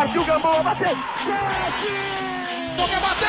Partiu 0.00 0.24
Gamboa, 0.24 0.62
bateu! 0.62 0.96
Boca 2.74 3.00
bateu! 3.00 3.28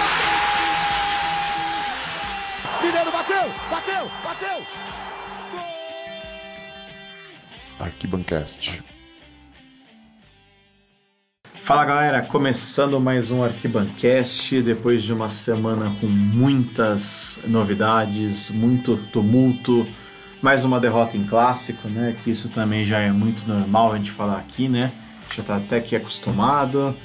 Mineiro 2.81 3.11
bateu! 3.11 3.53
Bateu! 3.69 4.11
Bateu! 4.23 4.65
Arquibancast. 7.77 8.81
Fala 11.61 11.83
galera, 11.83 12.21
começando 12.21 13.01
mais 13.01 13.29
um 13.29 13.43
Arquibancast, 13.43 14.61
depois 14.61 15.03
de 15.03 15.11
uma 15.11 15.29
semana 15.29 15.93
com 15.99 16.07
muitas 16.07 17.37
novidades, 17.45 18.49
muito 18.49 18.95
tumulto, 19.11 19.85
mais 20.41 20.63
uma 20.63 20.79
derrota 20.79 21.17
em 21.17 21.27
clássico, 21.27 21.89
né? 21.89 22.15
Que 22.23 22.31
isso 22.31 22.47
também 22.47 22.85
já 22.85 22.99
é 22.99 23.11
muito 23.11 23.45
normal 23.45 23.91
a 23.91 23.97
gente 23.97 24.11
falar 24.11 24.37
aqui, 24.37 24.69
né? 24.69 24.89
Já 25.35 25.43
tá 25.43 25.57
até 25.57 25.77
aqui 25.77 25.95
acostumado. 25.95 26.95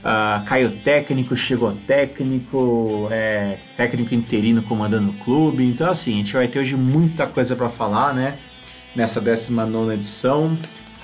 Uh, 0.00 0.44
caiu 0.46 0.78
técnico, 0.78 1.36
chegou 1.36 1.76
técnico, 1.86 3.08
é, 3.10 3.58
técnico 3.76 4.14
interino 4.14 4.62
comandando 4.62 5.10
o 5.10 5.14
clube. 5.24 5.64
Então, 5.64 5.90
assim, 5.90 6.14
a 6.14 6.16
gente 6.16 6.32
vai 6.32 6.48
ter 6.48 6.58
hoje 6.60 6.74
muita 6.74 7.26
coisa 7.26 7.54
para 7.54 7.68
falar, 7.68 8.14
né? 8.14 8.38
Nessa 8.96 9.20
19 9.20 9.94
edição. 9.94 10.56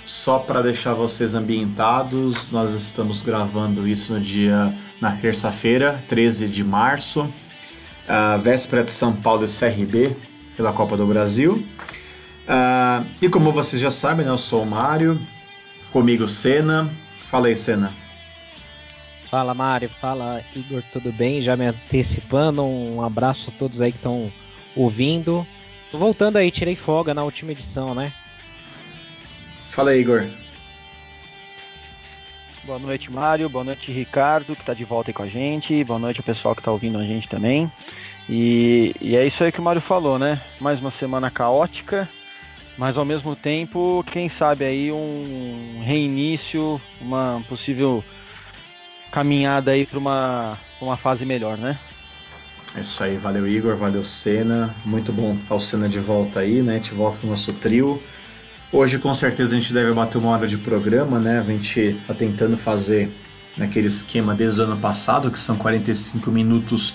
Só 0.06 0.38
para 0.38 0.62
deixar 0.62 0.94
vocês 0.94 1.34
ambientados, 1.34 2.50
nós 2.52 2.72
estamos 2.74 3.22
gravando 3.22 3.88
isso 3.88 4.14
no 4.14 4.20
dia, 4.20 4.72
na 5.00 5.16
terça-feira, 5.16 6.00
13 6.08 6.48
de 6.48 6.62
março, 6.62 7.22
uh, 7.22 8.40
véspera 8.40 8.84
de 8.84 8.90
São 8.90 9.12
Paulo 9.12 9.44
e 9.44 9.48
CRB 9.48 10.16
pela 10.56 10.72
Copa 10.72 10.96
do 10.96 11.04
Brasil. 11.06 11.54
Uh, 12.46 13.04
e 13.20 13.28
como 13.28 13.50
vocês 13.50 13.82
já 13.82 13.90
sabem, 13.90 14.24
né, 14.24 14.30
eu 14.30 14.38
sou 14.38 14.62
o 14.62 14.66
Mário, 14.66 15.20
comigo 15.92 16.28
Senna. 16.28 16.90
Fala 17.30 17.48
aí, 17.48 17.56
Senna. 17.56 17.92
Fala 19.30 19.54
Mário, 19.54 19.88
fala 20.00 20.42
Igor, 20.54 20.82
tudo 20.92 21.12
bem? 21.12 21.42
Já 21.42 21.56
me 21.56 21.66
antecipando, 21.66 22.64
um 22.64 23.02
abraço 23.02 23.50
a 23.50 23.58
todos 23.58 23.80
aí 23.80 23.90
que 23.90 23.98
estão 23.98 24.30
ouvindo. 24.74 25.46
Tô 25.90 25.98
voltando 25.98 26.36
aí, 26.36 26.50
tirei 26.50 26.76
folga 26.76 27.12
na 27.12 27.24
última 27.24 27.52
edição, 27.52 27.94
né? 27.94 28.12
Fala 29.70 29.90
aí, 29.90 30.00
Igor. 30.00 30.26
Boa 32.64 32.78
noite, 32.78 33.12
Mário. 33.12 33.48
Boa 33.48 33.62
noite, 33.62 33.92
Ricardo, 33.92 34.56
que 34.56 34.62
está 34.62 34.74
de 34.74 34.84
volta 34.84 35.10
aí 35.10 35.14
com 35.14 35.22
a 35.22 35.26
gente. 35.26 35.84
Boa 35.84 35.98
noite 35.98 36.18
ao 36.18 36.24
pessoal 36.24 36.54
que 36.54 36.60
está 36.60 36.72
ouvindo 36.72 36.98
a 36.98 37.04
gente 37.04 37.28
também. 37.28 37.70
E, 38.28 38.92
e, 39.00 39.14
é 39.14 39.24
isso 39.24 39.44
aí 39.44 39.52
que 39.52 39.60
o 39.60 39.62
Mário 39.62 39.80
falou, 39.80 40.18
né? 40.18 40.40
Mais 40.60 40.80
uma 40.80 40.90
semana 40.90 41.30
caótica, 41.30 42.08
mas 42.78 42.96
ao 42.96 43.04
mesmo 43.04 43.34
tempo, 43.34 44.04
quem 44.12 44.30
sabe 44.38 44.64
aí 44.64 44.92
um 44.92 45.82
reinício, 45.84 46.80
uma 47.00 47.42
possível 47.48 48.04
caminhada 49.10 49.70
aí 49.70 49.86
para 49.86 49.98
uma, 49.98 50.58
uma 50.80 50.96
fase 50.96 51.24
melhor, 51.24 51.56
né? 51.56 51.78
É 52.76 52.80
isso 52.80 53.02
aí, 53.02 53.16
valeu 53.16 53.48
Igor, 53.48 53.76
valeu 53.76 54.04
Senna, 54.04 54.74
muito 54.84 55.10
bom 55.10 55.34
estar 55.34 55.54
o 55.54 55.60
Senna 55.60 55.88
de 55.88 55.98
volta 55.98 56.40
aí, 56.40 56.60
né? 56.60 56.74
Gente 56.74 56.92
volta 56.92 57.18
com 57.18 57.26
o 57.26 57.30
nosso 57.30 57.52
trio. 57.54 58.02
Hoje 58.70 58.98
com 58.98 59.14
certeza 59.14 59.56
a 59.56 59.58
gente 59.58 59.72
deve 59.72 59.92
bater 59.92 60.18
uma 60.18 60.32
hora 60.32 60.46
de 60.46 60.58
programa, 60.58 61.18
né? 61.18 61.38
A 61.38 61.42
gente 61.42 61.80
está 61.80 62.12
tentando 62.12 62.58
fazer 62.58 63.10
naquele 63.56 63.86
esquema 63.86 64.34
desde 64.34 64.60
o 64.60 64.64
ano 64.64 64.76
passado, 64.76 65.30
que 65.30 65.40
são 65.40 65.56
45 65.56 66.30
minutos 66.30 66.94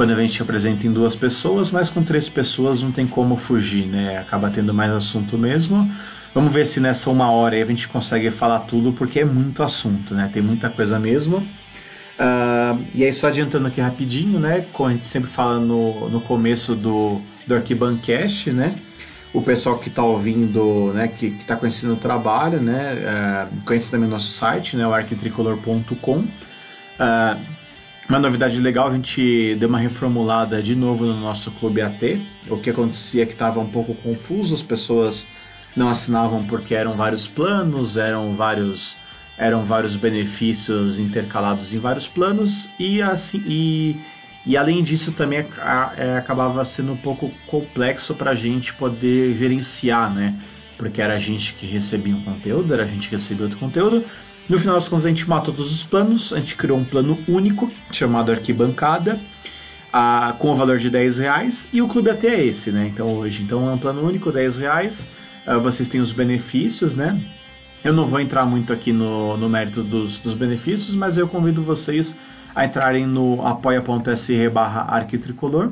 quando 0.00 0.12
a 0.12 0.22
gente 0.22 0.40
apresenta 0.40 0.86
em 0.86 0.92
duas 0.94 1.14
pessoas, 1.14 1.70
mas 1.70 1.90
com 1.90 2.02
três 2.02 2.26
pessoas 2.26 2.80
não 2.80 2.90
tem 2.90 3.06
como 3.06 3.36
fugir, 3.36 3.84
né? 3.84 4.16
Acaba 4.16 4.48
tendo 4.48 4.72
mais 4.72 4.90
assunto 4.90 5.36
mesmo. 5.36 5.92
Vamos 6.32 6.50
ver 6.50 6.66
se 6.66 6.80
nessa 6.80 7.10
uma 7.10 7.30
hora 7.30 7.54
aí 7.54 7.60
a 7.60 7.66
gente 7.66 7.86
consegue 7.86 8.30
falar 8.30 8.60
tudo, 8.60 8.94
porque 8.94 9.20
é 9.20 9.26
muito 9.26 9.62
assunto, 9.62 10.14
né? 10.14 10.30
Tem 10.32 10.40
muita 10.40 10.70
coisa 10.70 10.98
mesmo. 10.98 11.36
Uh, 11.36 12.82
e 12.94 13.04
aí, 13.04 13.12
só 13.12 13.26
adiantando 13.26 13.68
aqui 13.68 13.78
rapidinho, 13.78 14.40
né? 14.40 14.64
Como 14.72 14.88
a 14.88 14.92
gente 14.94 15.04
sempre 15.04 15.28
fala 15.28 15.60
no, 15.60 16.08
no 16.08 16.22
começo 16.22 16.74
do, 16.74 17.20
do 17.46 17.54
Arquibancast, 17.54 18.50
né? 18.52 18.76
O 19.34 19.42
pessoal 19.42 19.78
que 19.78 19.90
está 19.90 20.02
ouvindo, 20.02 20.94
né? 20.94 21.08
Que 21.08 21.26
está 21.26 21.56
conhecendo 21.56 21.92
o 21.92 21.96
trabalho, 21.96 22.58
né? 22.58 22.94
Uh, 23.52 23.60
conhece 23.66 23.90
também 23.90 24.08
o 24.08 24.10
nosso 24.10 24.32
site, 24.32 24.78
né? 24.78 24.86
O 24.86 24.94
arquitricolor.com. 24.94 26.20
Uh, 26.20 27.59
uma 28.10 28.18
novidade 28.18 28.58
legal, 28.58 28.88
a 28.88 28.92
gente 28.92 29.54
deu 29.54 29.68
uma 29.68 29.78
reformulada 29.78 30.60
de 30.60 30.74
novo 30.74 31.06
no 31.06 31.14
nosso 31.20 31.48
Clube 31.52 31.80
AT. 31.80 32.20
O 32.48 32.56
que 32.56 32.70
acontecia 32.70 33.22
é 33.22 33.26
que 33.26 33.34
estava 33.34 33.60
um 33.60 33.70
pouco 33.70 33.94
confuso, 33.94 34.52
as 34.52 34.62
pessoas 34.62 35.24
não 35.76 35.88
assinavam 35.88 36.44
porque 36.44 36.74
eram 36.74 36.96
vários 36.96 37.28
planos, 37.28 37.96
eram 37.96 38.34
vários 38.34 38.96
eram 39.38 39.64
vários 39.64 39.94
benefícios 39.96 40.98
intercalados 40.98 41.72
em 41.72 41.78
vários 41.78 42.06
planos 42.06 42.68
e 42.78 43.00
assim 43.00 43.42
e, 43.46 43.96
e 44.44 44.56
além 44.56 44.82
disso 44.82 45.12
também 45.12 45.38
é, 45.96 46.16
acabava 46.18 46.62
sendo 46.64 46.92
um 46.92 46.96
pouco 46.96 47.30
complexo 47.46 48.14
para 48.14 48.32
a 48.32 48.34
gente 48.34 48.74
poder 48.74 49.38
gerenciar, 49.38 50.12
né? 50.12 50.34
Porque 50.76 51.00
era 51.00 51.14
a 51.14 51.18
gente 51.20 51.54
que 51.54 51.64
recebia 51.64 52.14
um 52.16 52.22
conteúdo, 52.22 52.74
era 52.74 52.82
a 52.82 52.86
gente 52.86 53.08
que 53.08 53.14
recebia 53.14 53.44
outro 53.44 53.58
conteúdo. 53.58 54.04
No 54.50 54.58
final 54.58 54.74
das 54.74 54.88
contas 54.88 55.06
a 55.06 55.08
gente 55.10 55.28
matou 55.28 55.54
todos 55.54 55.72
os 55.72 55.84
planos, 55.84 56.32
a 56.32 56.38
gente 56.40 56.56
criou 56.56 56.76
um 56.76 56.84
plano 56.84 57.16
único 57.28 57.70
chamado 57.92 58.32
Arquibancada. 58.32 59.20
A, 59.92 60.34
com 60.40 60.50
o 60.50 60.54
valor 60.56 60.78
de 60.78 60.90
10 60.90 61.18
reais 61.18 61.68
e 61.72 61.80
o 61.80 61.86
clube 61.88 62.10
até 62.10 62.34
é 62.34 62.44
esse, 62.46 62.70
né? 62.70 62.90
Então 62.92 63.14
hoje, 63.14 63.42
então 63.42 63.68
é 63.68 63.72
um 63.72 63.78
plano 63.78 64.04
único, 64.04 64.30
10 64.30 64.58
reais 64.58 65.08
uh, 65.46 65.58
vocês 65.60 65.88
têm 65.88 66.00
os 66.00 66.12
benefícios, 66.12 66.96
né? 66.96 67.20
Eu 67.84 67.92
não 67.92 68.06
vou 68.06 68.18
entrar 68.18 68.44
muito 68.44 68.72
aqui 68.72 68.92
no, 68.92 69.36
no 69.36 69.48
mérito 69.48 69.84
dos, 69.84 70.18
dos 70.18 70.34
benefícios, 70.34 70.96
mas 70.96 71.16
eu 71.16 71.28
convido 71.28 71.62
vocês 71.62 72.16
a 72.52 72.64
entrarem 72.64 73.06
no 73.06 73.46
apoia.se 73.46 74.48
barra 74.48 74.82
arquitricolor 74.82 75.70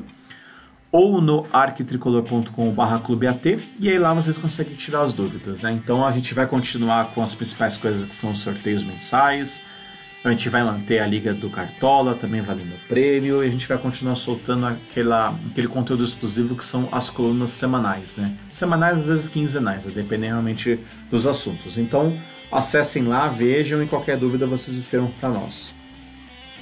ou 0.90 1.20
no 1.20 1.46
arquitricolor.com.br 1.52 2.98
clubeat 3.04 3.68
e 3.78 3.88
aí 3.88 3.98
lá 3.98 4.14
vocês 4.14 4.38
conseguem 4.38 4.74
tirar 4.74 5.02
as 5.02 5.12
dúvidas, 5.12 5.60
né? 5.60 5.72
Então 5.72 6.06
a 6.06 6.10
gente 6.12 6.32
vai 6.34 6.46
continuar 6.46 7.12
com 7.14 7.22
as 7.22 7.34
principais 7.34 7.76
coisas 7.76 8.08
que 8.08 8.14
são 8.14 8.30
os 8.30 8.40
sorteios 8.40 8.82
mensais, 8.82 9.62
a 10.24 10.30
gente 10.30 10.48
vai 10.48 10.64
manter 10.64 10.98
a 10.98 11.06
Liga 11.06 11.32
do 11.32 11.48
Cartola, 11.48 12.14
também 12.14 12.40
valendo 12.40 12.76
prêmio, 12.88 13.42
e 13.42 13.46
a 13.46 13.50
gente 13.50 13.68
vai 13.68 13.78
continuar 13.78 14.16
soltando 14.16 14.66
aquela, 14.66 15.34
aquele 15.50 15.68
conteúdo 15.68 16.04
exclusivo 16.04 16.56
que 16.56 16.64
são 16.64 16.88
as 16.90 17.08
colunas 17.08 17.52
semanais, 17.52 18.16
né? 18.16 18.36
Semanais, 18.50 18.98
às 18.98 19.06
vezes 19.06 19.28
quinzenais, 19.28 19.84
dependendo 19.84 20.32
realmente 20.32 20.80
dos 21.08 21.26
assuntos. 21.26 21.78
Então, 21.78 22.18
acessem 22.50 23.04
lá, 23.04 23.28
vejam 23.28 23.82
e 23.82 23.86
qualquer 23.86 24.18
dúvida 24.18 24.44
vocês 24.44 24.76
escrevam 24.76 25.10
para 25.20 25.28
nós. 25.28 25.74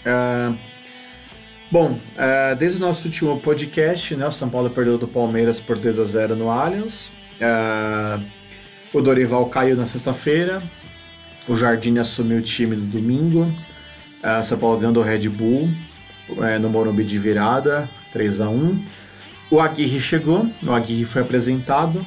Uh, 0.01 0.57
bom, 1.71 1.93
uh, 1.93 2.57
desde 2.57 2.79
o 2.79 2.81
nosso 2.81 3.07
último 3.07 3.41
podcast, 3.41 4.15
né, 4.15 4.27
o 4.27 4.33
São 4.33 4.49
Paulo 4.49 4.71
perdeu 4.71 4.99
do 4.99 5.09
Palmeiras 5.09 5.61
por 5.61 5.79
2 5.79 5.99
a 5.99 6.05
0 6.05 6.37
no 6.37 6.51
Allianz. 6.51 7.13
Uh, 7.41 8.23
o 8.93 9.01
Dorival 9.01 9.47
caiu 9.47 9.77
na 9.77 9.87
sexta-feira, 9.87 10.63
o 11.49 11.57
Jardim 11.57 11.99
assumiu 11.99 12.39
o 12.39 12.43
time 12.43 12.77
no 12.77 12.87
domingo. 12.87 13.43
Uh, 14.23 14.45
São 14.45 14.59
Paulo 14.59 14.79
ganhou 14.79 14.97
o 14.97 15.03
Red 15.03 15.29
Bull 15.29 15.71
no 16.61 16.69
Morumbi 16.69 17.05
de 17.05 17.19
virada, 17.19 17.89
3 18.13 18.41
a 18.41 18.49
1 18.49 18.85
O 19.49 19.61
Aguirre 19.61 20.01
chegou, 20.01 20.51
o 20.61 20.73
Aguirre 20.73 21.05
foi 21.05 21.23
apresentado. 21.23 22.05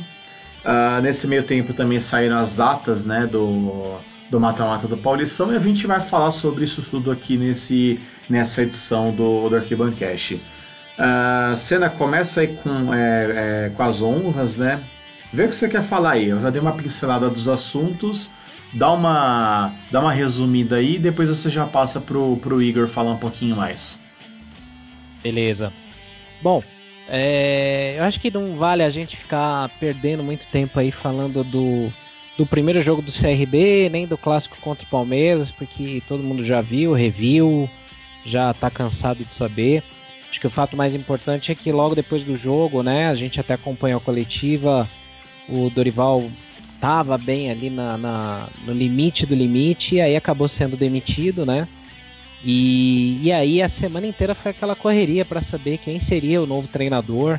Nesse 1.01 1.25
meio 1.25 1.43
tempo 1.43 1.73
também 1.73 2.01
saíram 2.01 2.37
as 2.37 2.53
datas 2.53 3.05
né, 3.05 3.25
do, 3.25 3.97
do 4.29 4.40
mata-mata 4.40 4.88
do 4.88 4.97
Paulistão 4.97 5.51
e 5.51 5.56
a 5.56 5.59
gente 5.59 5.88
vai 5.88 6.01
falar 6.01 6.31
sobre 6.31 6.63
isso 6.63 6.81
tudo 6.84 7.12
aqui 7.12 7.38
nesse, 7.38 8.00
nessa 8.29 8.62
edição 8.62 9.12
do, 9.12 9.50
do 9.50 9.56
Arquibancast. 9.56 10.35
Uh, 10.35 11.56
Cena 11.57 11.90
começa 11.90 12.41
aí 12.41 12.47
com, 12.57 12.94
é, 12.94 13.66
é, 13.66 13.69
com 13.69 13.84
as 13.84 14.01
honras, 14.01 14.56
né? 14.57 14.81
Vê 15.31 15.45
o 15.45 15.50
que 15.50 15.56
você 15.56 15.69
quer 15.69 15.84
falar 15.84 16.12
aí. 16.12 16.29
Eu 16.29 16.41
já 16.41 16.50
dei 16.50 16.62
uma 16.62 16.73
pincelada 16.73 17.29
dos 17.29 17.47
assuntos 17.47 18.29
dá 18.73 18.91
uma, 18.91 19.73
dá 19.91 20.00
uma 20.00 20.12
resumida 20.12 20.78
aí 20.78 20.95
e 20.95 21.00
depois 21.00 21.29
você 21.29 21.50
já 21.50 21.66
passa 21.66 22.00
pro, 22.00 22.38
pro 22.38 22.62
Igor 22.62 22.88
falar 22.88 23.12
um 23.12 23.18
pouquinho 23.18 23.56
mais. 23.56 24.00
Beleza. 25.24 25.74
Bom, 26.42 26.63
é, 27.07 27.95
eu 27.98 28.03
acho 28.03 28.19
que 28.19 28.31
não 28.31 28.56
vale 28.56 28.83
a 28.83 28.89
gente 28.89 29.18
ficar 29.18 29.69
perdendo 29.80 30.24
muito 30.24 30.45
tempo 30.51 30.80
aí 30.80 30.92
falando 30.92 31.44
do, 31.44 31.92
do 32.39 32.45
primeiro 32.45 32.81
jogo 32.81 33.01
do 33.01 33.12
CRB, 33.12 33.89
nem 33.91 34.07
do 34.07 34.18
clássico 34.18 34.56
contra 34.62 34.86
o 34.86 34.89
Palmeiras, 34.89 35.50
porque 35.57 36.01
todo 36.07 36.24
mundo 36.24 36.45
já 36.45 36.62
viu, 36.62 36.94
reviu, 36.94 37.69
já 38.25 38.53
tá 38.53 38.71
cansado 38.71 39.25
de 39.25 39.38
saber. 39.38 39.83
Acho 40.31 40.39
que 40.39 40.47
o 40.47 40.50
fato 40.50 40.77
mais 40.77 40.95
importante 40.95 41.51
é 41.51 41.56
que 41.56 41.69
logo 41.69 41.95
depois 41.95 42.24
do 42.24 42.38
jogo, 42.38 42.81
né, 42.81 43.09
a 43.09 43.15
gente 43.15 43.41
até 43.41 43.56
acompanhou 43.56 43.97
a 43.97 44.01
coletiva, 44.01 44.89
o 45.50 45.69
Dorival 45.69 46.31
estava 46.75 47.18
bem 47.18 47.51
ali 47.51 47.69
na, 47.69 47.97
na, 47.97 48.47
no 48.65 48.71
limite 48.71 49.25
do 49.25 49.36
limite 49.36 49.95
e 49.95 50.01
aí 50.01 50.15
acabou 50.15 50.47
sendo 50.47 50.77
demitido, 50.77 51.45
né? 51.45 51.68
E, 52.41 53.19
e 53.21 53.33
aí 53.33 53.62
a 53.62 53.68
semana 53.68 54.07
inteira 54.07 54.33
foi 54.33 54.51
aquela 54.51 54.77
correria 54.77 55.25
para 55.25 55.41
saber 55.41 55.77
quem 55.80 56.00
seria 56.00 56.41
o 56.41 56.47
novo 56.47 56.69
treinador. 56.69 57.38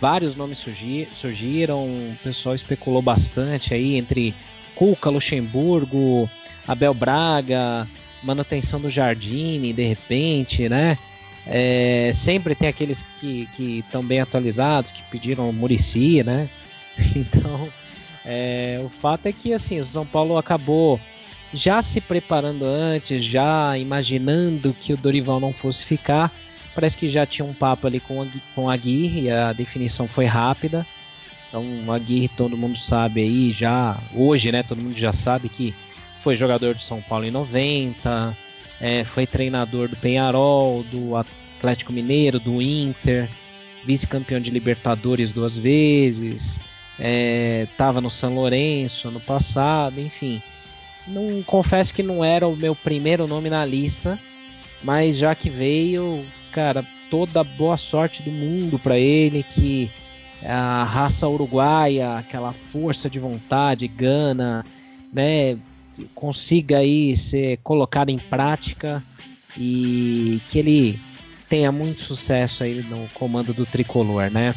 Vários 0.00 0.36
nomes 0.36 0.58
surgir, 0.58 1.08
surgiram, 1.20 1.84
o 1.84 2.16
pessoal 2.22 2.54
especulou 2.54 3.00
bastante 3.00 3.72
aí 3.72 3.96
entre 3.96 4.34
Cuca, 4.74 5.08
Luxemburgo, 5.08 6.28
Abel 6.66 6.92
Braga, 6.92 7.88
manutenção 8.22 8.80
do 8.80 8.90
Jardine, 8.90 9.72
de 9.72 9.86
repente, 9.86 10.68
né? 10.68 10.98
É, 11.46 12.14
sempre 12.24 12.54
tem 12.54 12.68
aqueles 12.68 12.98
que 13.20 13.48
estão 13.58 14.04
bem 14.04 14.20
atualizados, 14.20 14.90
que 14.90 15.02
pediram 15.10 15.52
Murici, 15.52 16.22
né? 16.22 16.48
Então, 17.14 17.68
é, 18.24 18.80
o 18.82 18.88
fato 18.88 19.26
é 19.26 19.32
que 19.32 19.52
assim, 19.52 19.80
o 19.80 19.88
São 19.92 20.06
Paulo 20.06 20.38
acabou 20.38 20.98
já 21.52 21.82
se 21.82 22.00
preparando 22.00 22.64
antes, 22.64 23.24
já 23.30 23.76
imaginando 23.78 24.74
que 24.74 24.92
o 24.92 24.96
Dorival 24.96 25.38
não 25.38 25.52
fosse 25.52 25.84
ficar. 25.84 26.32
Parece 26.76 26.94
que 26.98 27.10
já 27.10 27.24
tinha 27.24 27.42
um 27.42 27.54
papo 27.54 27.86
ali 27.86 27.98
com, 27.98 28.20
a, 28.20 28.26
com 28.54 28.68
a 28.68 28.74
Aguirre, 28.74 29.30
a 29.30 29.50
definição 29.54 30.06
foi 30.06 30.26
rápida. 30.26 30.86
Então, 31.48 31.64
o 31.86 31.90
Aguirre, 31.90 32.28
todo 32.28 32.54
mundo 32.54 32.78
sabe 32.80 33.22
aí, 33.22 33.56
já 33.58 33.96
hoje, 34.14 34.52
né? 34.52 34.62
Todo 34.62 34.82
mundo 34.82 34.98
já 34.98 35.14
sabe 35.24 35.48
que 35.48 35.74
foi 36.22 36.36
jogador 36.36 36.74
de 36.74 36.86
São 36.86 37.00
Paulo 37.00 37.24
em 37.24 37.30
90, 37.30 38.36
é, 38.78 39.04
foi 39.04 39.26
treinador 39.26 39.88
do 39.88 39.96
Penharol, 39.96 40.82
do 40.82 41.16
Atlético 41.16 41.94
Mineiro, 41.94 42.38
do 42.38 42.60
Inter, 42.60 43.26
vice-campeão 43.82 44.38
de 44.38 44.50
Libertadores 44.50 45.30
duas 45.30 45.54
vezes, 45.54 46.42
estava 47.62 48.00
é, 48.00 48.02
no 48.02 48.10
São 48.10 48.34
Lourenço 48.34 49.10
no 49.10 49.20
passado, 49.20 49.98
enfim. 49.98 50.42
Não 51.06 51.42
confesso 51.42 51.94
que 51.94 52.02
não 52.02 52.22
era 52.22 52.46
o 52.46 52.54
meu 52.54 52.74
primeiro 52.74 53.26
nome 53.26 53.48
na 53.48 53.64
lista, 53.64 54.18
mas 54.82 55.16
já 55.16 55.34
que 55.34 55.48
veio, 55.48 56.22
cara, 56.56 56.82
toda 57.10 57.44
boa 57.44 57.76
sorte 57.76 58.22
do 58.22 58.30
mundo 58.30 58.78
para 58.78 58.98
ele, 58.98 59.44
que 59.54 59.90
a 60.42 60.84
raça 60.84 61.28
uruguaia, 61.28 62.16
aquela 62.16 62.54
força 62.72 63.10
de 63.10 63.18
vontade, 63.18 63.86
gana, 63.86 64.64
né, 65.12 65.58
consiga 66.14 66.78
aí 66.78 67.20
ser 67.30 67.58
colocado 67.58 68.08
em 68.08 68.16
prática 68.16 69.04
e 69.54 70.40
que 70.50 70.58
ele 70.58 70.98
tenha 71.46 71.70
muito 71.70 72.02
sucesso 72.04 72.64
aí 72.64 72.82
no 72.82 73.06
comando 73.10 73.52
do 73.52 73.66
tricolor, 73.66 74.30
né? 74.30 74.54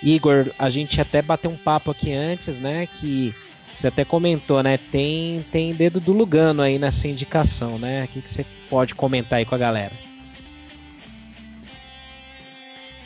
Igor, 0.00 0.46
a 0.56 0.70
gente 0.70 1.00
até 1.00 1.20
bateu 1.20 1.50
um 1.50 1.56
papo 1.56 1.90
aqui 1.90 2.12
antes, 2.12 2.54
né, 2.54 2.86
que 3.00 3.34
você 3.80 3.88
até 3.88 4.04
comentou, 4.04 4.62
né? 4.62 4.78
Tem, 4.92 5.44
tem 5.50 5.72
dedo 5.74 5.98
do 5.98 6.12
Lugano 6.12 6.62
aí 6.62 6.78
nessa 6.78 7.08
indicação, 7.08 7.80
né? 7.80 8.04
O 8.04 8.08
que, 8.08 8.22
que 8.22 8.34
você 8.34 8.46
pode 8.68 8.94
comentar 8.94 9.40
aí 9.40 9.44
com 9.44 9.56
a 9.56 9.58
galera? 9.58 10.09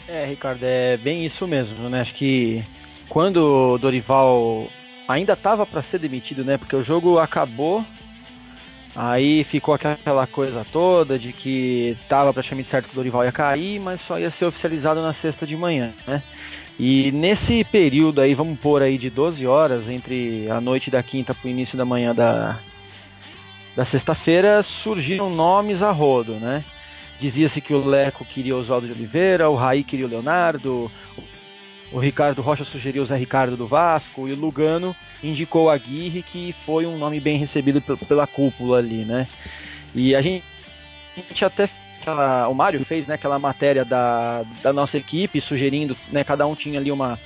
É, 0.08 0.26
Ricardo, 0.26 0.62
é 0.62 0.96
bem 0.96 1.24
isso 1.24 1.46
mesmo, 1.46 1.88
né? 1.88 2.00
Acho 2.00 2.14
que 2.14 2.62
quando 3.08 3.72
o 3.74 3.78
Dorival 3.78 4.66
ainda 5.08 5.32
estava 5.32 5.64
para 5.64 5.82
ser 5.84 5.98
demitido, 5.98 6.44
né? 6.44 6.58
Porque 6.58 6.76
o 6.76 6.84
jogo 6.84 7.18
acabou, 7.18 7.84
aí 8.94 9.44
ficou 9.44 9.74
aquela 9.74 10.26
coisa 10.26 10.66
toda 10.70 11.18
de 11.18 11.32
que 11.32 11.96
estava 12.02 12.32
praticamente 12.32 12.70
certo 12.70 12.86
que 12.86 12.92
o 12.92 12.96
Dorival 12.96 13.24
ia 13.24 13.32
cair, 13.32 13.80
mas 13.80 14.02
só 14.02 14.18
ia 14.18 14.30
ser 14.30 14.44
oficializado 14.44 15.00
na 15.00 15.14
sexta 15.14 15.46
de 15.46 15.56
manhã, 15.56 15.92
né? 16.06 16.22
E 16.78 17.12
nesse 17.12 17.64
período 17.64 18.20
aí, 18.20 18.34
vamos 18.34 18.58
pôr 18.58 18.82
aí 18.82 18.98
de 18.98 19.08
12 19.08 19.46
horas, 19.46 19.88
entre 19.88 20.50
a 20.50 20.60
noite 20.60 20.90
da 20.90 21.02
quinta 21.02 21.32
para 21.32 21.46
o 21.46 21.50
início 21.50 21.78
da 21.78 21.84
manhã 21.84 22.12
da, 22.12 22.58
da 23.76 23.86
sexta-feira, 23.86 24.64
surgiram 24.82 25.30
nomes 25.30 25.80
a 25.80 25.92
rodo, 25.92 26.34
né? 26.34 26.64
Dizia-se 27.20 27.60
que 27.60 27.72
o 27.72 27.84
Leco 27.84 28.24
queria 28.24 28.56
Oswaldo 28.56 28.86
de 28.86 28.92
Oliveira, 28.92 29.48
o 29.48 29.54
Raí 29.54 29.84
queria 29.84 30.06
o 30.06 30.08
Leonardo, 30.08 30.90
o 31.92 31.98
Ricardo 31.98 32.42
Rocha 32.42 32.64
sugeriu 32.64 33.02
o 33.02 33.06
Zé 33.06 33.16
Ricardo 33.16 33.56
do 33.56 33.66
Vasco 33.66 34.28
e 34.28 34.32
o 34.32 34.36
Lugano 34.36 34.94
indicou 35.22 35.70
a 35.70 35.74
Aguirre, 35.74 36.22
que 36.22 36.54
foi 36.66 36.86
um 36.86 36.98
nome 36.98 37.20
bem 37.20 37.38
recebido 37.38 37.80
pela 37.80 38.26
cúpula 38.26 38.78
ali, 38.78 39.04
né? 39.04 39.28
E 39.94 40.14
a 40.14 40.20
gente, 40.20 40.44
a 41.16 41.20
gente 41.20 41.44
até 41.44 41.70
o 42.50 42.54
Mário 42.54 42.84
fez 42.84 43.06
né, 43.06 43.14
aquela 43.14 43.38
matéria 43.38 43.84
da, 43.84 44.44
da 44.62 44.72
nossa 44.72 44.98
equipe 44.98 45.40
sugerindo, 45.40 45.96
né, 46.10 46.22
cada 46.22 46.46
um 46.46 46.54
tinha 46.54 46.78
ali 46.78 46.92
uma, 46.92 47.18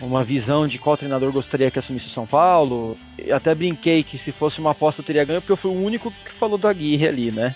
uma 0.00 0.22
visão 0.22 0.66
de 0.66 0.78
qual 0.78 0.96
treinador 0.96 1.32
gostaria 1.32 1.70
que 1.70 1.78
assumisse 1.78 2.06
o 2.06 2.10
São 2.10 2.26
Paulo. 2.26 2.98
Eu 3.16 3.36
até 3.36 3.54
brinquei 3.54 4.02
que 4.02 4.18
se 4.18 4.32
fosse 4.32 4.58
uma 4.58 4.72
aposta 4.72 5.00
eu 5.00 5.06
teria 5.06 5.24
ganho, 5.24 5.40
porque 5.40 5.52
eu 5.52 5.56
fui 5.56 5.70
o 5.70 5.82
único 5.82 6.10
que 6.10 6.32
falou 6.32 6.58
do 6.58 6.68
Aguirre 6.68 7.06
ali, 7.06 7.32
né? 7.32 7.54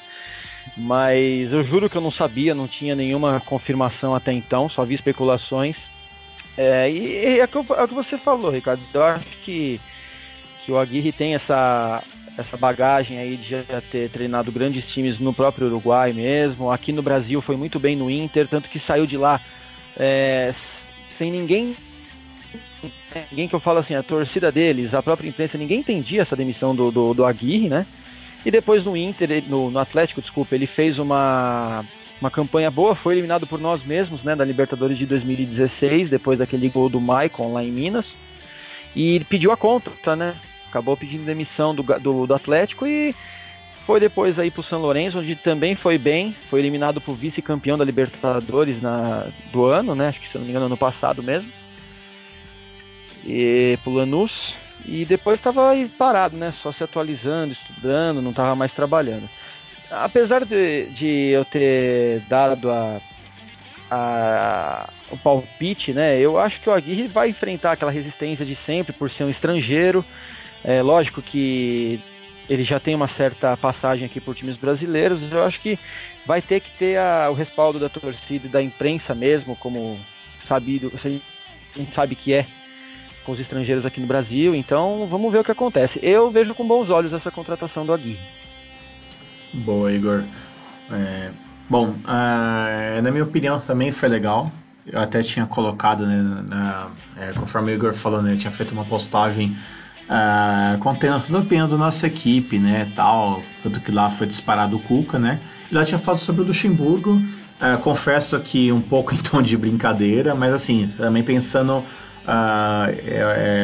Mas 0.77 1.53
eu 1.53 1.65
juro 1.65 1.89
que 1.89 1.97
eu 1.97 2.01
não 2.01 2.13
sabia, 2.13 2.55
não 2.55 2.69
tinha 2.69 2.95
nenhuma 2.95 3.41
confirmação 3.41 4.15
até 4.15 4.33
então, 4.33 4.69
só 4.69 4.85
vi 4.85 4.95
especulações. 4.95 5.77
É, 6.57 6.91
e 6.91 7.39
é, 7.39 7.45
o 7.45 7.49
que, 7.49 7.73
é 7.73 7.87
que 7.87 7.95
você 7.95 8.19
falou, 8.19 8.51
Ricardo. 8.51 8.83
Eu 8.93 9.03
acho 9.03 9.25
que, 9.45 9.81
que 10.65 10.73
o 10.73 10.79
Aguirre 10.79 11.13
tem 11.13 11.35
essa, 11.35 12.03
essa 12.37 12.57
bagagem 12.57 13.19
aí 13.19 13.37
de 13.37 13.51
já 13.51 13.81
ter 13.91 14.11
treinado 14.11 14.51
grandes 14.51 14.85
times 14.87 15.19
no 15.19 15.33
próprio 15.33 15.69
Uruguai 15.69 16.13
mesmo. 16.13 16.71
Aqui 16.71 16.93
no 16.93 17.03
Brasil 17.03 17.41
foi 17.41 17.57
muito 17.57 17.79
bem 17.79 17.95
no 17.95 18.11
Inter, 18.11 18.49
tanto 18.49 18.69
que 18.69 18.79
saiu 18.81 19.07
de 19.07 19.17
lá 19.17 19.41
é, 19.97 20.55
sem 21.17 21.31
ninguém. 21.31 21.77
Ninguém 23.31 23.49
que 23.49 23.55
eu 23.55 23.61
falo 23.61 23.79
assim, 23.79 23.95
a 23.95 24.03
torcida 24.03 24.53
deles, 24.53 24.95
a 24.95 25.03
própria 25.03 25.29
imprensa, 25.29 25.59
ninguém 25.59 25.81
entendia 25.81 26.23
essa 26.23 26.37
demissão 26.37 26.75
do, 26.75 26.91
do, 26.91 27.15
do 27.15 27.25
Aguirre, 27.25 27.69
né? 27.69 27.87
E 28.45 28.51
depois 28.51 28.85
no 28.85 28.97
Inter, 28.97 29.43
no, 29.47 29.71
no 29.71 29.79
Atlético, 29.79 30.23
desculpa, 30.23 30.55
ele 30.55 30.67
fez 30.67 30.99
uma, 30.99 31.85
uma 32.21 32.31
campanha 32.31 32.71
boa, 32.71 32.95
foi 32.95 33.15
eliminado 33.15 33.47
por 33.47 33.61
nós 33.61 33.85
mesmos, 33.85 34.23
né, 34.23 34.35
da 34.35 34.45
Libertadores 34.45 34.97
de 34.97 35.07
2016, 35.07 36.11
depois 36.11 36.39
daquele 36.39 36.69
gol 36.69 36.89
do 36.89 37.01
Maicon 37.01 37.53
lá 37.53 37.65
em 37.65 37.71
Minas. 37.71 38.07
E 38.95 39.21
pediu 39.25 39.53
a 39.53 39.57
conta, 39.57 40.17
né? 40.17 40.35
Acabou 40.69 40.97
pedindo 40.97 41.25
demissão 41.25 41.75
do, 41.75 41.83
do, 41.83 42.27
do 42.27 42.35
Atlético 42.35 42.87
e 42.87 43.15
foi 43.87 44.01
depois 44.01 44.39
aí 44.39 44.51
pro 44.51 44.63
São 44.63 44.81
Lourenço, 44.81 45.19
onde 45.19 45.35
também 45.35 45.75
foi 45.75 45.97
bem, 45.97 46.37
foi 46.51 46.61
eliminado 46.61 47.01
pro 47.01 47.15
vice-campeão 47.15 47.79
da 47.79 47.85
Libertadores 47.85 48.83
na, 48.83 49.27
do 49.51 49.65
ano, 49.65 49.95
né? 49.95 50.09
Acho 50.09 50.21
que 50.21 50.29
se 50.29 50.37
não 50.37 50.45
me 50.45 50.51
engano 50.51 50.67
ano 50.67 50.77
passado 50.77 51.23
mesmo. 51.23 51.51
E 53.25 53.79
pro 53.83 53.95
Lanús. 53.95 54.48
E 54.85 55.05
depois 55.05 55.39
estava 55.39 55.75
parado, 55.99 56.37
né? 56.37 56.55
Só 56.63 56.73
se 56.73 56.83
atualizando, 56.83 57.53
estudando, 57.53 58.23
não 58.23 58.31
estava 58.31 58.55
mais 58.55 58.73
trabalhando. 58.73 59.29
Apesar 59.91 60.45
de, 60.45 60.87
de 60.91 61.31
eu 61.31 61.45
ter 61.45 62.21
dado 62.29 62.71
a, 62.71 63.01
a, 63.91 64.91
o 65.11 65.17
palpite, 65.17 65.93
né? 65.93 66.19
Eu 66.19 66.39
acho 66.39 66.61
que 66.61 66.69
o 66.69 66.73
Aguirre 66.73 67.09
vai 67.09 67.31
enfrentar 67.31 67.73
aquela 67.73 67.91
resistência 67.91 68.45
de 68.45 68.57
sempre 68.67 68.93
por 68.93 69.11
ser 69.11 69.25
um 69.25 69.31
estrangeiro. 69.31 70.05
É 70.65 70.83
lógico 70.83 71.23
que 71.23 72.01
ele 72.49 72.65
já 72.65 72.81
tem 72.81 72.95
uma 72.95 73.09
certa 73.09 73.57
passagem 73.57 74.07
aqui 74.07 74.21
por 74.21 74.35
times 74.35 74.57
brasileiros. 74.57 75.21
Eu 75.31 75.45
acho 75.45 75.61
que 75.61 75.79
vai 76.27 76.41
ter 76.41 76.61
que 76.61 76.71
ter 76.79 76.99
a, 76.99 77.31
o 77.31 77.35
respaldo 77.35 77.79
da 77.79 77.89
torcida 77.89 78.47
e 78.47 78.51
da 78.51 78.63
imprensa 78.63 79.15
mesmo, 79.15 79.57
como 79.57 79.99
sabido, 80.47 80.93
a 80.95 81.09
gente 81.09 81.95
sabe 81.95 82.15
que 82.15 82.33
é 82.33 82.47
com 83.29 83.33
os 83.33 83.41
estrangeiros 83.41 83.85
aqui 83.85 84.01
no 84.01 84.07
Brasil. 84.07 84.55
Então 84.55 85.07
vamos 85.11 85.31
ver 85.31 85.41
o 85.41 85.45
que 85.45 85.53
acontece. 85.53 86.01
Eu 86.03 86.31
vejo 86.31 86.55
com 86.55 86.67
bons 86.67 86.89
olhos 86.89 87.13
essa 87.13 87.31
contratação 87.31 87.85
do 87.85 87.93
Aguirre. 87.93 88.19
Boa, 89.53 89.93
Igor. 89.93 90.25
É, 90.91 91.29
bom, 91.69 91.89
uh, 91.89 93.03
na 93.03 93.11
minha 93.11 93.25
opinião 93.25 93.61
também 93.61 93.93
foi 93.93 94.09
legal. 94.09 94.51
Eu 94.87 94.99
até 94.99 95.23
tinha 95.23 95.45
colocado, 95.45 96.07
né, 96.07 96.43
na, 96.49 96.89
é, 97.19 97.33
conforme 97.35 97.71
o 97.71 97.75
Igor 97.75 97.93
falou, 97.93 98.23
né, 98.23 98.33
eu 98.33 98.39
tinha 98.39 98.51
feito 98.51 98.73
uma 98.73 98.87
postagem 98.87 99.55
uh, 100.09 100.79
contendo 100.79 101.23
a 101.31 101.39
opinião 101.39 101.69
da 101.69 101.77
nossa 101.77 102.07
equipe, 102.07 102.59
né, 102.59 102.91
tal, 102.97 103.43
tanto 103.63 103.81
que 103.81 103.93
lá 103.93 104.09
foi 104.09 104.27
disparado 104.27 104.77
o 104.77 104.81
Cuca, 104.81 105.19
né, 105.19 105.41
e 105.71 105.75
lá 105.75 105.85
tinha 105.85 105.99
falado 105.99 106.21
sobre 106.21 106.41
o 106.41 106.47
Luxemburgo, 106.47 107.17
uh, 107.17 107.79
confesso 107.83 108.41
que 108.41 108.73
um 108.73 108.81
pouco 108.81 109.15
em 109.15 109.19
tom 109.19 109.43
de 109.43 109.59
brincadeira, 109.59 110.35
mas 110.35 110.55
assim, 110.55 110.91
também 110.97 111.23
pensando 111.23 111.85
Uh, 112.29 112.93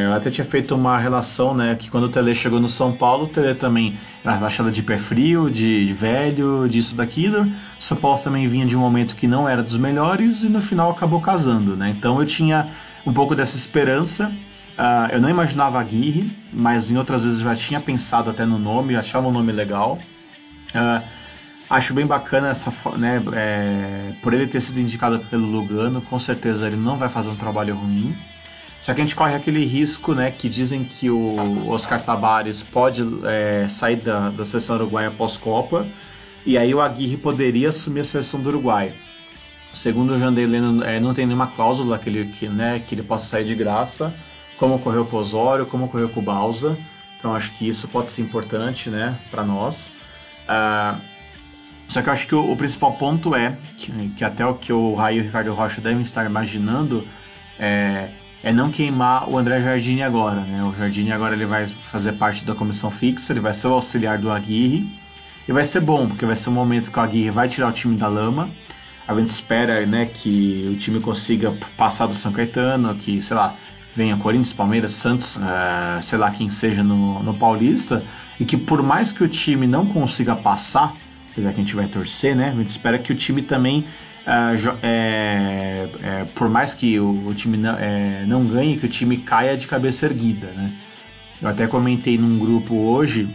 eu 0.07 0.13
até 0.15 0.31
tinha 0.31 0.43
feito 0.43 0.73
uma 0.73 0.97
relação, 0.97 1.53
né, 1.53 1.75
que 1.75 1.87
quando 1.87 2.05
o 2.05 2.09
Tele 2.09 2.33
chegou 2.33 2.59
no 2.59 2.67
São 2.67 2.91
Paulo, 2.91 3.25
o 3.25 3.27
Tele 3.27 3.53
também 3.53 3.95
era 4.23 4.37
achado 4.37 4.71
de 4.71 4.81
pé 4.81 4.97
frio, 4.97 5.51
de, 5.51 5.93
velho, 5.93 6.67
disso, 6.67 6.95
daquilo. 6.95 7.45
São 7.79 7.95
Paulo 7.95 8.19
também 8.23 8.47
vinha 8.47 8.65
de 8.65 8.75
um 8.75 8.79
momento 8.79 9.15
que 9.15 9.27
não 9.27 9.47
era 9.47 9.61
dos 9.61 9.77
melhores 9.77 10.43
e 10.43 10.49
no 10.49 10.61
final 10.61 10.89
acabou 10.89 11.21
casando, 11.21 11.75
né. 11.77 11.93
Então 11.95 12.19
eu 12.19 12.25
tinha 12.25 12.69
um 13.05 13.13
pouco 13.13 13.35
dessa 13.35 13.55
esperança. 13.55 14.31
Uh, 14.79 15.13
eu 15.13 15.21
não 15.21 15.29
imaginava 15.29 15.79
Aguirre, 15.79 16.35
mas 16.51 16.89
em 16.89 16.97
outras 16.97 17.23
vezes 17.23 17.41
já 17.41 17.55
tinha 17.55 17.79
pensado 17.79 18.31
até 18.31 18.47
no 18.47 18.57
nome, 18.57 18.95
achava 18.95 19.27
um 19.27 19.31
nome 19.31 19.51
legal. 19.51 19.99
Uh, 20.73 21.03
acho 21.69 21.93
bem 21.93 22.07
bacana 22.07 22.49
essa, 22.49 22.73
né, 22.97 23.21
é, 23.33 24.11
por 24.23 24.33
ele 24.33 24.47
ter 24.47 24.59
sido 24.59 24.79
indicado 24.79 25.19
pelo 25.29 25.45
Lugano, 25.45 26.01
com 26.01 26.19
certeza 26.19 26.65
ele 26.65 26.75
não 26.75 26.97
vai 26.97 27.09
fazer 27.09 27.29
um 27.29 27.35
trabalho 27.35 27.75
ruim. 27.75 28.15
Só 28.85 28.93
que 28.93 29.01
a 29.01 29.03
gente 29.03 29.15
corre 29.15 29.33
aquele 29.33 29.65
risco, 29.65 30.13
né, 30.13 30.29
que 30.29 30.47
dizem 30.47 30.83
que 30.83 31.09
o 31.09 31.67
Oscar 31.71 31.99
Tabares 31.99 32.61
pode 32.61 33.01
é, 33.23 33.67
sair 33.67 33.95
da, 33.95 34.29
da 34.29 34.45
seleção 34.45 34.75
uruguaia 34.75 35.09
pós-Copa, 35.09 35.87
e 36.45 36.55
aí 36.55 36.71
o 36.71 36.79
Aguirre 36.79 37.17
poderia 37.17 37.69
assumir 37.69 38.01
a 38.01 38.05
seleção 38.05 38.39
do 38.39 38.49
Uruguai. 38.49 38.93
Segundo 39.73 40.13
o 40.13 40.19
Jandeleno, 40.19 40.83
é, 40.83 40.99
não 40.99 41.15
tem 41.15 41.25
nenhuma 41.25 41.47
cláusula 41.47 41.97
que 41.97 42.09
ele, 42.09 42.25
que, 42.33 42.47
né, 42.47 42.79
que 42.87 42.93
ele 42.93 43.01
possa 43.01 43.25
sair 43.25 43.45
de 43.45 43.55
graça, 43.55 44.13
como 44.55 44.75
ocorreu 44.75 45.03
com 45.03 45.17
o 45.17 45.19
Osório, 45.19 45.65
como 45.65 45.85
ocorreu 45.85 46.09
com 46.09 46.19
o 46.19 46.23
Balsa. 46.23 46.77
Então 47.17 47.33
acho 47.33 47.57
que 47.57 47.67
isso 47.67 47.87
pode 47.87 48.09
ser 48.09 48.21
importante 48.21 48.91
né, 48.91 49.17
para 49.31 49.43
nós. 49.43 49.91
Uh, 50.47 51.01
só 51.87 52.03
que 52.03 52.09
eu 52.09 52.13
acho 52.13 52.27
que 52.27 52.35
o, 52.35 52.51
o 52.51 52.55
principal 52.55 52.93
ponto 52.93 53.33
é 53.35 53.57
que, 53.77 53.91
que, 54.09 54.23
até 54.23 54.45
o 54.45 54.53
que 54.53 54.71
o 54.71 54.93
Raio 54.93 55.17
e 55.17 55.21
o 55.21 55.23
Ricardo 55.23 55.51
Rocha 55.55 55.81
devem 55.81 56.01
estar 56.01 56.23
imaginando 56.23 57.03
é, 57.57 58.09
é 58.45 58.53
não 58.53 58.69
queimar 58.69 59.27
o 59.27 59.39
André 59.39 59.59
Jardine 59.59 60.03
agora, 60.03 60.41
né? 60.41 60.63
O 60.63 60.71
Jardine 60.77 61.11
agora 61.11 61.33
ele 61.33 61.47
vai 61.47 61.67
fazer 61.67 62.11
parte 62.13 62.45
da 62.45 62.53
comissão 62.53 62.91
fixa, 62.91 63.33
ele 63.33 63.39
vai 63.39 63.55
ser 63.55 63.67
o 63.69 63.73
auxiliar 63.73 64.19
do 64.19 64.29
Aguirre 64.29 64.87
e 65.47 65.51
vai 65.51 65.65
ser 65.65 65.79
bom, 65.79 66.07
porque 66.07 66.27
vai 66.27 66.35
ser 66.35 66.49
um 66.49 66.53
momento 66.53 66.91
que 66.91 66.99
o 66.99 67.01
Aguirre 67.01 67.31
vai 67.31 67.49
tirar 67.49 67.69
o 67.69 67.71
time 67.71 67.97
da 67.97 68.07
lama. 68.07 68.47
A 69.07 69.15
gente 69.15 69.29
espera 69.29 69.83
né, 69.87 70.05
que 70.05 70.67
o 70.69 70.75
time 70.75 70.99
consiga 70.99 71.57
passar 71.75 72.05
do 72.05 72.13
São 72.13 72.31
Caetano, 72.31 72.93
que, 72.93 73.19
sei 73.19 73.35
lá, 73.35 73.55
venha 73.95 74.15
Corinthians, 74.15 74.53
Palmeiras, 74.53 74.91
Santos, 74.91 75.37
uh, 75.37 75.99
sei 76.03 76.19
lá 76.19 76.29
quem 76.29 76.47
seja 76.51 76.83
no, 76.83 77.23
no 77.23 77.33
Paulista, 77.33 78.03
e 78.39 78.45
que 78.45 78.57
por 78.57 78.83
mais 78.83 79.11
que 79.11 79.23
o 79.23 79.27
time 79.27 79.65
não 79.65 79.87
consiga 79.87 80.35
passar, 80.35 80.93
apesar 81.35 81.51
que 81.51 81.59
a 81.59 81.63
gente 81.63 81.75
vai 81.75 81.87
torcer, 81.87 82.33
né? 82.33 82.49
A 82.49 82.55
gente 82.55 82.69
espera 82.69 82.97
que 82.97 83.11
o 83.11 83.15
time 83.15 83.41
também, 83.41 83.81
uh, 84.25 84.77
é, 84.81 85.87
é, 86.01 86.25
por 86.33 86.47
mais 86.47 86.73
que 86.73 86.97
o, 86.97 87.27
o 87.27 87.33
time 87.33 87.57
não, 87.57 87.77
é, 87.77 88.23
não 88.25 88.47
ganhe, 88.47 88.77
que 88.77 88.85
o 88.85 88.89
time 88.89 89.17
caia 89.17 89.57
de 89.57 89.67
cabeça 89.67 90.05
erguida, 90.05 90.47
né? 90.47 90.71
Eu 91.41 91.49
até 91.49 91.67
comentei 91.67 92.17
num 92.17 92.39
grupo 92.39 92.73
hoje 92.73 93.27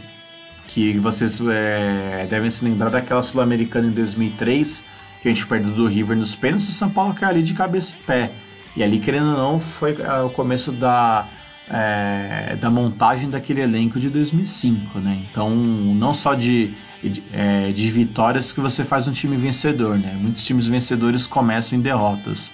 que 0.66 0.98
vocês 0.98 1.38
é, 1.46 2.26
devem 2.30 2.50
se 2.50 2.64
lembrar 2.64 2.88
daquela 2.88 3.22
Sul-Americana 3.22 3.88
em 3.88 3.92
2003, 3.92 4.82
que 5.20 5.28
a 5.28 5.32
gente 5.32 5.46
perdeu 5.46 5.72
do 5.72 5.86
River 5.86 6.16
nos 6.16 6.34
pênaltis, 6.34 6.68
o 6.70 6.72
São 6.72 6.88
Paulo 6.88 7.12
caiu 7.12 7.30
ali 7.30 7.42
de 7.42 7.52
cabeça 7.52 7.92
e 7.92 8.02
pé. 8.04 8.30
E 8.76 8.82
ali, 8.82 8.98
querendo 8.98 9.32
ou 9.32 9.36
não, 9.36 9.60
foi 9.60 9.92
uh, 9.92 10.26
o 10.26 10.30
começo 10.30 10.72
da, 10.72 11.28
é, 11.70 12.56
da 12.60 12.68
montagem 12.68 13.30
daquele 13.30 13.60
elenco 13.60 14.00
de 14.00 14.10
2005, 14.10 14.98
né? 14.98 15.22
Então, 15.30 15.50
não 15.50 16.12
só 16.12 16.34
de, 16.34 16.74
de, 17.02 17.22
é, 17.32 17.70
de, 17.70 17.90
vitórias 17.90 18.50
que 18.50 18.60
você 18.60 18.84
faz 18.84 19.06
um 19.06 19.12
time 19.12 19.36
vencedor, 19.36 19.96
né? 19.96 20.16
Muitos 20.20 20.44
times 20.44 20.66
vencedores 20.66 21.26
começam 21.26 21.78
em 21.78 21.80
derrotas. 21.80 22.48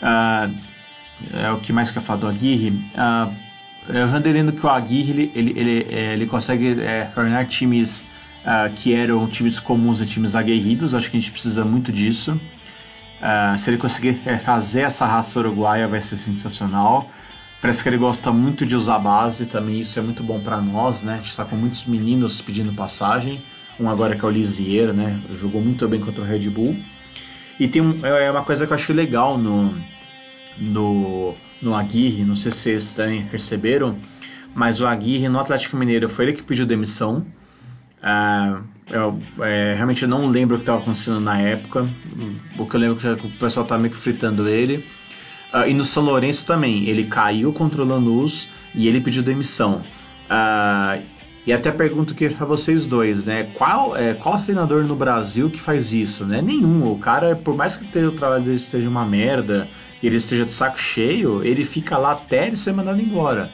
Uh, 0.00 0.54
é 1.34 1.50
o 1.50 1.58
que 1.58 1.72
mais 1.72 1.90
que 1.90 1.98
eu 1.98 2.02
falo 2.02 2.20
do 2.20 2.28
Aguirre. 2.28 2.70
Uh, 2.70 3.34
eu 3.88 4.32
lendo 4.32 4.52
que 4.52 4.64
o 4.64 4.68
Aguirre 4.68 5.32
ele, 5.34 5.52
ele, 5.56 5.86
é, 5.90 6.12
ele 6.12 6.26
consegue 6.26 6.80
é, 6.80 7.06
tornar 7.06 7.46
times 7.46 8.06
uh, 8.44 8.72
que 8.76 8.94
eram 8.94 9.26
times 9.26 9.58
comuns 9.58 10.00
a 10.00 10.06
times 10.06 10.36
aguerridos. 10.36 10.94
Acho 10.94 11.10
que 11.10 11.16
a 11.16 11.20
gente 11.20 11.32
precisa 11.32 11.64
muito 11.64 11.90
disso. 11.90 12.38
Uh, 13.20 13.58
se 13.58 13.68
ele 13.68 13.78
conseguir 13.78 14.20
é, 14.24 14.36
fazer 14.36 14.82
essa 14.82 15.04
raça 15.04 15.40
uruguaia, 15.40 15.88
vai 15.88 16.00
ser 16.00 16.18
sensacional. 16.18 17.10
Parece 17.60 17.82
que 17.82 17.88
ele 17.88 17.98
gosta 17.98 18.30
muito 18.30 18.64
de 18.64 18.76
usar 18.76 18.98
base, 18.98 19.44
também 19.46 19.80
isso 19.80 19.98
é 19.98 20.02
muito 20.02 20.22
bom 20.22 20.40
para 20.40 20.60
nós, 20.60 21.02
né? 21.02 21.14
A 21.14 21.16
gente 21.16 21.30
está 21.30 21.44
com 21.44 21.56
muitos 21.56 21.84
meninos 21.86 22.40
pedindo 22.40 22.72
passagem. 22.72 23.40
Um 23.80 23.88
agora 23.88 24.16
que 24.16 24.24
é 24.24 24.28
o 24.28 24.30
Lisieiro, 24.30 24.92
né? 24.92 25.20
Jogou 25.40 25.60
muito 25.60 25.86
bem 25.88 26.00
contra 26.00 26.22
o 26.22 26.24
Red 26.24 26.48
Bull. 26.50 26.76
E 27.58 27.66
tem 27.66 27.82
um, 27.82 28.04
é 28.06 28.30
uma 28.30 28.44
coisa 28.44 28.66
que 28.66 28.72
eu 28.72 28.76
acho 28.76 28.92
legal 28.92 29.36
no, 29.36 29.74
no, 30.56 31.34
no 31.60 31.74
Aguirre, 31.74 32.24
não 32.24 32.36
sei 32.36 32.52
se 32.52 32.58
vocês 32.58 32.92
também 32.92 33.24
perceberam, 33.24 33.96
mas 34.54 34.80
o 34.80 34.86
Aguirre 34.86 35.28
no 35.28 35.40
Atlético 35.40 35.76
Mineiro 35.76 36.08
foi 36.08 36.26
ele 36.26 36.32
que 36.34 36.44
pediu 36.44 36.64
demissão. 36.64 37.26
Uh, 37.98 38.62
eu 38.90 39.18
é, 39.40 39.74
realmente 39.74 40.06
não 40.06 40.28
lembro 40.28 40.54
o 40.54 40.58
que 40.58 40.62
estava 40.62 40.78
acontecendo 40.78 41.20
na 41.20 41.40
época. 41.40 41.88
O 42.56 42.66
que 42.66 42.76
eu 42.76 42.80
lembro 42.80 42.96
é 42.96 43.16
que 43.16 43.26
o 43.26 43.30
pessoal 43.30 43.64
estava 43.64 43.80
meio 43.80 43.92
que 43.92 44.00
fritando 44.00 44.48
ele. 44.48 44.86
Uh, 45.52 45.68
e 45.68 45.74
no 45.74 45.84
São 45.84 46.02
Lourenço 46.02 46.44
também, 46.44 46.88
ele 46.88 47.04
caiu 47.04 47.52
contra 47.52 47.82
o 47.82 47.84
Lanús 47.84 48.48
e 48.74 48.86
ele 48.86 49.00
pediu 49.00 49.22
demissão. 49.22 49.82
Uh, 50.30 51.02
e 51.46 51.52
até 51.52 51.70
pergunto 51.70 52.12
aqui 52.12 52.28
para 52.28 52.44
vocês 52.44 52.86
dois, 52.86 53.24
né? 53.24 53.48
Qual, 53.54 53.96
é, 53.96 54.12
qual 54.12 54.42
treinador 54.42 54.84
no 54.84 54.94
Brasil 54.94 55.48
que 55.48 55.58
faz 55.58 55.94
isso, 55.94 56.26
né? 56.26 56.42
Nenhum. 56.42 56.92
O 56.92 56.98
cara, 56.98 57.34
por 57.34 57.56
mais 57.56 57.74
que 57.74 57.86
o 57.98 58.12
trabalho 58.12 58.44
dele 58.44 58.56
esteja 58.56 58.86
uma 58.86 59.06
merda, 59.06 59.66
ele 60.02 60.16
esteja 60.16 60.44
de 60.44 60.52
saco 60.52 60.78
cheio, 60.78 61.42
ele 61.42 61.64
fica 61.64 61.96
lá 61.96 62.12
até 62.12 62.48
ele 62.48 62.56
ser 62.56 62.74
mandado 62.74 63.00
embora. 63.00 63.50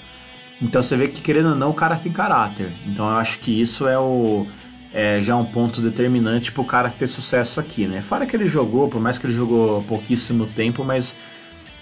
Então 0.61 0.83
você 0.83 0.97
vê 0.97 1.07
que, 1.07 1.21
querendo 1.21 1.51
ou 1.51 1.55
não, 1.55 1.71
o 1.71 1.75
cara 1.75 1.95
tem 1.95 2.11
caráter. 2.11 2.73
Então 2.85 3.09
eu 3.09 3.17
acho 3.17 3.39
que 3.39 3.61
isso 3.61 3.87
é 3.87 3.97
o 3.97 4.45
é 4.93 5.21
já 5.21 5.37
um 5.37 5.45
ponto 5.45 5.81
determinante 5.81 6.53
para 6.53 6.63
o 6.63 6.65
cara 6.65 6.89
ter 6.89 7.09
sucesso 7.09 7.59
aqui, 7.59 7.87
né? 7.87 8.01
Fora 8.03 8.27
que 8.27 8.37
ele 8.37 8.49
jogou, 8.49 8.89
por 8.89 9.01
mais 9.01 9.19
que 9.19 9.27
ele 9.27 9.35
jogou 9.35 9.83
pouquíssimo 9.83 10.47
tempo, 10.47 10.85
mas 10.85 11.17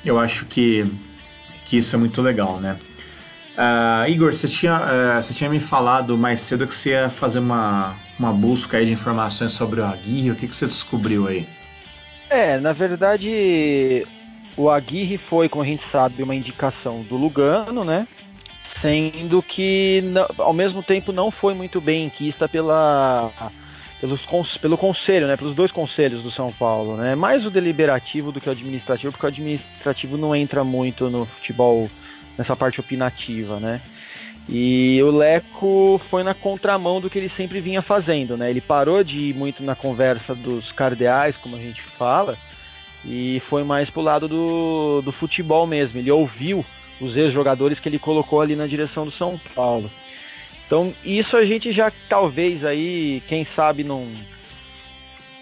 eu 0.04 0.18
acho 0.18 0.46
que, 0.46 0.86
que 1.64 1.78
isso 1.78 1.94
é 1.94 1.98
muito 1.98 2.20
legal, 2.20 2.58
né? 2.60 2.78
Uh, 3.52 4.08
Igor, 4.08 4.32
você 4.32 4.48
tinha, 4.48 4.76
uh, 4.76 5.22
você 5.22 5.34
tinha 5.34 5.50
me 5.50 5.60
falado 5.60 6.16
mais 6.16 6.40
cedo 6.40 6.66
que 6.66 6.74
você 6.74 6.90
ia 6.90 7.10
fazer 7.10 7.38
uma, 7.38 7.94
uma 8.18 8.32
busca 8.32 8.78
aí 8.78 8.86
de 8.86 8.92
informações 8.92 9.52
sobre 9.52 9.80
o 9.80 9.84
Aguirre. 9.84 10.30
O 10.30 10.34
que, 10.34 10.48
que 10.48 10.56
você 10.56 10.66
descobriu 10.66 11.28
aí? 11.28 11.46
É, 12.30 12.58
na 12.58 12.72
verdade, 12.72 14.06
o 14.56 14.70
Aguirre 14.70 15.18
foi, 15.18 15.50
como 15.50 15.62
a 15.62 15.66
gente 15.66 15.84
sabe, 15.90 16.22
uma 16.22 16.34
indicação 16.34 17.02
do 17.02 17.16
Lugano, 17.16 17.84
né? 17.84 18.08
Sendo 18.80 19.42
que, 19.42 20.02
ao 20.38 20.52
mesmo 20.54 20.82
tempo, 20.82 21.12
não 21.12 21.30
foi 21.30 21.52
muito 21.52 21.80
bem 21.80 22.06
inquista 22.06 22.48
pela, 22.48 23.30
pelos, 24.02 24.20
pelo 24.58 24.76
conselho, 24.76 25.28
né? 25.28 25.36
Pelos 25.36 25.54
dois 25.54 25.70
conselhos 25.70 26.24
do 26.24 26.32
São 26.32 26.52
Paulo, 26.52 26.96
né? 26.96 27.14
Mais 27.14 27.46
o 27.46 27.50
deliberativo 27.50 28.32
do 28.32 28.40
que 28.40 28.48
o 28.48 28.52
administrativo, 28.52 29.12
porque 29.12 29.24
o 29.24 29.28
administrativo 29.28 30.18
não 30.18 30.34
entra 30.34 30.64
muito 30.64 31.08
no 31.08 31.24
futebol, 31.24 31.88
nessa 32.36 32.56
parte 32.56 32.80
opinativa, 32.80 33.60
né? 33.60 33.80
E 34.48 35.00
o 35.04 35.10
Leco 35.12 36.00
foi 36.10 36.24
na 36.24 36.34
contramão 36.34 37.00
do 37.00 37.08
que 37.08 37.16
ele 37.16 37.28
sempre 37.28 37.60
vinha 37.60 37.80
fazendo, 37.80 38.36
né? 38.36 38.50
Ele 38.50 38.60
parou 38.60 39.04
de 39.04 39.16
ir 39.16 39.34
muito 39.36 39.62
na 39.62 39.76
conversa 39.76 40.34
dos 40.34 40.72
cardeais, 40.72 41.36
como 41.36 41.54
a 41.54 41.60
gente 41.60 41.80
fala, 41.80 42.36
e 43.04 43.40
foi 43.48 43.62
mais 43.62 43.88
pro 43.88 44.02
lado 44.02 44.26
do, 44.26 45.00
do 45.02 45.12
futebol 45.12 45.64
mesmo. 45.64 46.00
Ele 46.00 46.10
ouviu 46.10 46.66
os 47.00 47.16
ex-jogadores 47.16 47.78
que 47.78 47.88
ele 47.88 48.00
colocou 48.00 48.40
ali 48.40 48.56
na 48.56 48.66
direção 48.66 49.04
do 49.04 49.12
São 49.12 49.40
Paulo. 49.54 49.88
Então, 50.72 50.94
isso 51.04 51.36
a 51.36 51.44
gente 51.44 51.70
já 51.70 51.92
talvez 52.08 52.64
aí, 52.64 53.22
quem 53.28 53.46
sabe, 53.54 53.84
não, 53.84 54.08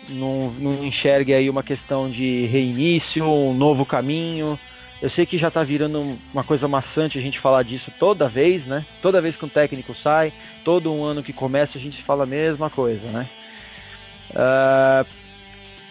não, 0.08 0.50
não 0.58 0.84
enxergue 0.84 1.32
aí 1.32 1.48
uma 1.48 1.62
questão 1.62 2.10
de 2.10 2.46
reinício, 2.46 3.24
um 3.24 3.54
novo 3.54 3.86
caminho. 3.86 4.58
Eu 5.00 5.08
sei 5.08 5.24
que 5.24 5.38
já 5.38 5.46
está 5.46 5.62
virando 5.62 6.18
uma 6.34 6.42
coisa 6.42 6.66
maçante 6.66 7.16
a 7.16 7.22
gente 7.22 7.38
falar 7.38 7.62
disso 7.62 7.92
toda 7.96 8.26
vez, 8.26 8.66
né? 8.66 8.84
Toda 9.00 9.20
vez 9.20 9.36
que 9.36 9.44
um 9.44 9.48
técnico 9.48 9.94
sai, 9.94 10.32
todo 10.64 10.92
um 10.92 11.04
ano 11.04 11.22
que 11.22 11.32
começa 11.32 11.78
a 11.78 11.80
gente 11.80 12.02
fala 12.02 12.24
a 12.24 12.26
mesma 12.26 12.68
coisa, 12.68 13.08
né? 13.12 13.28
Uh, 14.30 15.06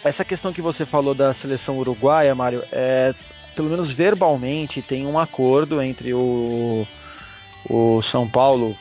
essa 0.04 0.22
questão 0.22 0.52
que 0.52 0.60
você 0.60 0.84
falou 0.84 1.14
da 1.14 1.32
seleção 1.32 1.78
uruguaia, 1.78 2.34
Mário, 2.34 2.62
é, 2.70 3.14
pelo 3.56 3.70
menos 3.70 3.90
verbalmente 3.90 4.82
tem 4.82 5.06
um 5.06 5.18
acordo 5.18 5.80
entre 5.80 6.12
o, 6.12 6.86
o 7.70 8.02
São 8.12 8.28
Paulo, 8.28 8.76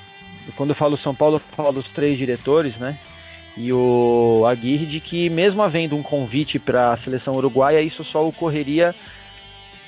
quando 0.56 0.70
eu 0.72 0.76
falo 0.76 0.98
São 0.98 1.14
Paulo, 1.14 1.38
eu 1.38 1.56
falo 1.56 1.72
dos 1.72 1.88
três 1.90 2.18
diretores, 2.18 2.76
né? 2.78 2.98
E 3.58 3.74
o 3.74 4.46
Aguirre 4.48 4.86
de 4.86 5.00
que 5.00 5.30
mesmo 5.30 5.62
havendo 5.62 5.96
um 5.96 6.04
convite 6.04 6.58
para 6.58 6.94
a 6.94 6.98
seleção 6.98 7.36
uruguaia, 7.36 7.82
isso 7.82 8.04
só 8.04 8.26
ocorreria 8.26 8.96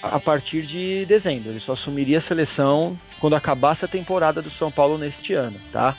a 0.02 0.20
partir 0.20 0.64
de 0.64 1.06
dezembro. 1.06 1.52
Ele 1.52 1.60
só 1.60 1.74
assumiria 1.74 2.20
a 2.20 2.24
seleção 2.24 2.98
quando 3.20 3.36
acabasse 3.36 3.86
a 3.86 3.88
temporada 3.88 4.42
do 4.42 4.52
São 4.52 4.72
Paulo 4.72 4.98
neste 4.98 5.34
ano, 5.34 5.60
tá? 5.72 5.96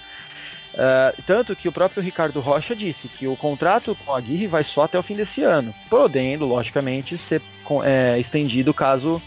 Uh, 0.75 1.23
tanto 1.27 1.55
que 1.55 1.69
o 1.69 1.73
próprio 1.73 2.03
Ricardo 2.03 2.41
Rocha 2.41 2.75
disse 2.75 3.07
que 3.07 3.27
o 3.27 3.37
contrato 3.37 3.95
com 3.95 4.13
a 4.13 4.19
Aguirre 4.19 4.47
vai 4.47 4.65
só 4.65 4.85
até 4.85 4.99
o 4.99 5.03
fim 5.03 5.15
desse 5.15 5.43
ano, 5.43 5.75
podendo, 5.89 6.47
logicamente, 6.47 7.19
ser 7.29 7.43
é, 7.85 8.19
estendido 8.19 8.73
caso 8.73 9.21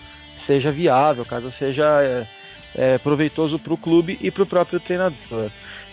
seja 0.48 0.72
viável, 0.72 1.24
caso 1.24 1.52
seja 1.58 2.28
é, 2.76 2.98
proveitoso 2.98 3.58
para 3.60 3.74
o 3.74 3.78
clube 3.78 4.18
e 4.22 4.30
para 4.30 4.44
o 4.44 4.48
próprio 4.48 4.80
treinador. 4.80 5.50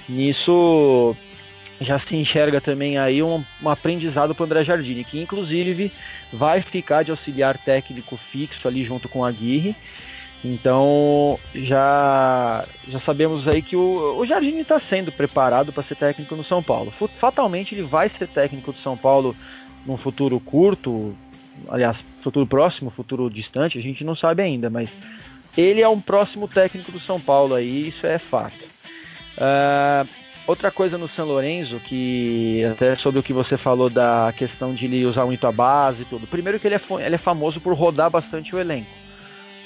Nisso 0.08 1.16
já 1.80 1.98
se 2.00 2.14
enxerga 2.14 2.60
também 2.60 2.98
aí 2.98 3.22
um, 3.22 3.42
um 3.62 3.68
aprendizado 3.68 4.34
para 4.34 4.44
André 4.44 4.64
Jardini, 4.64 5.04
que 5.04 5.20
inclusive 5.20 5.90
vai 6.32 6.60
ficar 6.62 7.02
de 7.02 7.10
auxiliar 7.10 7.58
técnico 7.58 8.16
fixo 8.16 8.68
ali 8.68 8.84
junto 8.84 9.08
com 9.08 9.24
a 9.24 9.28
Aguirre 9.28 9.74
então 10.44 11.38
já 11.54 12.66
já 12.88 13.00
sabemos 13.00 13.46
aí 13.46 13.62
que 13.62 13.76
o, 13.76 14.18
o 14.18 14.26
Jardine 14.26 14.60
está 14.60 14.80
sendo 14.80 15.12
preparado 15.12 15.72
para 15.72 15.84
ser 15.84 15.94
técnico 15.94 16.34
no 16.34 16.44
São 16.44 16.62
Paulo. 16.62 16.92
Fatalmente 17.20 17.74
ele 17.74 17.84
vai 17.84 18.08
ser 18.10 18.26
técnico 18.26 18.72
do 18.72 18.78
São 18.78 18.96
Paulo 18.96 19.36
num 19.86 19.96
futuro 19.96 20.40
curto, 20.40 21.14
aliás, 21.68 21.96
futuro 22.22 22.46
próximo, 22.46 22.90
futuro 22.90 23.30
distante, 23.30 23.78
a 23.78 23.82
gente 23.82 24.02
não 24.02 24.16
sabe 24.16 24.42
ainda, 24.42 24.68
mas 24.68 24.90
ele 25.56 25.80
é 25.80 25.88
um 25.88 26.00
próximo 26.00 26.48
técnico 26.48 26.92
do 26.92 27.00
São 27.00 27.20
Paulo 27.20 27.54
aí, 27.54 27.88
isso 27.88 28.06
é 28.06 28.18
fato. 28.18 28.64
Uh, 29.36 30.08
outra 30.46 30.70
coisa 30.70 30.96
no 30.98 31.08
São 31.10 31.26
Lourenço, 31.26 31.80
que 31.80 32.64
até 32.64 32.96
sobre 32.96 33.20
o 33.20 33.22
que 33.22 33.32
você 33.32 33.56
falou 33.56 33.88
da 33.88 34.32
questão 34.36 34.74
de 34.74 34.86
ele 34.86 35.04
usar 35.04 35.24
muito 35.26 35.46
a 35.46 35.52
base 35.52 36.02
e 36.02 36.04
tudo. 36.04 36.26
Primeiro 36.26 36.58
que 36.58 36.66
ele 36.66 36.74
é, 36.76 36.80
ele 37.04 37.14
é 37.14 37.18
famoso 37.18 37.60
por 37.60 37.74
rodar 37.74 38.10
bastante 38.10 38.54
o 38.54 38.58
elenco 38.58 39.02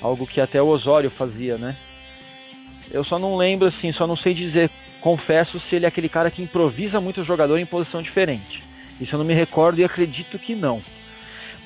algo 0.00 0.26
que 0.26 0.40
até 0.40 0.60
o 0.60 0.68
Osório 0.68 1.10
fazia, 1.10 1.56
né? 1.56 1.76
Eu 2.90 3.04
só 3.04 3.18
não 3.18 3.36
lembro, 3.36 3.66
assim, 3.66 3.92
só 3.92 4.06
não 4.06 4.16
sei 4.16 4.32
dizer, 4.34 4.70
confesso, 5.00 5.58
se 5.58 5.76
ele 5.76 5.84
é 5.84 5.88
aquele 5.88 6.08
cara 6.08 6.30
que 6.30 6.42
improvisa 6.42 7.00
muito 7.00 7.20
o 7.20 7.24
jogador 7.24 7.58
em 7.58 7.66
posição 7.66 8.00
diferente. 8.00 8.62
Isso 9.00 9.14
eu 9.14 9.18
não 9.18 9.26
me 9.26 9.34
recordo 9.34 9.80
e 9.80 9.84
acredito 9.84 10.38
que 10.38 10.54
não. 10.54 10.80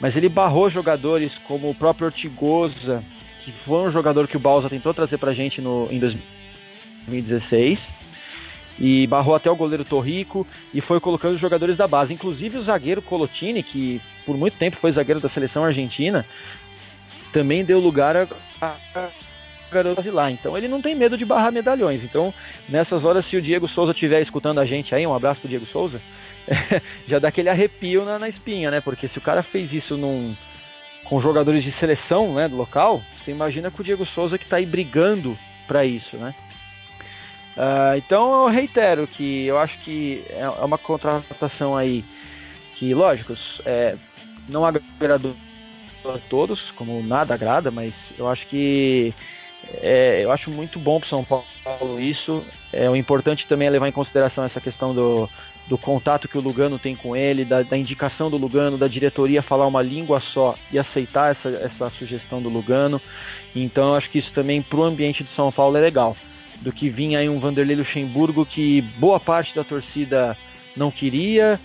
Mas 0.01 0.17
ele 0.17 0.29
barrou 0.29 0.71
jogadores 0.71 1.37
como 1.47 1.69
o 1.69 1.75
próprio 1.75 2.07
Ortigosa, 2.07 3.05
que 3.45 3.53
foi 3.65 3.89
um 3.89 3.91
jogador 3.91 4.29
que 4.29 4.37
o 4.37 4.41
Balsa 4.41 4.69
tentou 4.69 4.95
trazer 4.95 5.19
pra 5.19 5.35
gente 5.35 5.61
no, 5.61 5.89
em 5.91 5.99
2016. 5.99 7.79
E 8.79 9.07
barrou 9.07 9.35
até 9.35 9.51
o 9.51 9.57
goleiro 9.57 9.85
Torrico 9.85 10.47
e 10.73 10.81
foi 10.81 11.01
colocando 11.01 11.35
os 11.35 11.41
jogadores 11.41 11.77
da 11.77 11.87
base. 11.87 12.15
Inclusive 12.15 12.59
o 12.59 12.65
zagueiro 12.65 13.03
Colotini, 13.03 13.63
que 13.63 14.01
por 14.25 14.37
muito 14.37 14.57
tempo 14.57 14.77
foi 14.77 14.93
zagueiro 14.93 15.21
da 15.21 15.29
seleção 15.29 15.65
argentina, 15.65 16.25
também 17.31 17.65
deu 17.65 17.79
lugar 17.79 18.17
a, 18.17 18.27
a, 18.61 18.77
a 18.95 19.09
garotas 19.71 20.05
lá. 20.07 20.31
Então 20.31 20.57
ele 20.57 20.69
não 20.69 20.83
tem 20.83 20.95
medo 20.95 21.17
de 21.17 21.25
barrar 21.25 21.53
medalhões. 21.53 22.03
Então, 22.03 22.35
nessas 22.69 23.05
horas, 23.05 23.25
se 23.27 23.37
o 23.37 23.43
Diego 23.43 23.69
Souza 23.69 23.93
estiver 23.93 24.21
escutando 24.21 24.61
a 24.61 24.65
gente 24.65 24.95
aí, 24.95 25.07
um 25.07 25.15
abraço 25.15 25.41
pro 25.41 25.49
Diego 25.49 25.67
Souza, 25.67 26.01
já 27.07 27.19
dá 27.19 27.29
aquele 27.29 27.49
arrepio 27.49 28.05
na, 28.05 28.19
na, 28.19 28.29
espinha, 28.29 28.71
né? 28.71 28.81
Porque 28.81 29.09
se 29.09 29.19
o 29.19 29.23
cara 29.23 29.43
fez 29.43 29.73
isso 29.73 29.97
num, 29.97 30.35
com 31.11 31.21
jogadores 31.21 31.65
de 31.65 31.73
seleção 31.73 32.35
né, 32.35 32.49
do 32.49 32.57
local, 32.57 33.03
você 33.19 33.33
imagina 33.33 33.69
com 33.69 33.83
o 33.83 33.85
Diego 33.85 34.07
Souza 34.07 34.39
que 34.39 34.45
está 34.45 34.59
aí 34.59 34.65
brigando 34.65 35.37
para 35.67 35.85
isso, 35.85 36.17
né? 36.17 36.33
Uh, 37.57 37.99
então 37.99 38.45
eu 38.45 38.49
reitero 38.49 39.09
que 39.09 39.45
eu 39.45 39.59
acho 39.59 39.77
que 39.81 40.25
é, 40.31 40.43
é 40.43 40.65
uma 40.65 40.79
contratação 40.79 41.77
aí 41.77 42.05
que, 42.77 42.95
lógico, 42.95 43.35
é, 43.67 43.97
não 44.49 44.65
agradou 44.65 45.35
a 46.05 46.19
todos, 46.31 46.71
como 46.71 47.03
nada 47.03 47.35
agrada, 47.35 47.73
mas 47.73 47.93
eu 48.17 48.29
acho 48.29 48.47
que 48.47 49.13
é, 49.75 50.25
eu 50.25 50.31
acho 50.31 50.51
muito 50.51 50.79
bom 50.79 50.99
para 50.99 51.09
São 51.09 51.25
Paulo 51.25 52.01
isso. 52.01 52.45
É, 52.73 52.89
o 52.89 52.97
importante 52.97 53.47
também 53.47 53.69
é 53.69 53.71
levar 53.71 53.89
em 53.89 53.93
consideração 53.93 54.45
essa 54.45 54.61
questão 54.61 54.95
do, 54.95 55.29
do 55.69 55.79
contato 55.79 56.29
que 56.29 56.37
o 56.37 56.41
Lugano 56.41 56.79
tem 56.79 56.97
com 56.97 57.17
ele, 57.17 57.45
da, 57.45 57.63
da, 57.63 57.77
indicação 57.77 58.31
do 58.31 58.37
Lugano, 58.37 58.77
da 58.77 58.89
diretoria 58.89 59.43
falar 59.43 59.67
uma 59.67 59.83
língua 59.83 60.21
só 60.21 60.57
e 60.73 60.79
aceitar 60.79 61.33
essa, 61.33 61.49
essa 61.49 61.91
sugestão 61.91 62.43
do 62.43 62.49
Lugano. 62.49 63.01
Então 63.55 63.89
eu 63.89 63.95
acho 63.95 64.11
que 64.11 64.19
isso 64.19 64.33
também 64.33 64.63
para 64.63 64.79
o 64.79 64.85
ambiente 64.85 65.23
de 65.23 65.31
São 65.31 65.51
Paulo 65.53 65.77
é 65.77 65.81
legal. 65.81 66.17
Do 66.61 66.73
que 66.73 66.89
vinha 66.89 67.21
aí 67.21 67.29
um 67.29 67.41
Vanderlei 67.41 67.77
Luxemburgo 67.77 68.45
que 68.45 68.83
boa 68.99 69.19
parte 69.19 69.55
da 69.55 69.65
torcida 69.65 70.37
não 70.77 70.91
queria, 70.91 71.59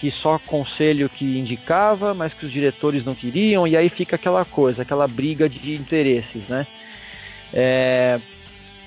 que 0.00 0.10
só 0.10 0.38
conselho 0.38 1.08
que 1.08 1.38
indicava, 1.38 2.12
mas 2.12 2.34
que 2.34 2.44
os 2.44 2.52
diretores 2.52 3.04
não 3.04 3.14
queriam, 3.14 3.66
e 3.66 3.76
aí 3.76 3.88
fica 3.88 4.16
aquela 4.16 4.44
coisa, 4.44 4.82
aquela 4.82 5.06
briga 5.06 5.48
de 5.48 5.74
interesses, 5.74 6.48
né? 6.48 6.66
É, 7.52 8.18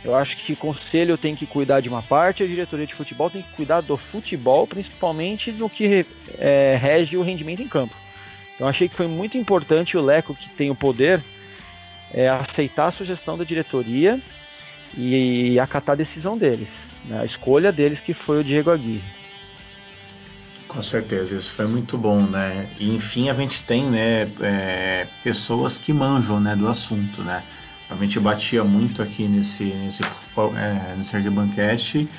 eu 0.03 0.15
acho 0.15 0.37
que 0.37 0.53
o 0.53 0.57
conselho 0.57 1.17
tem 1.17 1.35
que 1.35 1.47
cuidar 1.47 1.81
de 1.81 1.89
uma 1.89 2.01
parte, 2.01 2.43
a 2.43 2.47
diretoria 2.47 2.85
de 2.85 2.93
futebol 2.93 3.29
tem 3.29 3.41
que 3.41 3.51
cuidar 3.55 3.81
do 3.81 3.97
futebol, 3.97 4.67
principalmente 4.67 5.51
no 5.51 5.69
que 5.69 6.05
é, 6.37 6.77
rege 6.79 7.17
o 7.17 7.23
rendimento 7.23 7.61
em 7.61 7.67
campo. 7.67 7.95
Então 8.55 8.67
achei 8.67 8.87
que 8.87 8.95
foi 8.95 9.07
muito 9.07 9.37
importante 9.37 9.97
o 9.97 10.01
Leco, 10.01 10.35
que 10.35 10.49
tem 10.49 10.69
o 10.69 10.75
poder, 10.75 11.23
é, 12.13 12.29
aceitar 12.29 12.89
a 12.89 12.91
sugestão 12.91 13.37
da 13.37 13.43
diretoria 13.43 14.21
e 14.95 15.59
acatar 15.59 15.93
a 15.93 15.97
decisão 15.97 16.37
deles, 16.37 16.69
né? 17.03 17.21
a 17.21 17.25
escolha 17.25 17.71
deles 17.71 17.99
que 17.99 18.13
foi 18.13 18.39
o 18.39 18.43
Diego 18.43 18.71
Aguirre. 18.71 19.03
Com 20.67 20.83
certeza, 20.83 21.35
isso 21.35 21.51
foi 21.51 21.65
muito 21.67 21.97
bom, 21.97 22.21
né? 22.21 22.69
E 22.77 22.93
enfim, 22.93 23.29
a 23.29 23.33
gente 23.33 23.63
tem, 23.63 23.89
né, 23.89 24.27
é, 24.41 25.07
pessoas 25.23 25.77
que 25.77 25.93
manjam, 25.93 26.39
né, 26.39 26.53
do 26.53 26.67
assunto, 26.67 27.21
né? 27.21 27.43
A 27.89 27.95
gente 27.95 28.19
batia 28.19 28.63
muito 28.63 29.01
aqui 29.01 29.27
nesse 29.27 29.63
nesse 29.63 30.03
é, 30.03 30.95
nesse 30.97 31.21
de 31.21 31.29
banquete 31.29 32.09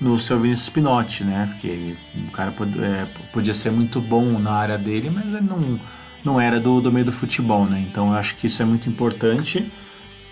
no 0.00 0.18
seu 0.18 0.38
Vinícius 0.38 0.68
Pinotti, 0.68 1.24
né? 1.24 1.48
Porque 1.52 1.94
o 2.14 2.30
cara 2.30 2.52
pod, 2.52 2.72
é, 2.82 3.06
podia 3.32 3.54
ser 3.54 3.72
muito 3.72 4.00
bom 4.00 4.38
na 4.38 4.52
área 4.52 4.78
dele, 4.78 5.10
mas 5.10 5.26
ele 5.26 5.40
não, 5.40 5.80
não 6.24 6.40
era 6.40 6.60
do, 6.60 6.80
do 6.80 6.92
meio 6.92 7.06
do 7.06 7.12
futebol, 7.12 7.64
né? 7.64 7.84
Então 7.88 8.10
eu 8.10 8.18
acho 8.18 8.36
que 8.36 8.46
isso 8.46 8.60
é 8.62 8.64
muito 8.64 8.88
importante. 8.88 9.70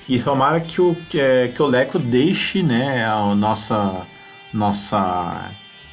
E 0.08 0.18
tomara 0.18 0.60
que 0.60 0.80
o, 0.80 0.94
que, 1.08 1.18
é, 1.18 1.48
que 1.48 1.62
o 1.62 1.66
Leco 1.66 1.98
deixe 1.98 2.62
né, 2.62 3.06
a 3.06 3.34
nossa, 3.34 4.02
nossa 4.52 5.50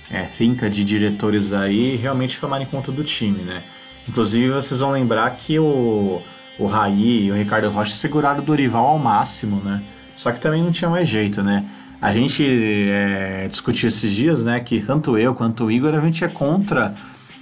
é, 0.10 0.26
finca 0.38 0.70
de 0.70 0.84
diretores 0.84 1.54
aí 1.54 1.96
realmente 1.96 2.40
tomarem 2.40 2.68
conta 2.68 2.92
do 2.92 3.04
time, 3.04 3.42
né? 3.44 3.64
Inclusive 4.08 4.50
vocês 4.50 4.82
vão 4.82 4.92
lembrar 4.92 5.30
que 5.38 5.58
o, 5.58 6.22
o 6.60 6.66
Raí 6.66 7.26
e 7.26 7.32
o 7.32 7.36
Ricardo 7.36 7.70
Rocha 7.70 7.96
seguraram 7.96 8.40
o 8.40 8.46
Dorival 8.46 8.86
ao 8.86 9.00
máximo, 9.00 9.62
né? 9.64 9.82
Só 10.16 10.32
que 10.32 10.40
também 10.40 10.64
não 10.64 10.72
tinha 10.72 10.90
mais 10.90 11.08
jeito, 11.08 11.42
né? 11.42 11.66
A 12.02 12.12
gente 12.14 12.44
é, 12.44 13.48
discutiu 13.48 13.88
esses 13.88 14.14
dias, 14.14 14.44
né, 14.44 14.60
que 14.60 14.82
tanto 14.82 15.18
eu 15.20 15.36
quanto 15.36 15.66
o 15.66 15.72
Igor 15.72 15.94
a 15.94 16.02
gente 16.02 16.24
é 16.24 16.28
contra 16.28 16.96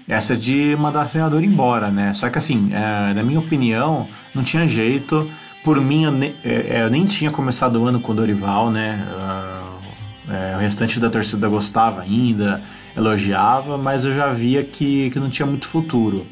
essa 0.05 0.35
de 0.35 0.75
mandar 0.77 1.05
o 1.05 1.09
treinador 1.09 1.43
embora, 1.43 1.89
né? 1.89 2.13
Só 2.13 2.29
que 2.29 2.37
assim, 2.37 2.71
é, 2.73 3.13
na 3.13 3.23
minha 3.23 3.39
opinião, 3.39 4.07
não 4.33 4.43
tinha 4.43 4.67
jeito. 4.67 5.29
Por 5.63 5.79
mim, 5.79 6.03
eu, 6.03 6.11
ne, 6.11 6.35
é, 6.43 6.81
eu 6.83 6.89
nem 6.89 7.05
tinha 7.05 7.31
começado 7.31 7.77
o 7.77 7.85
ano 7.85 7.99
com 7.99 8.11
o 8.11 8.15
Dorival, 8.15 8.71
né? 8.71 9.05
Uh, 9.07 10.31
é, 10.31 10.55
o 10.55 10.59
restante 10.59 10.99
da 10.99 11.09
torcida 11.09 11.47
gostava 11.47 12.01
ainda, 12.01 12.61
elogiava, 12.95 13.77
mas 13.77 14.03
eu 14.03 14.13
já 14.13 14.29
via 14.29 14.63
que, 14.63 15.09
que 15.09 15.19
não 15.19 15.29
tinha 15.29 15.45
muito 15.45 15.67
futuro. 15.67 16.25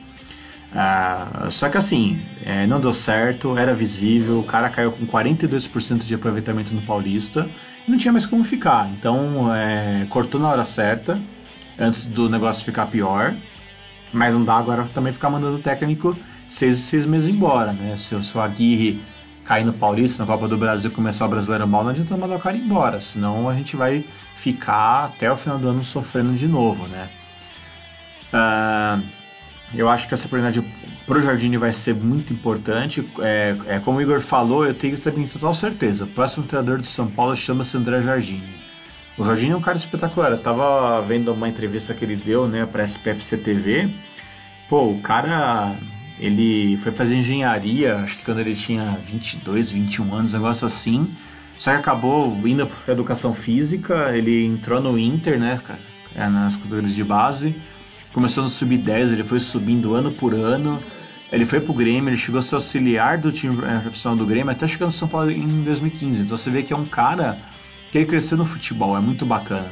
Ah, 0.74 1.48
só 1.50 1.70
que 1.70 1.78
assim, 1.78 2.20
é, 2.46 2.68
não 2.68 2.80
deu 2.80 2.94
certo, 2.94 3.58
era 3.58 3.74
visível, 3.74 4.40
o 4.40 4.44
cara 4.44 4.70
caiu 4.70 4.92
com 4.92 5.06
42% 5.08 6.04
de 6.04 6.14
aproveitamento 6.14 6.74
no 6.74 6.82
Paulista 6.82 7.48
e 7.88 7.92
não 7.92 7.98
tinha 7.98 8.12
mais 8.12 8.26
como 8.26 8.44
ficar. 8.44 8.90
Então 8.90 9.54
é, 9.54 10.06
cortou 10.10 10.40
na 10.40 10.50
hora 10.50 10.66
certa, 10.66 11.20
antes 11.80 12.06
do 12.06 12.30
negócio 12.30 12.66
ficar 12.66 12.88
pior. 12.88 13.34
Mas 14.12 14.34
não 14.34 14.44
dá 14.44 14.56
agora 14.56 14.88
também 14.94 15.12
ficar 15.12 15.30
mandando 15.30 15.58
o 15.58 15.62
técnico 15.62 16.16
seis, 16.50 16.78
seis 16.80 17.06
meses 17.06 17.30
embora, 17.30 17.74
né? 17.74 17.96
Se, 17.98 18.16
o 18.16 18.42
Aguirre 18.42 19.00
cair 19.44 19.66
no 19.66 19.74
Paulista, 19.74 20.24
na 20.24 20.28
Copa 20.28 20.48
do 20.48 20.58
Brasil, 20.58 20.92
começar 20.92 21.26
o 21.26 21.30
Brasileiro 21.30 21.68
mal, 21.68 21.84
não 21.84 21.92
adianta 21.92 22.18
mandar 22.18 22.36
o 22.36 22.40
cara 22.40 22.58
embora, 22.58 23.00
senão 23.00 23.50
a 23.50 23.56
gente 23.56 23.76
vai 23.76 24.04
ficar 24.38 25.06
até 25.06 25.32
o 25.32 25.38
final 25.38 25.58
do 25.58 25.70
ano 25.70 25.84
sofrendo 25.84 26.34
de 26.34 26.48
novo, 26.48 26.88
né? 26.88 27.10
Uh, 28.34 29.04
eu 29.74 29.90
acho 29.90 30.08
que 30.08 30.14
essa 30.14 30.28
oportunidade 30.28 30.66
pro 31.06 31.22
Jardine 31.22 31.58
vai 31.58 31.74
ser 31.74 31.94
muito 31.94 32.32
importante. 32.32 33.08
É, 33.20 33.56
é, 33.68 33.80
como 33.80 33.98
o 33.98 34.02
Igor 34.02 34.22
falou, 34.22 34.66
eu 34.66 34.74
tenho 34.74 34.98
também 34.98 35.28
total 35.28 35.54
certeza. 35.54 36.06
O 36.06 36.08
próximo 36.08 36.46
treinador 36.46 36.80
de 36.80 36.88
São 36.88 37.08
Paulo 37.08 37.36
chama-se 37.36 37.76
André 37.76 38.02
Jardine. 38.02 38.68
O 39.18 39.26
Jardine 39.26 39.52
é 39.52 39.58
um 39.58 39.62
cara 39.62 39.78
espetacular. 39.78 40.32
Eu 40.32 40.38
tava 40.38 41.02
vendo 41.02 41.34
uma 41.34 41.50
entrevista 41.50 41.94
que 41.94 42.06
ele 42.06 42.16
deu, 42.16 42.48
né, 42.48 42.66
para 42.66 42.84
SPFC 42.84 43.38
TV. 43.38 43.90
Pô, 44.70 44.88
o 44.88 45.02
cara 45.02 45.76
ele 46.20 46.78
foi 46.78 46.92
fazer 46.92 47.16
engenharia, 47.16 47.98
acho 47.98 48.18
que 48.18 48.26
quando 48.26 48.40
ele 48.40 48.56
tinha 48.56 48.98
22, 49.06 49.72
21 49.72 50.16
anos, 50.16 50.34
um 50.34 50.38
negócio 50.38 50.66
assim. 50.66 51.16
Só 51.58 51.72
que 51.72 51.78
acabou 51.78 52.36
indo 52.48 52.68
para 52.68 52.94
educação 52.94 53.34
física, 53.34 54.16
ele 54.16 54.46
entrou 54.46 54.82
no 54.82 54.98
Inter, 54.98 55.40
né, 55.40 55.60
é, 56.16 56.28
nas 56.28 56.56
categorias 56.56 56.94
de 56.94 57.04
base. 57.04 57.56
Começou 58.18 58.42
no 58.42 58.50
sub-10, 58.50 59.14
ele 59.14 59.24
foi 59.24 59.40
subindo 59.40 59.94
ano 59.94 60.12
por 60.12 60.34
ano. 60.34 60.82
Ele 61.32 61.46
foi 61.46 61.62
pro 61.62 61.72
Grêmio, 61.72 62.10
ele 62.10 62.18
chegou 62.18 62.40
a 62.40 62.42
ser 62.42 62.56
auxiliar 62.56 63.20
do 63.20 63.32
time 63.32 63.56
é, 63.64 63.78
profissional 63.78 64.18
do 64.18 64.26
Grêmio 64.26 64.50
até 64.50 64.68
chegar 64.68 64.88
no 64.88 64.92
São 64.92 65.08
Paulo 65.08 65.30
em 65.30 65.62
2015. 65.62 66.24
Então 66.24 66.36
você 66.36 66.50
vê 66.50 66.64
que 66.64 66.74
é 66.74 66.76
um 66.76 66.86
cara 66.86 67.38
que 67.92 67.98
ele 68.00 68.08
cresceu 68.08 68.36
no 68.36 68.44
futebol, 68.44 68.98
é 68.98 69.00
muito 69.00 69.24
bacana. 69.24 69.70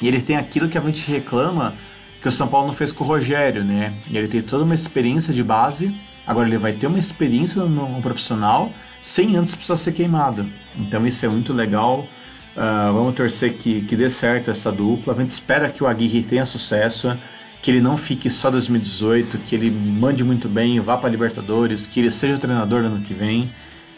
E 0.00 0.08
ele 0.08 0.22
tem 0.22 0.34
aquilo 0.34 0.66
que 0.66 0.78
a 0.78 0.80
gente 0.80 1.06
reclama 1.10 1.74
que 2.22 2.28
o 2.28 2.32
São 2.32 2.48
Paulo 2.48 2.68
não 2.68 2.74
fez 2.74 2.90
com 2.90 3.04
o 3.04 3.06
Rogério, 3.06 3.62
né? 3.62 3.92
Ele 4.10 4.28
tem 4.28 4.40
toda 4.40 4.64
uma 4.64 4.74
experiência 4.74 5.34
de 5.34 5.44
base, 5.44 5.94
agora 6.26 6.48
ele 6.48 6.56
vai 6.56 6.72
ter 6.72 6.86
uma 6.86 6.98
experiência 6.98 7.62
no 7.62 8.00
profissional 8.00 8.72
sem 9.02 9.36
antes 9.36 9.54
precisar 9.54 9.76
ser 9.76 9.92
queimado. 9.92 10.46
Então 10.74 11.06
isso 11.06 11.26
é 11.26 11.28
muito 11.28 11.52
legal. 11.52 12.06
Uh, 12.56 12.94
vamos 12.94 13.14
torcer 13.14 13.52
que, 13.58 13.82
que 13.82 13.94
dê 13.94 14.08
certo 14.08 14.50
essa 14.50 14.72
dupla. 14.72 15.12
A 15.12 15.16
gente 15.18 15.32
espera 15.32 15.68
que 15.68 15.84
o 15.84 15.86
Aguirre 15.86 16.22
tenha 16.22 16.46
sucesso, 16.46 17.14
que 17.62 17.70
ele 17.70 17.80
não 17.80 17.96
fique 17.96 18.30
só 18.30 18.50
2018, 18.50 19.38
que 19.38 19.54
ele 19.54 19.70
mande 19.70 20.22
muito 20.22 20.48
bem, 20.48 20.78
vá 20.80 20.96
para 20.96 21.10
Libertadores, 21.10 21.86
que 21.86 22.00
ele 22.00 22.10
seja 22.10 22.36
o 22.36 22.38
treinador 22.38 22.82
no 22.82 22.88
ano 22.88 23.00
que 23.00 23.14
vem, 23.14 23.50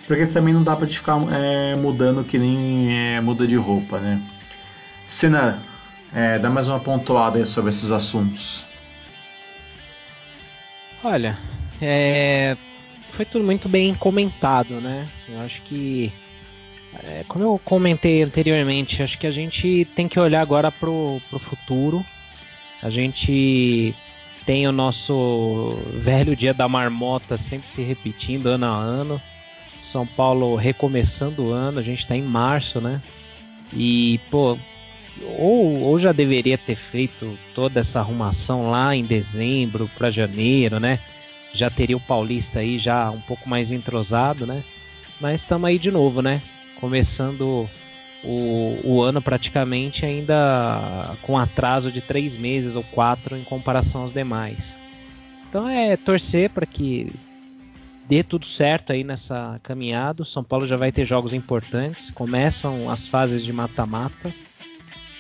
porque 0.07 0.27
também 0.27 0.55
não 0.55 0.62
dá 0.62 0.75
para 0.75 0.88
ficar 0.88 1.18
é, 1.33 1.77
mudando 1.77 2.25
que 2.25 2.38
nem 2.38 3.16
é, 3.16 3.20
muda 3.20 3.46
de 3.46 3.57
roupa, 3.57 3.99
né? 3.99 4.20
Cena 5.07 5.62
é, 6.12 6.38
dá 6.38 6.49
mais 6.51 6.68
uma 6.68 6.81
pontuada 6.81 7.44
sobre 7.44 7.70
esses 7.70 7.90
assuntos. 7.90 8.64
Olha, 11.03 11.38
é, 11.81 12.57
foi 13.11 13.25
tudo 13.25 13.44
muito 13.44 13.68
bem 13.68 13.94
comentado, 13.94 14.81
né? 14.81 15.09
Eu 15.29 15.40
acho 15.40 15.61
que, 15.62 16.12
é, 17.03 17.25
como 17.29 17.44
eu 17.44 17.61
comentei 17.64 18.23
anteriormente, 18.23 19.03
acho 19.03 19.18
que 19.18 19.27
a 19.27 19.31
gente 19.31 19.87
tem 19.94 20.09
que 20.09 20.18
olhar 20.18 20.40
agora 20.40 20.70
pro, 20.70 21.20
pro 21.31 21.38
futuro. 21.38 22.05
A 22.82 22.90
gente 22.90 23.94
tem 24.46 24.66
o 24.66 24.72
nosso 24.72 25.76
velho 26.02 26.34
dia 26.34 26.54
da 26.54 26.68
marmota 26.68 27.38
sempre 27.48 27.68
se 27.74 27.82
repetindo 27.82 28.46
ano 28.46 28.66
a 28.66 28.76
ano. 28.76 29.20
São 29.92 30.06
Paulo 30.06 30.54
recomeçando 30.54 31.46
o 31.46 31.52
ano, 31.52 31.80
a 31.80 31.82
gente 31.82 32.02
está 32.02 32.16
em 32.16 32.22
março, 32.22 32.80
né? 32.80 33.02
E, 33.72 34.20
pô, 34.30 34.56
ou, 35.38 35.82
ou 35.82 36.00
já 36.00 36.12
deveria 36.12 36.56
ter 36.56 36.76
feito 36.76 37.36
toda 37.54 37.80
essa 37.80 37.98
arrumação 37.98 38.70
lá 38.70 38.94
em 38.94 39.04
dezembro 39.04 39.90
para 39.96 40.10
janeiro, 40.10 40.78
né? 40.78 40.98
Já 41.52 41.68
teria 41.68 41.96
o 41.96 42.00
Paulista 42.00 42.60
aí 42.60 42.78
já 42.78 43.10
um 43.10 43.20
pouco 43.20 43.48
mais 43.48 43.70
entrosado, 43.70 44.46
né? 44.46 44.62
Mas 45.20 45.40
estamos 45.40 45.68
aí 45.68 45.78
de 45.78 45.90
novo, 45.90 46.22
né? 46.22 46.40
Começando 46.80 47.68
o, 48.22 48.78
o 48.85 49.02
ano 49.02 49.22
praticamente 49.22 50.04
ainda 50.04 51.16
com 51.22 51.38
atraso 51.38 51.90
de 51.90 52.00
três 52.00 52.38
meses 52.38 52.74
ou 52.74 52.83
quatro 52.83 53.37
em 53.37 53.42
comparação 53.42 54.02
aos 54.02 54.12
demais. 54.12 54.59
Então 55.48 55.68
é 55.68 55.96
torcer 55.96 56.50
para 56.50 56.66
que 56.66 57.12
dê 58.09 58.22
tudo 58.22 58.46
certo 58.56 58.92
aí 58.92 59.04
nessa 59.04 59.61
caminhada. 59.62 60.22
O 60.22 60.26
São 60.26 60.44
Paulo 60.44 60.66
já 60.66 60.76
vai 60.76 60.92
ter 60.92 61.06
jogos 61.06 61.33
importantes. 61.33 62.11
Começam 62.14 62.90
as 62.90 63.06
fases 63.09 63.44
de 63.44 63.52
mata-mata, 63.52 64.33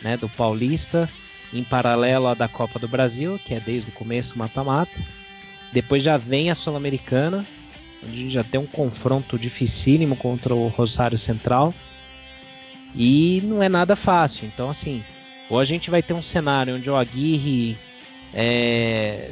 né, 0.02 0.16
do 0.16 0.28
Paulista, 0.28 1.08
em 1.52 1.64
paralelo 1.64 2.26
à 2.28 2.34
da 2.34 2.48
Copa 2.48 2.78
do 2.78 2.88
Brasil, 2.88 3.38
que 3.44 3.54
é 3.54 3.60
desde 3.60 3.90
o 3.90 3.94
começo 3.94 4.38
mata-mata. 4.38 4.92
Depois 5.72 6.02
já 6.02 6.16
vem 6.16 6.50
a 6.50 6.56
Sul-Americana, 6.56 7.46
onde 8.04 8.30
já 8.30 8.42
tem 8.42 8.60
um 8.60 8.66
confronto 8.66 9.38
dificílimo 9.38 10.16
contra 10.16 10.54
o 10.54 10.68
Rosário 10.68 11.18
Central. 11.18 11.72
E 12.94 13.40
não 13.44 13.62
é 13.62 13.68
nada 13.68 13.94
fácil. 13.96 14.46
Então, 14.46 14.70
assim, 14.70 15.02
ou 15.48 15.58
a 15.58 15.64
gente 15.64 15.90
vai 15.90 16.02
ter 16.02 16.12
um 16.12 16.22
cenário 16.22 16.76
onde 16.76 16.88
o 16.90 16.96
Aguirre 16.96 17.76
é, 18.34 19.30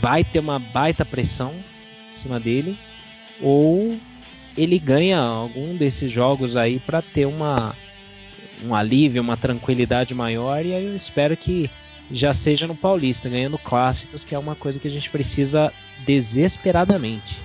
vai 0.00 0.24
ter 0.24 0.38
uma 0.38 0.58
baita 0.58 1.04
pressão 1.04 1.54
cima 2.22 2.38
dele, 2.38 2.76
ou 3.40 3.96
ele 4.56 4.78
ganha 4.78 5.18
algum 5.18 5.76
desses 5.76 6.12
jogos 6.12 6.56
aí 6.56 6.78
para 6.78 7.02
ter 7.02 7.26
uma 7.26 7.74
um 8.62 8.74
alívio, 8.74 9.22
uma 9.22 9.38
tranquilidade 9.38 10.12
maior 10.12 10.66
e 10.66 10.74
aí 10.74 10.84
eu 10.84 10.94
espero 10.94 11.34
que 11.34 11.70
já 12.12 12.34
seja 12.34 12.66
no 12.66 12.74
Paulista, 12.74 13.26
ganhando 13.26 13.56
clássicos, 13.56 14.22
que 14.22 14.34
é 14.34 14.38
uma 14.38 14.54
coisa 14.54 14.78
que 14.78 14.86
a 14.86 14.90
gente 14.90 15.08
precisa 15.08 15.72
desesperadamente. 16.04 17.38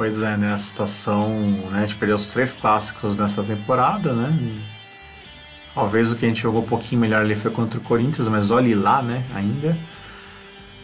Pois 0.00 0.22
é, 0.22 0.34
né? 0.34 0.54
A 0.54 0.56
situação, 0.56 1.28
né? 1.70 1.80
A 1.80 1.80
gente 1.82 1.96
perdeu 1.96 2.16
os 2.16 2.24
três 2.28 2.54
clássicos 2.54 3.14
nessa 3.14 3.42
temporada, 3.42 4.14
né? 4.14 4.34
Talvez 5.74 6.10
o 6.10 6.16
que 6.16 6.24
a 6.24 6.28
gente 6.28 6.40
jogou 6.40 6.62
um 6.62 6.66
pouquinho 6.66 7.02
melhor 7.02 7.20
ali 7.20 7.36
foi 7.36 7.50
contra 7.50 7.78
o 7.78 7.82
Corinthians, 7.82 8.26
mas 8.26 8.50
olhe 8.50 8.74
lá, 8.74 9.02
né? 9.02 9.22
Ainda. 9.34 9.76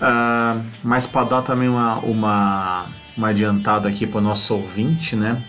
Uh, 0.02 0.62
mas 0.84 1.06
para 1.06 1.28
dar 1.28 1.40
também 1.40 1.66
uma, 1.66 1.96
uma, 2.00 2.88
uma 3.16 3.28
adiantada 3.28 3.88
aqui 3.88 4.06
para 4.06 4.18
o 4.18 4.20
nosso 4.22 4.52
ouvinte, 4.52 5.16
né? 5.16 5.42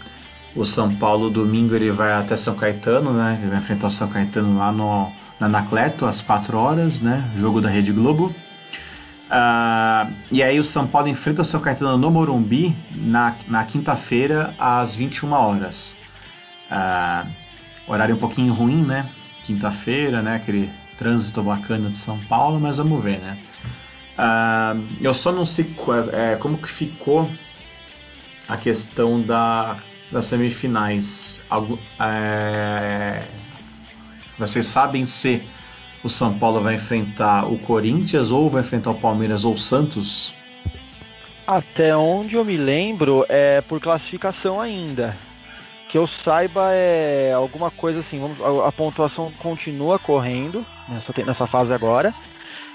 O 0.55 0.65
São 0.65 0.95
Paulo 0.95 1.29
domingo 1.29 1.75
ele 1.75 1.91
vai 1.91 2.13
até 2.13 2.37
São 2.37 2.55
Caetano, 2.55 3.11
né? 3.11 3.37
Ele 3.41 3.49
vai 3.49 3.59
enfrentar 3.59 3.87
o 3.87 3.91
São 3.91 4.07
Caetano 4.07 4.57
lá 4.57 4.71
no, 4.71 5.11
na 5.41 5.47
Anacleto 5.47 6.05
às 6.05 6.21
4 6.21 6.57
horas, 6.57 7.01
né? 7.01 7.29
Jogo 7.37 7.59
da 7.59 7.67
Rede 7.67 7.91
Globo. 7.91 8.33
Uh, 9.27 10.13
e 10.31 10.41
aí 10.41 10.57
o 10.59 10.63
São 10.63 10.87
Paulo 10.87 11.09
enfrenta 11.09 11.41
o 11.41 11.45
São 11.45 11.59
Caetano 11.59 11.97
no 11.97 12.09
Morumbi 12.09 12.73
na, 12.95 13.35
na 13.47 13.65
quinta-feira 13.65 14.53
às 14.57 14.95
21 14.95 15.31
horas. 15.33 15.95
Uh, 16.71 17.29
horário 17.87 18.15
um 18.15 18.19
pouquinho 18.19 18.53
ruim, 18.53 18.83
né? 18.83 19.09
Quinta-feira, 19.43 20.21
né? 20.21 20.35
Aquele 20.35 20.69
trânsito 20.97 21.43
bacana 21.43 21.89
de 21.89 21.97
São 21.97 22.17
Paulo, 22.25 22.59
mas 22.59 22.77
vamos 22.77 23.03
ver, 23.03 23.19
né? 23.19 23.37
Uh, 24.17 24.87
eu 25.01 25.13
só 25.13 25.31
não 25.31 25.45
sei 25.45 25.69
é, 26.13 26.35
como 26.37 26.57
que 26.57 26.69
ficou 26.69 27.29
a 28.47 28.55
questão 28.57 29.21
da, 29.21 29.77
das 30.11 30.25
semifinais. 30.25 31.41
Algo, 31.49 31.77
é, 31.99 33.25
vocês 34.39 34.65
sabem 34.65 35.05
se 35.05 35.41
o 36.03 36.09
São 36.09 36.37
Paulo 36.37 36.61
vai 36.61 36.75
enfrentar 36.75 37.45
o 37.45 37.57
Corinthians 37.57 38.31
ou 38.31 38.49
vai 38.49 38.61
enfrentar 38.61 38.91
o 38.91 38.95
Palmeiras 38.95 39.43
ou 39.45 39.53
o 39.53 39.59
Santos? 39.59 40.33
Até 41.45 41.95
onde 41.95 42.35
eu 42.35 42.43
me 42.43 42.57
lembro 42.57 43.25
é 43.29 43.61
por 43.61 43.79
classificação 43.79 44.59
ainda. 44.59 45.15
Que 45.89 45.97
eu 45.97 46.07
saiba 46.23 46.73
é 46.73 47.31
alguma 47.33 47.71
coisa 47.71 48.01
assim, 48.01 48.19
vamos, 48.19 48.41
a, 48.41 48.67
a 48.67 48.71
pontuação 48.71 49.31
continua 49.39 49.97
correndo 49.97 50.65
nessa, 50.89 51.13
nessa 51.25 51.47
fase 51.47 51.71
agora. 51.71 52.13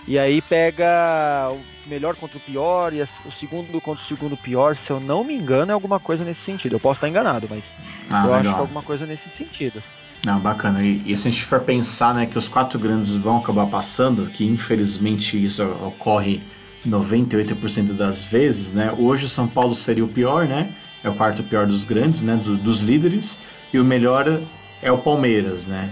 E 0.09 0.19
aí 0.19 0.43
pega 0.43 1.51
o 1.53 1.89
melhor 1.89 2.17
contra 2.17 2.37
o 2.37 2.41
pior 2.41 2.93
e 2.93 3.03
o 3.03 3.33
segundo 3.39 3.81
contra 3.81 4.03
o 4.03 4.09
segundo 4.09 4.37
pior, 4.37 4.77
se 4.77 4.91
eu 4.91 4.99
não 4.99 5.23
me 5.23 5.35
engano, 5.35 5.71
é 5.71 5.75
alguma 5.75 6.01
coisa 6.01 6.25
nesse 6.25 6.43
sentido. 6.45 6.75
Eu 6.75 6.81
posso 6.81 6.97
estar 6.97 7.09
enganado, 7.09 7.47
mas 7.49 7.63
ah, 8.11 8.25
eu 8.25 8.33
legal. 8.33 8.35
acho 8.35 8.49
que 8.49 8.55
é 8.55 8.61
alguma 8.61 8.83
coisa 8.83 9.07
nesse 9.07 9.29
sentido. 9.37 9.83
Não, 10.25 10.39
bacana. 10.39 10.83
E, 10.83 11.03
e, 11.05 11.17
se 11.17 11.29
a 11.29 11.31
gente 11.31 11.45
for 11.45 11.61
pensar 11.61 12.15
né, 12.15 12.27
que 12.27 12.39
os 12.39 12.49
quatro 12.49 12.79
grandes 12.79 13.17
vão 13.17 13.39
acabar 13.39 13.67
passando, 13.67 14.27
que 14.27 14.45
infelizmente 14.45 15.43
isso 15.43 15.65
ocorre 15.65 16.41
98% 16.87 17.93
das 17.93 18.25
vezes, 18.25 18.73
né? 18.73 18.95
Hoje 18.97 19.27
o 19.27 19.29
São 19.29 19.49
Paulo 19.49 19.75
seria 19.75 20.05
o 20.05 20.09
pior, 20.09 20.47
né? 20.47 20.73
É 21.03 21.09
o 21.09 21.15
quarto 21.15 21.43
pior 21.43 21.67
dos 21.67 21.85
grandes, 21.85 22.23
né? 22.23 22.37
Do, 22.37 22.57
dos 22.57 22.81
líderes. 22.81 23.39
E 23.73 23.81
o 23.81 23.85
melhor 23.85 24.41
é 24.81 24.93
o 24.93 24.99
Palmeiras, 24.99 25.67
né? 25.67 25.91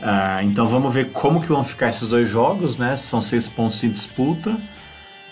Uh, 0.00 0.44
então 0.44 0.68
vamos 0.68 0.92
ver 0.92 1.10
como 1.12 1.40
que 1.40 1.48
vão 1.48 1.64
ficar 1.64 1.88
esses 1.88 2.06
dois 2.06 2.30
jogos, 2.30 2.76
né? 2.76 2.96
São 2.96 3.20
seis 3.20 3.48
pontos 3.48 3.82
em 3.82 3.90
disputa. 3.90 4.50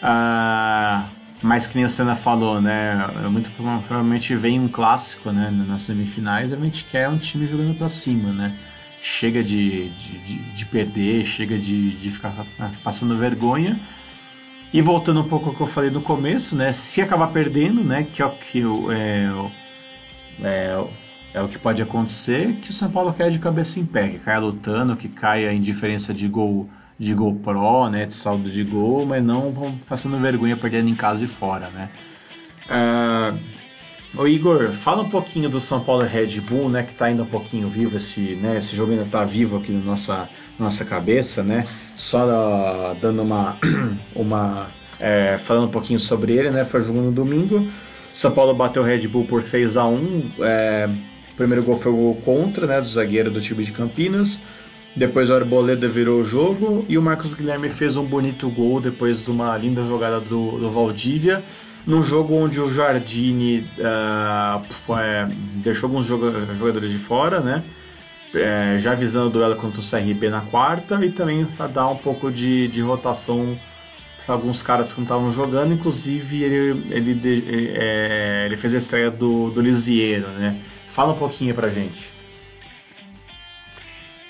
Uh, 0.02 1.15
mas 1.42 1.66
que 1.66 1.76
nem 1.76 1.84
a 1.84 1.88
Senna 1.88 2.16
falou, 2.16 2.60
né? 2.60 2.94
Muito 3.30 3.50
provavelmente 3.50 4.34
vem 4.34 4.58
um 4.58 4.68
clássico, 4.68 5.30
né? 5.30 5.50
Nas 5.50 5.82
semifinais, 5.82 6.52
a 6.52 6.56
gente 6.56 6.84
quer 6.84 7.08
um 7.08 7.18
time 7.18 7.46
jogando 7.46 7.76
para 7.76 7.88
cima, 7.88 8.32
né? 8.32 8.54
Chega 9.02 9.42
de, 9.44 9.90
de, 9.90 10.38
de, 10.54 10.66
perder, 10.66 11.24
chega 11.24 11.56
de, 11.56 11.90
de 11.90 12.10
ficar 12.10 12.32
passando 12.82 13.16
vergonha. 13.16 13.78
E 14.72 14.80
voltando 14.82 15.20
um 15.20 15.28
pouco 15.28 15.50
ao 15.50 15.54
que 15.54 15.60
eu 15.60 15.66
falei 15.66 15.90
no 15.90 16.00
começo, 16.00 16.56
né? 16.56 16.72
Se 16.72 17.00
acabar 17.00 17.28
perdendo, 17.28 17.84
né? 17.84 18.04
Que 18.04 18.22
é 18.22 18.26
o 18.26 18.30
que 18.30 18.62
é, 18.90 19.28
é, 20.42 20.84
é 21.34 21.42
o 21.42 21.48
que 21.48 21.58
pode 21.58 21.82
acontecer 21.82 22.54
que 22.56 22.70
o 22.70 22.72
São 22.72 22.90
Paulo 22.90 23.12
caia 23.12 23.30
de 23.30 23.38
cabeça 23.38 23.78
em 23.78 23.84
pé, 23.86 24.08
que 24.08 24.18
caia 24.18 24.38
lutando, 24.38 24.96
que 24.96 25.08
caia 25.08 25.52
em 25.52 25.60
diferença 25.60 26.12
de 26.12 26.26
gol 26.26 26.68
de 26.98 27.12
gol 27.14 27.34
pro, 27.34 27.88
né, 27.88 28.06
de 28.06 28.14
saldo 28.14 28.50
de 28.50 28.64
gol, 28.64 29.04
mas 29.04 29.22
não 29.22 29.78
passando 29.88 30.18
vergonha 30.18 30.56
perdendo 30.56 30.88
em 30.88 30.94
casa 30.94 31.24
e 31.24 31.28
fora, 31.28 31.68
né. 31.70 31.90
Uh, 32.68 34.26
Igor, 34.26 34.68
fala 34.72 35.02
um 35.02 35.10
pouquinho 35.10 35.48
do 35.48 35.60
São 35.60 35.80
Paulo 35.80 36.04
Red 36.04 36.40
Bull, 36.40 36.68
né, 36.70 36.82
que 36.82 36.92
está 36.92 37.06
ainda 37.06 37.22
um 37.22 37.26
pouquinho 37.26 37.68
vivo 37.68 37.96
esse, 37.96 38.20
né, 38.36 38.56
esse 38.58 38.74
jogo 38.74 38.92
ainda 38.92 39.04
está 39.04 39.24
vivo 39.24 39.58
aqui 39.58 39.72
na 39.72 39.80
nossa 39.80 40.28
nossa 40.58 40.86
cabeça, 40.86 41.42
né, 41.42 41.66
só 41.98 42.24
uh, 42.24 42.94
dando 43.00 43.22
uma 43.22 43.58
uma 44.16 44.68
é, 44.98 45.36
falando 45.36 45.66
um 45.66 45.70
pouquinho 45.70 46.00
sobre 46.00 46.32
ele, 46.32 46.50
né, 46.50 46.64
foi 46.64 46.82
jogo 46.82 47.02
no 47.02 47.12
domingo, 47.12 47.70
São 48.14 48.30
Paulo 48.30 48.54
bateu 48.54 48.82
o 48.82 48.84
Red 48.86 49.06
Bull 49.06 49.26
por 49.26 49.42
3 49.42 49.76
a 49.76 49.86
1 49.86 50.30
é, 50.40 50.88
o 51.32 51.36
primeiro 51.36 51.62
gol 51.62 51.76
foi 51.76 51.92
o 51.92 51.96
gol 51.96 52.14
contra, 52.24 52.66
né, 52.66 52.80
do 52.80 52.88
zagueiro 52.88 53.30
do 53.30 53.42
time 53.42 53.62
de 53.62 53.70
Campinas. 53.70 54.40
Depois 54.96 55.28
o 55.28 55.34
Arboleda 55.34 55.86
virou 55.86 56.22
o 56.22 56.24
jogo 56.24 56.86
e 56.88 56.96
o 56.96 57.02
Marcos 57.02 57.34
Guilherme 57.34 57.68
fez 57.68 57.98
um 57.98 58.04
bonito 58.04 58.48
gol 58.48 58.80
depois 58.80 59.22
de 59.22 59.30
uma 59.30 59.54
linda 59.54 59.84
jogada 59.84 60.18
do, 60.18 60.52
do 60.52 60.70
Valdívia. 60.70 61.44
Num 61.86 62.02
jogo 62.02 62.34
onde 62.34 62.58
o 62.58 62.72
Jardine 62.72 63.68
uh, 63.78 64.66
deixou 65.56 65.88
alguns 65.88 66.06
jogadores 66.06 66.90
de 66.90 66.98
fora, 66.98 67.40
né? 67.40 67.62
É, 68.34 68.78
já 68.78 68.94
visando 68.94 69.26
o 69.26 69.30
duelo 69.30 69.54
contra 69.56 69.80
o 69.80 69.84
CRB 69.84 70.30
na 70.30 70.40
quarta 70.40 71.04
e 71.04 71.10
também 71.10 71.44
para 71.44 71.66
dar 71.68 71.88
um 71.88 71.96
pouco 71.96 72.30
de, 72.30 72.66
de 72.68 72.80
rotação 72.80 73.56
para 74.24 74.34
alguns 74.34 74.62
caras 74.62 74.92
que 74.92 74.98
não 74.98 75.04
estavam 75.04 75.30
jogando. 75.30 75.74
Inclusive, 75.74 76.42
ele, 76.42 76.86
ele, 76.90 77.10
ele, 77.10 77.72
é, 77.74 78.46
ele 78.46 78.56
fez 78.56 78.74
a 78.74 78.78
estreia 78.78 79.10
do, 79.10 79.50
do 79.50 79.60
Lisieiro, 79.60 80.26
né? 80.28 80.58
Fala 80.90 81.12
um 81.12 81.18
pouquinho 81.18 81.54
pra 81.54 81.68
gente. 81.68 82.15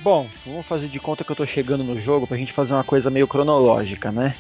Bom, 0.06 0.28
vamos 0.46 0.64
fazer 0.66 0.86
de 0.86 1.00
conta 1.00 1.24
que 1.24 1.32
eu 1.32 1.34
tô 1.34 1.44
chegando 1.44 1.82
no 1.82 2.00
jogo 2.00 2.28
pra 2.28 2.36
gente 2.36 2.52
fazer 2.52 2.72
uma 2.72 2.84
coisa 2.84 3.10
meio 3.10 3.26
cronológica, 3.26 4.12
né? 4.12 4.36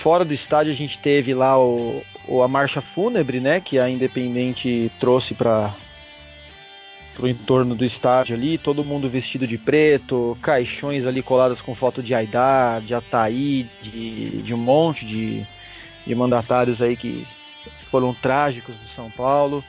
Fora 0.00 0.24
do 0.24 0.32
estádio 0.32 0.72
a 0.72 0.76
gente 0.76 0.96
teve 1.00 1.34
lá 1.34 1.58
o, 1.58 2.04
o 2.28 2.40
a 2.40 2.46
marcha 2.46 2.80
fúnebre, 2.80 3.40
né? 3.40 3.60
Que 3.60 3.80
a 3.80 3.90
Independente 3.90 4.92
trouxe 5.00 5.34
para 5.34 5.74
pro 7.14 7.26
entorno 7.26 7.74
do 7.74 7.84
estádio 7.84 8.36
ali, 8.36 8.58
todo 8.58 8.84
mundo 8.84 9.08
vestido 9.08 9.44
de 9.44 9.58
preto, 9.58 10.38
caixões 10.40 11.04
ali 11.04 11.20
colados 11.20 11.60
com 11.60 11.74
foto 11.74 12.00
de 12.00 12.14
Aidar, 12.14 12.80
de 12.80 12.94
Ataí, 12.94 13.66
de, 13.82 14.40
de 14.42 14.54
um 14.54 14.58
monte 14.58 15.04
de, 15.04 15.44
de 16.06 16.14
mandatários 16.14 16.80
aí 16.80 16.96
que 16.96 17.26
foram 17.90 18.14
trágicos 18.14 18.76
de 18.80 18.94
São 18.94 19.10
Paulo. 19.10 19.64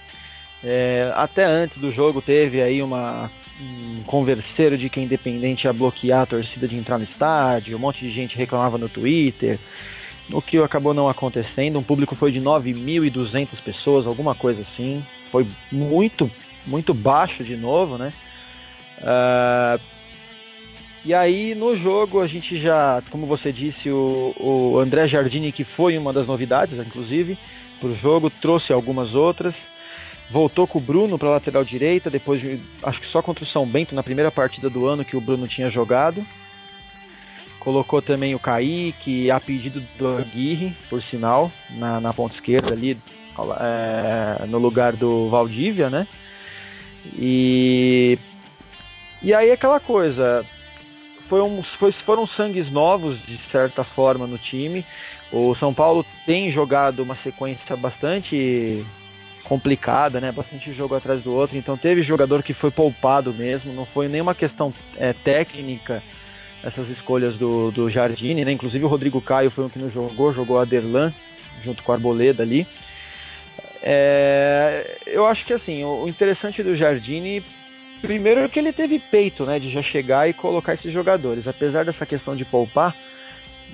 É, 0.63 1.11
até 1.15 1.43
antes 1.43 1.79
do 1.79 1.91
jogo 1.91 2.21
teve 2.21 2.61
aí 2.61 2.83
uma, 2.83 3.31
um 3.59 4.03
converseiro 4.03 4.77
de 4.77 4.89
que 4.89 4.99
Independente 4.99 5.65
ia 5.65 5.73
bloquear 5.73 6.21
a 6.21 6.25
torcida 6.25 6.67
de 6.67 6.75
entrar 6.75 6.97
no 6.97 7.03
estádio, 7.03 7.75
um 7.75 7.79
monte 7.79 7.99
de 7.99 8.11
gente 8.11 8.37
reclamava 8.37 8.77
no 8.77 8.87
Twitter. 8.87 9.59
o 10.31 10.41
que 10.41 10.57
acabou 10.57 10.93
não 10.93 11.09
acontecendo. 11.09 11.79
Um 11.79 11.83
público 11.83 12.15
foi 12.15 12.31
de 12.31 12.39
9.200 12.39 13.61
pessoas, 13.63 14.05
alguma 14.05 14.35
coisa 14.35 14.61
assim. 14.61 15.03
Foi 15.31 15.47
muito, 15.71 16.29
muito 16.65 16.93
baixo 16.93 17.43
de 17.43 17.55
novo, 17.55 17.97
né? 17.97 18.13
Uh, 18.99 19.79
e 21.05 21.13
aí 21.13 21.55
no 21.55 21.77
jogo 21.77 22.21
a 22.21 22.27
gente 22.27 22.61
já, 22.61 23.01
como 23.09 23.25
você 23.25 23.51
disse, 23.51 23.89
o, 23.89 24.35
o 24.37 24.79
André 24.79 25.07
Jardini, 25.07 25.51
que 25.51 25.63
foi 25.63 25.97
uma 25.97 26.11
das 26.11 26.27
novidades, 26.27 26.77
inclusive, 26.85 27.37
para 27.79 27.89
o 27.89 27.95
jogo, 27.95 28.29
trouxe 28.29 28.73
algumas 28.73 29.15
outras. 29.15 29.55
Voltou 30.29 30.67
com 30.67 30.77
o 30.77 30.81
Bruno 30.81 31.17
para 31.17 31.29
lateral 31.29 31.63
direita, 31.63 32.09
depois 32.09 32.41
de, 32.41 32.59
acho 32.83 32.99
que 32.99 33.07
só 33.07 33.21
contra 33.21 33.45
o 33.45 33.47
São 33.47 33.65
Bento 33.65 33.95
na 33.95 34.03
primeira 34.03 34.29
partida 34.29 34.69
do 34.69 34.85
ano 34.85 35.05
que 35.05 35.15
o 35.15 35.21
Bruno 35.21 35.47
tinha 35.47 35.69
jogado. 35.69 36.25
Colocou 37.59 38.01
também 38.01 38.35
o 38.35 38.39
Kaique, 38.39 39.31
a 39.31 39.39
pedido 39.39 39.81
do 39.97 40.17
Aguirre, 40.17 40.75
por 40.89 41.01
sinal, 41.01 41.51
na, 41.71 42.01
na 42.01 42.13
ponta 42.13 42.35
esquerda 42.35 42.71
ali, 42.71 42.97
é, 43.59 44.45
no 44.47 44.57
lugar 44.57 44.93
do 44.93 45.29
Valdívia, 45.29 45.89
né? 45.89 46.07
E, 47.17 48.17
e 49.21 49.33
aí 49.33 49.51
aquela 49.51 49.79
coisa, 49.79 50.45
foi 51.29 51.41
um, 51.41 51.63
foi, 51.79 51.91
foram 51.91 52.27
sangues 52.27 52.69
novos, 52.69 53.17
de 53.25 53.39
certa 53.49 53.83
forma, 53.83 54.27
no 54.27 54.37
time. 54.37 54.85
O 55.31 55.55
São 55.55 55.73
Paulo 55.73 56.05
tem 56.25 56.51
jogado 56.51 57.01
uma 57.01 57.15
sequência 57.17 57.75
bastante 57.75 58.85
complicada, 59.47 60.19
né? 60.19 60.31
Bastante 60.31 60.73
jogo 60.73 60.95
atrás 60.95 61.23
do 61.23 61.33
outro. 61.33 61.57
Então 61.57 61.77
teve 61.77 62.03
jogador 62.03 62.43
que 62.43 62.53
foi 62.53 62.69
poupado 62.69 63.33
mesmo. 63.33 63.73
Não 63.73 63.85
foi 63.85 64.07
nenhuma 64.07 64.35
questão 64.35 64.73
é, 64.97 65.13
técnica 65.13 66.03
essas 66.63 66.89
escolhas 66.89 67.35
do, 67.35 67.71
do 67.71 67.89
Jardine, 67.89 68.43
né? 68.43 68.51
Inclusive 68.51 68.83
o 68.83 68.87
Rodrigo 68.87 69.21
Caio 69.21 69.49
foi 69.49 69.65
um 69.65 69.69
que 69.69 69.79
não 69.79 69.89
jogou, 69.89 70.33
jogou 70.33 70.59
a 70.59 70.65
Derlan 70.65 71.13
junto 71.63 71.81
com 71.81 71.91
a 71.91 71.95
Arboleda 71.95 72.43
ali. 72.43 72.67
É, 73.81 74.97
eu 75.05 75.25
acho 75.25 75.45
que 75.45 75.53
assim, 75.53 75.83
o 75.83 76.07
interessante 76.07 76.61
do 76.61 76.75
Jardine, 76.75 77.43
primeiro 78.01 78.41
é 78.41 78.49
que 78.49 78.59
ele 78.59 78.73
teve 78.73 78.99
peito, 78.99 79.45
né, 79.45 79.59
de 79.59 79.71
já 79.71 79.81
chegar 79.81 80.27
e 80.27 80.33
colocar 80.33 80.73
esses 80.73 80.91
jogadores. 80.91 81.47
Apesar 81.47 81.85
dessa 81.85 82.05
questão 82.05 82.35
de 82.35 82.43
poupar, 82.43 82.95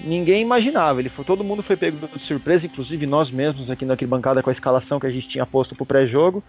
ninguém 0.03 0.41
imaginava. 0.41 0.99
Ele 0.99 1.10
foi, 1.10 1.25
todo 1.25 1.43
mundo 1.43 1.62
foi 1.62 1.75
pego 1.75 2.08
de 2.08 2.23
surpresa, 2.25 2.65
inclusive 2.65 3.06
nós 3.06 3.29
mesmos 3.29 3.69
aqui 3.69 3.86
na 3.86 3.95
bancada 3.95 4.41
com 4.41 4.49
a 4.49 4.53
escalação 4.53 4.99
que 4.99 5.08
a 5.08 5.12
gente 5.12 5.27
tinha 5.27 5.45
posto 5.45 5.75
pro 5.75 5.86
pré-jogo, 5.86 6.43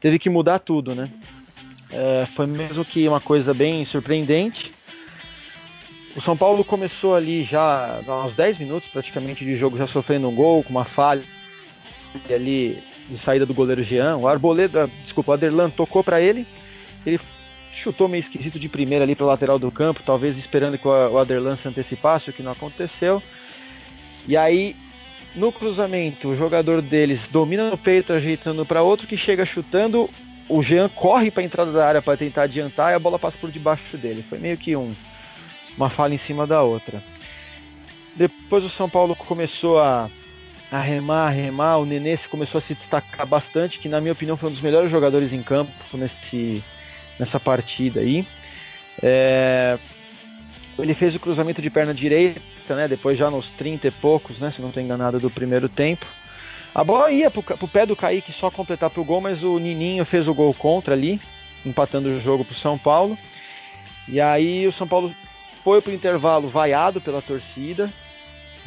teve 0.00 0.18
que 0.18 0.30
mudar 0.30 0.58
tudo, 0.60 0.94
né? 0.94 1.10
É, 1.92 2.26
foi 2.36 2.46
mesmo 2.46 2.84
que 2.84 3.06
uma 3.08 3.20
coisa 3.20 3.52
bem 3.52 3.84
surpreendente. 3.86 4.72
O 6.16 6.22
São 6.22 6.36
Paulo 6.36 6.64
começou 6.64 7.14
ali 7.14 7.44
já 7.44 8.00
aos 8.06 8.34
10 8.34 8.58
minutos 8.58 8.88
praticamente 8.90 9.44
de 9.44 9.56
jogo, 9.56 9.76
já 9.76 9.86
sofrendo 9.86 10.28
um 10.28 10.34
gol, 10.34 10.62
com 10.62 10.70
uma 10.70 10.84
falha 10.84 11.22
ali 12.28 12.78
de 13.08 13.22
saída 13.24 13.46
do 13.46 13.54
goleiro 13.54 13.82
Jean. 13.84 14.16
O 14.16 14.28
Arboleda, 14.28 14.88
desculpa, 15.04 15.32
o 15.32 15.34
Aderlan 15.34 15.70
tocou 15.70 16.02
para 16.02 16.20
ele, 16.20 16.46
ele 17.04 17.20
chutou 17.82 18.08
meio 18.08 18.22
esquisito 18.22 18.58
de 18.58 18.68
primeira 18.68 19.04
ali 19.04 19.14
para 19.14 19.26
lateral 19.26 19.58
do 19.58 19.70
campo, 19.70 20.02
talvez 20.04 20.36
esperando 20.38 20.78
que 20.78 20.86
o 20.86 21.18
Aderlan 21.18 21.56
se 21.56 21.68
antecipasse, 21.68 22.30
o 22.30 22.32
que 22.32 22.42
não 22.42 22.52
aconteceu. 22.52 23.22
E 24.26 24.36
aí, 24.36 24.76
no 25.34 25.50
cruzamento, 25.50 26.28
o 26.28 26.36
jogador 26.36 26.82
deles 26.82 27.20
domina 27.30 27.70
no 27.70 27.78
peito, 27.78 28.12
ajeitando 28.12 28.64
para 28.66 28.82
outro 28.82 29.06
que 29.06 29.16
chega 29.16 29.46
chutando. 29.46 30.08
O 30.48 30.62
Jean 30.62 30.88
corre 30.88 31.30
para 31.30 31.42
a 31.42 31.46
entrada 31.46 31.72
da 31.72 31.86
área 31.86 32.02
para 32.02 32.16
tentar 32.16 32.42
adiantar 32.42 32.92
e 32.92 32.94
a 32.94 32.98
bola 32.98 33.18
passa 33.18 33.36
por 33.40 33.50
debaixo 33.50 33.96
dele. 33.96 34.24
Foi 34.28 34.38
meio 34.38 34.56
que 34.56 34.74
um 34.74 34.94
uma 35.76 35.88
falha 35.88 36.14
em 36.14 36.20
cima 36.26 36.46
da 36.46 36.62
outra. 36.62 37.02
Depois 38.14 38.64
o 38.64 38.70
São 38.70 38.88
Paulo 38.88 39.14
começou 39.14 39.80
a, 39.80 40.10
a 40.70 40.80
remar, 40.80 41.28
a 41.28 41.30
remar, 41.30 41.78
o 41.78 41.86
Nenê 41.86 42.18
começou 42.30 42.58
a 42.58 42.62
se 42.62 42.74
destacar 42.74 43.26
bastante, 43.26 43.78
que 43.78 43.88
na 43.88 44.00
minha 44.00 44.12
opinião 44.12 44.36
foi 44.36 44.50
um 44.50 44.52
dos 44.52 44.60
melhores 44.60 44.90
jogadores 44.90 45.32
em 45.32 45.42
campo 45.42 45.72
nesse, 45.94 46.62
nessa 47.20 47.38
partida 47.38 48.00
aí. 48.00 48.26
É, 49.02 49.78
ele 50.78 50.94
fez 50.94 51.14
o 51.14 51.20
cruzamento 51.20 51.60
de 51.60 51.70
perna 51.70 51.92
direita, 51.92 52.74
né, 52.74 52.88
depois 52.88 53.18
já 53.18 53.30
nos 53.30 53.46
30 53.58 53.86
e 53.86 53.90
poucos, 53.90 54.38
né, 54.38 54.52
se 54.54 54.60
não 54.60 54.68
estou 54.68 54.82
enganado, 54.82 55.20
do 55.20 55.30
primeiro 55.30 55.68
tempo. 55.68 56.06
A 56.74 56.82
bola 56.82 57.10
ia 57.10 57.30
pro, 57.30 57.42
pro 57.42 57.68
pé 57.68 57.84
do 57.84 57.96
Kaique 57.96 58.32
só 58.32 58.50
completar 58.50 58.90
pro 58.90 59.04
gol, 59.04 59.20
mas 59.20 59.42
o 59.42 59.58
Nininho 59.58 60.04
fez 60.04 60.26
o 60.26 60.34
gol 60.34 60.54
contra 60.54 60.94
ali, 60.94 61.20
empatando 61.66 62.08
o 62.08 62.20
jogo 62.20 62.44
pro 62.44 62.58
São 62.58 62.78
Paulo. 62.78 63.18
E 64.08 64.20
aí 64.20 64.66
o 64.66 64.72
São 64.72 64.86
Paulo 64.86 65.14
foi 65.62 65.82
para 65.82 65.90
o 65.90 65.94
intervalo 65.94 66.48
vaiado 66.48 67.00
pela 67.00 67.20
torcida. 67.20 67.92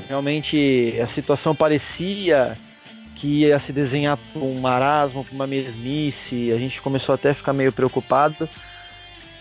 Realmente 0.07 0.99
a 1.01 1.07
situação 1.13 1.55
parecia 1.55 2.57
que 3.23 3.45
ia 3.45 3.57
se 3.61 3.71
desenhar 3.71 4.17
para 4.17 4.41
um 4.41 4.59
marasmo, 4.59 5.23
para 5.23 5.33
uma 5.33 5.47
mesmice. 5.47 6.51
A 6.51 6.57
gente 6.57 6.81
começou 6.81 7.15
até 7.15 7.29
a 7.29 7.33
ficar 7.33 7.53
meio 7.53 7.71
preocupado. 7.71 8.49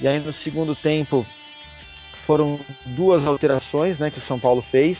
E 0.01 0.07
aí 0.07 0.21
no 0.21 0.33
segundo 0.35 0.77
tempo 0.77 1.27
foram 2.25 2.61
duas 2.87 3.27
alterações 3.27 3.99
né, 3.99 4.09
que 4.09 4.21
o 4.21 4.27
São 4.29 4.38
Paulo 4.38 4.64
fez. 4.71 4.97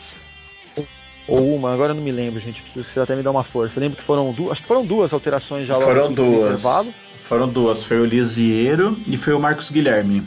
Ou 1.29 1.55
uma, 1.55 1.73
agora 1.73 1.93
eu 1.93 1.95
não 1.95 2.03
me 2.03 2.11
lembro, 2.11 2.41
gente. 2.41 2.61
Precisa 2.73 3.05
até 3.05 3.15
me 3.15 3.23
dar 3.23 3.31
uma 3.31 3.45
força. 3.45 3.75
Eu 3.77 3.83
lembro 3.83 3.99
que 3.99 4.05
foram 4.05 4.33
duas. 4.33 4.51
Acho 4.51 4.63
que 4.63 4.67
foram 4.67 4.85
duas 4.85 5.13
alterações 5.13 5.65
já 5.65 5.75
logo 5.75 5.87
foram 5.87 6.13
duas. 6.13 6.47
intervalo. 6.47 6.93
Foram 7.23 7.49
duas. 7.49 7.85
Foi 7.85 8.01
o 8.01 8.05
Lisieiro 8.05 8.99
e 9.07 9.17
foi 9.17 9.33
o 9.33 9.39
Marcos 9.39 9.71
Guilherme. 9.71 10.27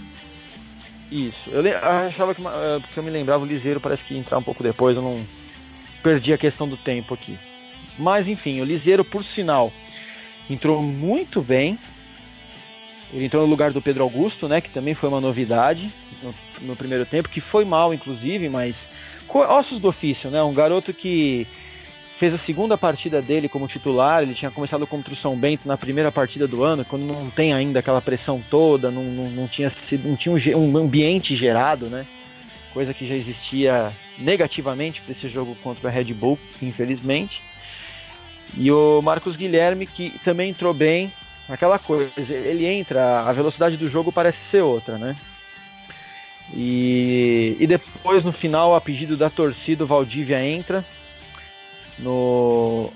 Isso. 1.12 1.50
Eu 1.52 1.62
achava 2.08 2.34
que, 2.34 2.42
porque 2.42 3.00
eu 3.00 3.04
me 3.04 3.12
lembrava, 3.12 3.44
o 3.44 3.48
Liseiro 3.48 3.82
parece 3.82 4.02
que 4.06 4.14
ia 4.14 4.20
entrar 4.22 4.38
um 4.38 4.44
pouco 4.44 4.64
depois, 4.64 4.96
eu 4.96 5.02
não 5.02 5.26
perdi 6.02 6.32
a 6.32 6.38
questão 6.38 6.66
do 6.70 6.78
tempo 6.78 7.14
aqui. 7.14 7.38
Mas 7.98 8.28
enfim, 8.28 8.62
o 8.62 8.66
Liseiro, 8.66 9.04
por 9.04 9.24
sinal, 9.24 9.72
entrou 10.50 10.82
muito 10.82 11.42
bem. 11.42 11.78
Ele 13.14 13.26
entrou 13.26 13.44
no 13.44 13.50
lugar 13.50 13.72
do 13.72 13.82
Pedro 13.82 14.04
Augusto, 14.04 14.48
né, 14.48 14.60
que 14.60 14.70
também 14.70 14.94
foi 14.94 15.08
uma 15.08 15.22
novidade 15.22 15.92
no, 16.22 16.34
no 16.62 16.76
primeiro 16.76 17.06
tempo, 17.06 17.30
que 17.30 17.40
foi 17.40 17.64
mal, 17.64 17.94
inclusive, 17.94 18.50
mas 18.50 18.76
ossos 19.34 19.80
do 19.80 19.88
ofício, 19.88 20.30
né? 20.30 20.42
Um 20.42 20.54
garoto 20.54 20.94
que 20.94 21.48
fez 22.18 22.34
a 22.34 22.40
segunda 22.40 22.78
partida 22.78 23.22
dele 23.22 23.50
como 23.50 23.68
titular. 23.68 24.22
Ele 24.22 24.34
tinha 24.34 24.52
começado 24.52 24.86
contra 24.88 25.14
o 25.14 25.18
São 25.18 25.36
Bento 25.36 25.68
na 25.68 25.78
primeira 25.78 26.12
partida 26.12 26.48
do 26.48 26.64
ano, 26.64 26.86
quando 26.86 27.06
não 27.06 27.30
tem 27.30 27.54
ainda 27.54 27.80
aquela 27.80 28.02
pressão 28.02 28.42
toda, 28.50 28.90
não, 28.92 29.04
não, 29.04 29.30
não 29.30 29.48
tinha, 29.48 29.72
sido, 29.90 30.08
não 30.08 30.16
tinha 30.16 30.36
um, 30.58 30.72
um, 30.72 30.78
ambiente 30.78 31.36
gerado, 31.36 31.88
né? 31.88 32.06
Coisa 32.74 32.94
que 32.94 33.08
já 33.08 33.16
existia 33.16 33.92
negativamente 34.18 35.02
para 35.02 35.14
esse 35.14 35.30
jogo 35.30 35.56
contra 35.64 35.90
a 35.90 35.92
Red 35.92 36.14
Bull, 36.14 36.38
infelizmente. 36.62 37.42
E 38.54 38.72
o 38.72 39.02
Marcos 39.02 39.36
Guilherme, 39.36 39.86
que 39.86 40.18
também 40.24 40.52
entrou 40.52 40.74
bem, 40.74 41.12
aquela 41.50 41.80
coisa, 41.80 42.12
ele 42.18 42.66
entra, 42.66 43.22
a 43.22 43.32
velocidade 43.34 43.78
do 43.78 43.90
jogo 43.90 44.12
parece 44.12 44.38
ser 44.52 44.62
outra, 44.62 44.98
né? 44.98 45.16
E, 46.54 47.58
e 47.60 47.68
depois, 47.68 48.24
no 48.24 48.32
final, 48.32 48.76
a 48.76 48.82
pedido 48.82 49.18
da 49.18 49.30
torcida, 49.30 49.84
o 49.84 49.88
Valdívia 49.88 50.46
entra, 50.46 50.86
no, 52.00 52.92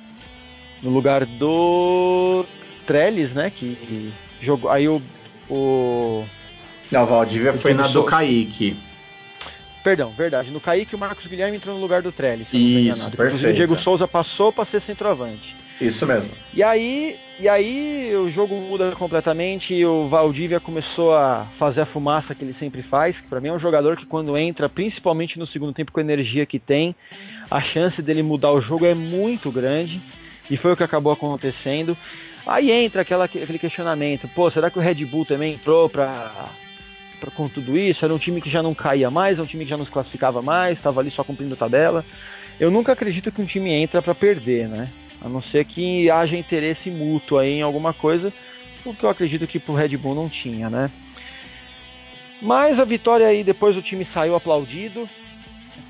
no 0.82 0.90
lugar 0.90 1.26
do 1.26 2.46
Trellis, 2.86 3.32
né? 3.34 3.50
Que 3.50 4.14
jogou. 4.42 4.70
Aí 4.70 4.88
o. 4.88 5.02
o 5.50 6.24
não, 6.92 7.04
o 7.04 7.06
Valdívia 7.06 7.54
foi 7.54 7.74
na 7.74 7.88
do 7.88 8.04
Kaique. 8.04 8.76
Perdão, 9.84 10.12
verdade. 10.12 10.52
No 10.52 10.60
Kaique 10.60 10.96
o 10.96 11.00
Marcos 11.00 11.26
Guilherme 11.26 11.58
entrou 11.58 11.76
no 11.76 11.82
lugar 11.82 12.02
do 12.02 12.12
Trellis. 12.12 12.48
Isso, 12.52 13.12
perfeito. 13.12 13.48
o 13.48 13.54
Diego 13.54 13.80
Souza 13.82 14.08
passou 14.08 14.52
para 14.52 14.66
ser 14.66 14.82
centroavante. 14.82 15.56
Isso 15.80 16.06
mesmo. 16.06 16.32
E 16.54 16.62
aí, 16.62 17.16
e 17.40 17.48
aí 17.48 18.14
o 18.14 18.30
jogo 18.30 18.56
muda 18.56 18.92
completamente 18.92 19.74
e 19.74 19.86
o 19.86 20.10
Valdívia 20.10 20.60
começou 20.60 21.16
a 21.16 21.46
fazer 21.58 21.82
a 21.82 21.86
fumaça 21.86 22.36
que 22.36 22.44
ele 22.44 22.54
sempre 22.60 22.84
faz. 22.84 23.16
Que 23.16 23.28
para 23.28 23.40
mim 23.40 23.48
é 23.48 23.54
um 23.54 23.60
jogador 23.60 23.96
que 23.96 24.06
quando 24.06 24.38
entra, 24.38 24.68
principalmente 24.68 25.40
no 25.40 25.48
segundo 25.48 25.74
tempo 25.74 25.92
com 25.92 26.02
a 26.02 26.04
energia 26.04 26.46
que 26.46 26.60
tem, 26.60 26.94
a 27.50 27.62
chance 27.62 28.02
dele 28.02 28.22
mudar 28.22 28.52
o 28.52 28.62
jogo 28.62 28.86
é 28.86 28.94
muito 28.94 29.52
grande. 29.52 30.02
E 30.52 30.58
foi 30.58 30.74
o 30.74 30.78
que 30.78 30.84
acabou 30.84 31.14
acontecendo. 31.14 31.96
Aí 32.46 32.72
entra 32.72 33.04
aquela, 33.04 33.26
aquele 33.26 33.60
questionamento: 33.60 34.28
pô, 34.30 34.52
será 34.52 34.70
que 34.70 34.80
o 34.80 34.82
Red 34.82 35.06
Bull 35.06 35.26
também 35.26 35.54
entrou 35.54 35.88
para 35.88 36.50
com 37.32 37.48
tudo 37.48 37.78
isso? 37.78 38.04
Era 38.04 38.14
um 38.14 38.18
time 38.18 38.42
que 38.42 38.50
já 38.50 38.64
não 38.64 38.74
caía 38.74 39.12
mais, 39.12 39.34
era 39.34 39.44
um 39.44 39.48
time 39.48 39.64
que 39.64 39.70
já 39.70 39.78
não 39.78 39.86
se 39.86 39.92
classificava 39.92 40.42
mais, 40.42 40.78
estava 40.78 41.00
ali 41.00 41.12
só 41.12 41.24
cumprindo 41.24 41.56
tabela. 41.56 42.06
Eu 42.60 42.72
nunca 42.72 42.94
acredito 42.94 43.32
que 43.32 43.42
um 43.42 43.46
time 43.46 43.72
entra 43.72 44.02
para 44.02 44.16
perder, 44.16 44.68
né? 44.68 44.90
A 45.22 45.28
não 45.28 45.42
ser 45.42 45.66
que 45.66 46.10
haja 46.10 46.38
interesse 46.38 46.90
mútuo 46.90 47.38
aí 47.38 47.60
em 47.60 47.62
alguma 47.62 47.94
coisa, 47.94 48.34
o 48.86 48.94
que 48.94 49.04
eu 49.04 49.10
acredito 49.10 49.48
que 49.48 49.60
pro 49.60 49.76
Red 49.76 49.98
Bull 49.98 50.16
não 50.16 50.30
tinha, 50.30 50.70
né? 50.70 50.90
Mas 52.42 52.80
a 52.80 52.86
vitória 52.86 53.28
aí, 53.28 53.44
depois 53.44 53.76
o 53.76 53.82
time 53.82 54.08
saiu 54.14 54.36
aplaudido, 54.36 55.10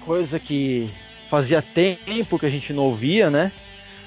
coisa 0.04 0.40
que 0.40 0.90
fazia 1.30 1.62
tempo 1.62 2.40
que 2.40 2.46
a 2.46 2.50
gente 2.50 2.74
não 2.74 2.84
ouvia, 2.84 3.30
né? 3.30 3.52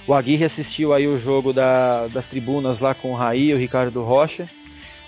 O 0.06 0.14
Aguirre 0.14 0.44
assistiu 0.44 0.92
aí 0.92 1.06
o 1.06 1.20
jogo 1.20 1.52
da, 1.52 2.08
das 2.08 2.26
tribunas 2.26 2.80
lá 2.80 2.92
com 2.94 3.12
o 3.12 3.14
Raí 3.14 3.50
e 3.50 3.54
o 3.54 3.58
Ricardo 3.58 4.02
Rocha. 4.02 4.48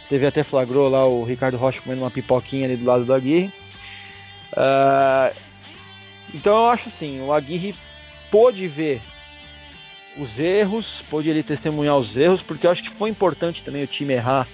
Teve 0.09 0.27
até 0.27 0.43
flagrou 0.43 0.89
lá 0.89 1.07
o 1.07 1.25
Ricardo 1.25 1.57
Rocha 1.57 1.81
comendo 1.81 2.03
uma 2.03 2.11
pipoquinha 2.11 2.67
ali 2.67 2.77
do 2.77 2.85
lado 2.85 3.05
do 3.05 3.15
Aguirre. 3.15 3.51
Uh, 4.53 5.35
então 6.35 6.55
eu 6.57 6.67
acho 6.71 6.89
assim, 6.89 7.21
o 7.23 7.33
Aguirre 7.33 7.75
pôde 8.31 8.67
ver 8.69 9.01
os 10.17 10.39
erros, 10.39 10.87
pôde 11.11 11.29
ele 11.29 11.43
testemunhar 11.43 11.97
os 11.97 12.15
erros, 12.17 12.41
porque 12.43 12.67
eu 12.67 12.71
acho 12.71 12.83
que 12.83 12.95
foi 12.95 13.11
importante 13.11 13.63
também 13.63 13.83
o 13.83 13.87
time 13.87 14.15
errar 14.15 14.47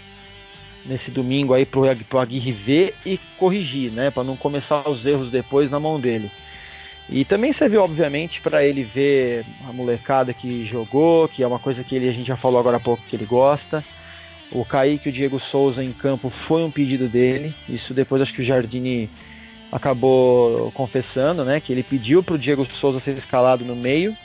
nesse 0.84 1.10
domingo 1.10 1.52
aí 1.52 1.66
pro, 1.66 1.82
pro 2.08 2.18
Aguirre 2.18 2.52
ver 2.52 2.94
e 3.04 3.18
corrigir, 3.36 3.90
né, 3.90 4.10
para 4.10 4.24
não 4.24 4.36
começar 4.36 4.88
os 4.88 5.04
erros 5.04 5.30
depois 5.30 5.70
na 5.70 5.78
mão 5.78 6.00
dele. 6.00 6.30
E 7.08 7.24
também 7.24 7.52
serviu, 7.52 7.82
obviamente, 7.82 8.40
para 8.40 8.64
ele 8.64 8.84
ver 8.84 9.44
a 9.68 9.72
molecada 9.72 10.32
que 10.32 10.64
jogou, 10.64 11.26
que 11.28 11.42
é 11.42 11.46
uma 11.46 11.58
coisa 11.58 11.82
que 11.82 11.96
ele, 11.96 12.08
a 12.08 12.12
gente 12.12 12.28
já 12.28 12.36
falou 12.36 12.60
agora 12.60 12.76
há 12.76 12.80
pouco 12.80 13.02
que 13.04 13.16
ele 13.16 13.26
gosta. 13.26 13.84
O 14.52 14.64
Kaique 14.64 15.08
e 15.08 15.12
o 15.12 15.14
Diego 15.14 15.40
Souza 15.50 15.82
em 15.82 15.92
campo 15.92 16.32
foi 16.48 16.62
um 16.62 16.70
pedido 16.70 17.08
dele. 17.08 17.54
Isso 17.68 17.94
depois 17.94 18.20
acho 18.20 18.34
que 18.34 18.42
o 18.42 18.44
Jardine 18.44 19.08
acabou 19.70 20.72
confessando, 20.72 21.44
né? 21.44 21.60
Que 21.60 21.72
ele 21.72 21.82
pediu 21.82 22.22
para 22.22 22.34
o 22.34 22.38
Diego 22.38 22.66
Souza 22.80 23.00
ser 23.00 23.16
escalado 23.16 23.64
no 23.64 23.76
meio 23.76 24.16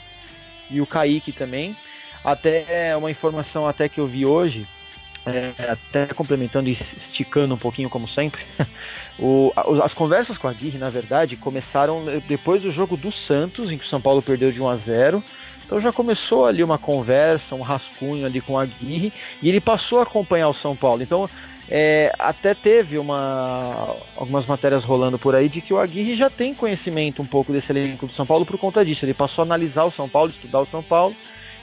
e 0.70 0.80
o 0.80 0.86
Kaique 0.86 1.32
também. 1.32 1.76
Até 2.24 2.96
uma 2.96 3.10
informação 3.10 3.68
até 3.68 3.88
que 3.88 3.98
eu 3.98 4.06
vi 4.06 4.26
hoje, 4.26 4.66
é, 5.24 5.52
até 5.70 6.06
complementando 6.06 6.68
e 6.68 6.78
esticando 6.96 7.54
um 7.54 7.58
pouquinho 7.58 7.88
como 7.88 8.08
sempre. 8.08 8.44
o, 9.18 9.52
as 9.84 9.94
conversas 9.94 10.36
com 10.36 10.48
a 10.48 10.50
Aguirre, 10.50 10.78
na 10.78 10.90
verdade, 10.90 11.36
começaram 11.36 12.04
depois 12.26 12.62
do 12.62 12.72
jogo 12.72 12.96
do 12.96 13.12
Santos, 13.12 13.70
em 13.70 13.78
que 13.78 13.84
o 13.84 13.88
São 13.88 14.00
Paulo 14.00 14.20
perdeu 14.22 14.50
de 14.50 14.60
1 14.60 14.68
a 14.68 14.76
0 14.76 15.22
então 15.66 15.80
já 15.80 15.92
começou 15.92 16.46
ali 16.46 16.62
uma 16.62 16.78
conversa, 16.78 17.54
um 17.54 17.60
rascunho 17.60 18.24
ali 18.24 18.40
com 18.40 18.56
a 18.56 18.62
Aguirre, 18.62 19.12
e 19.42 19.48
ele 19.48 19.60
passou 19.60 19.98
a 19.98 20.04
acompanhar 20.04 20.48
o 20.48 20.54
São 20.54 20.76
Paulo. 20.76 21.02
Então 21.02 21.28
é, 21.68 22.12
até 22.16 22.54
teve 22.54 22.96
uma, 22.96 23.96
algumas 24.16 24.46
matérias 24.46 24.84
rolando 24.84 25.18
por 25.18 25.34
aí 25.34 25.48
de 25.48 25.60
que 25.60 25.74
o 25.74 25.80
Aguirre 25.80 26.14
já 26.14 26.30
tem 26.30 26.54
conhecimento 26.54 27.20
um 27.20 27.26
pouco 27.26 27.52
desse 27.52 27.72
elenco 27.72 28.06
do 28.06 28.14
São 28.14 28.24
Paulo 28.24 28.46
por 28.46 28.56
conta 28.56 28.84
disso. 28.84 29.04
Ele 29.04 29.14
passou 29.14 29.42
a 29.42 29.44
analisar 29.44 29.84
o 29.84 29.90
São 29.90 30.08
Paulo, 30.08 30.30
estudar 30.30 30.60
o 30.60 30.66
São 30.66 30.82
Paulo, 30.82 31.14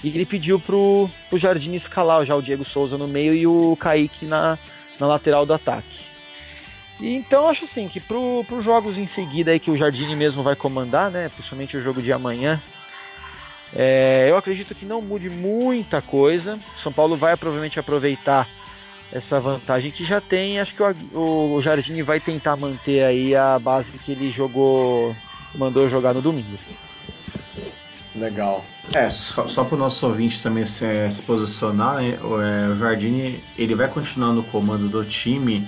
e 0.03 0.09
ele 0.09 0.25
pediu 0.25 0.59
pro, 0.59 1.09
pro 1.29 1.39
Jardim 1.39 1.73
escalar 1.75 2.25
já 2.25 2.35
o 2.35 2.41
Diego 2.41 2.65
Souza 2.65 2.97
no 2.97 3.07
meio 3.07 3.33
e 3.33 3.47
o 3.47 3.77
Kaique 3.77 4.25
na, 4.25 4.59
na 4.99 5.07
lateral 5.07 5.45
do 5.45 5.53
ataque. 5.53 6.03
E 6.99 7.15
então 7.15 7.47
acho 7.47 7.63
assim 7.63 7.87
que 7.87 8.01
para 8.01 8.17
os 8.17 8.63
jogos 8.63 8.97
em 8.97 9.07
seguida 9.07 9.51
aí 9.51 9.59
que 9.59 9.71
o 9.71 9.77
Jardim 9.77 10.13
mesmo 10.15 10.43
vai 10.43 10.55
comandar, 10.55 11.09
né, 11.09 11.29
principalmente 11.29 11.77
o 11.77 11.81
jogo 11.81 12.01
de 12.01 12.11
amanhã, 12.11 12.61
é, 13.75 14.27
eu 14.29 14.37
acredito 14.37 14.75
que 14.75 14.85
não 14.85 15.01
mude 15.01 15.29
muita 15.29 16.01
coisa. 16.01 16.59
São 16.81 16.91
Paulo 16.91 17.17
vai 17.17 17.35
provavelmente 17.35 17.79
aproveitar 17.79 18.47
essa 19.11 19.39
vantagem 19.39 19.91
que 19.91 20.05
já 20.05 20.21
tem. 20.21 20.59
Acho 20.59 20.75
que 20.75 20.83
o, 21.13 21.55
o 21.55 21.61
Jardim 21.61 22.01
vai 22.01 22.19
tentar 22.19 22.55
manter 22.55 23.03
aí 23.03 23.35
a 23.35 23.57
base 23.59 23.89
que 24.05 24.11
ele 24.11 24.31
jogou, 24.31 25.15
mandou 25.55 25.89
jogar 25.89 26.13
no 26.13 26.21
domingo. 26.21 26.57
Legal. 28.15 28.63
É, 28.91 29.09
só, 29.09 29.47
só 29.47 29.63
para 29.63 29.75
o 29.75 29.79
nosso 29.79 30.05
ouvinte 30.05 30.41
também 30.41 30.65
se, 30.65 31.09
se 31.09 31.21
posicionar, 31.23 32.01
né? 32.01 32.19
o, 32.21 32.39
é, 32.39 32.67
o 32.67 32.75
Jardine 32.77 33.43
ele 33.57 33.73
vai 33.73 33.87
continuar 33.87 34.33
no 34.33 34.43
comando 34.43 34.87
do 34.87 35.03
time 35.03 35.67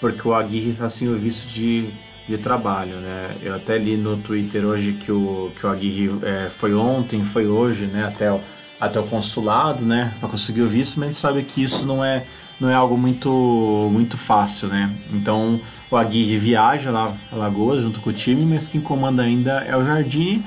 porque 0.00 0.26
o 0.26 0.32
Aguirre 0.32 0.70
está 0.70 0.88
sendo 0.88 1.18
visto 1.18 1.46
de, 1.48 1.90
de 2.30 2.38
trabalho, 2.38 2.96
né? 2.96 3.36
Eu 3.42 3.56
até 3.56 3.76
li 3.76 3.96
no 3.96 4.16
Twitter 4.16 4.64
hoje 4.64 4.92
que 4.92 5.10
o, 5.10 5.50
que 5.58 5.66
o 5.66 5.68
Aguirre 5.68 6.10
é, 6.22 6.48
foi 6.48 6.72
ontem, 6.74 7.24
foi 7.24 7.46
hoje, 7.46 7.86
né? 7.86 8.04
Até 8.06 8.30
o, 8.30 8.40
até 8.80 9.00
o 9.00 9.02
consulado, 9.04 9.84
né? 9.84 10.14
Para 10.20 10.28
conseguir 10.28 10.62
o 10.62 10.68
visto, 10.68 10.98
mas 10.98 11.08
a 11.08 11.12
gente 11.12 11.20
sabe 11.20 11.42
que 11.42 11.62
isso 11.62 11.84
não 11.84 12.04
é 12.04 12.24
não 12.60 12.68
é 12.68 12.74
algo 12.74 12.96
muito, 12.96 13.88
muito 13.90 14.16
fácil, 14.16 14.68
né? 14.68 14.94
Então 15.12 15.60
o 15.90 15.96
Aguirre 15.96 16.38
viaja 16.38 16.90
lá 16.90 17.16
a 17.32 17.34
Lagoas 17.34 17.80
junto 17.80 18.00
com 18.00 18.10
o 18.10 18.12
time, 18.12 18.44
mas 18.44 18.68
quem 18.68 18.80
comanda 18.80 19.22
ainda 19.22 19.62
é 19.62 19.76
o 19.76 19.84
Jardim 19.84 20.44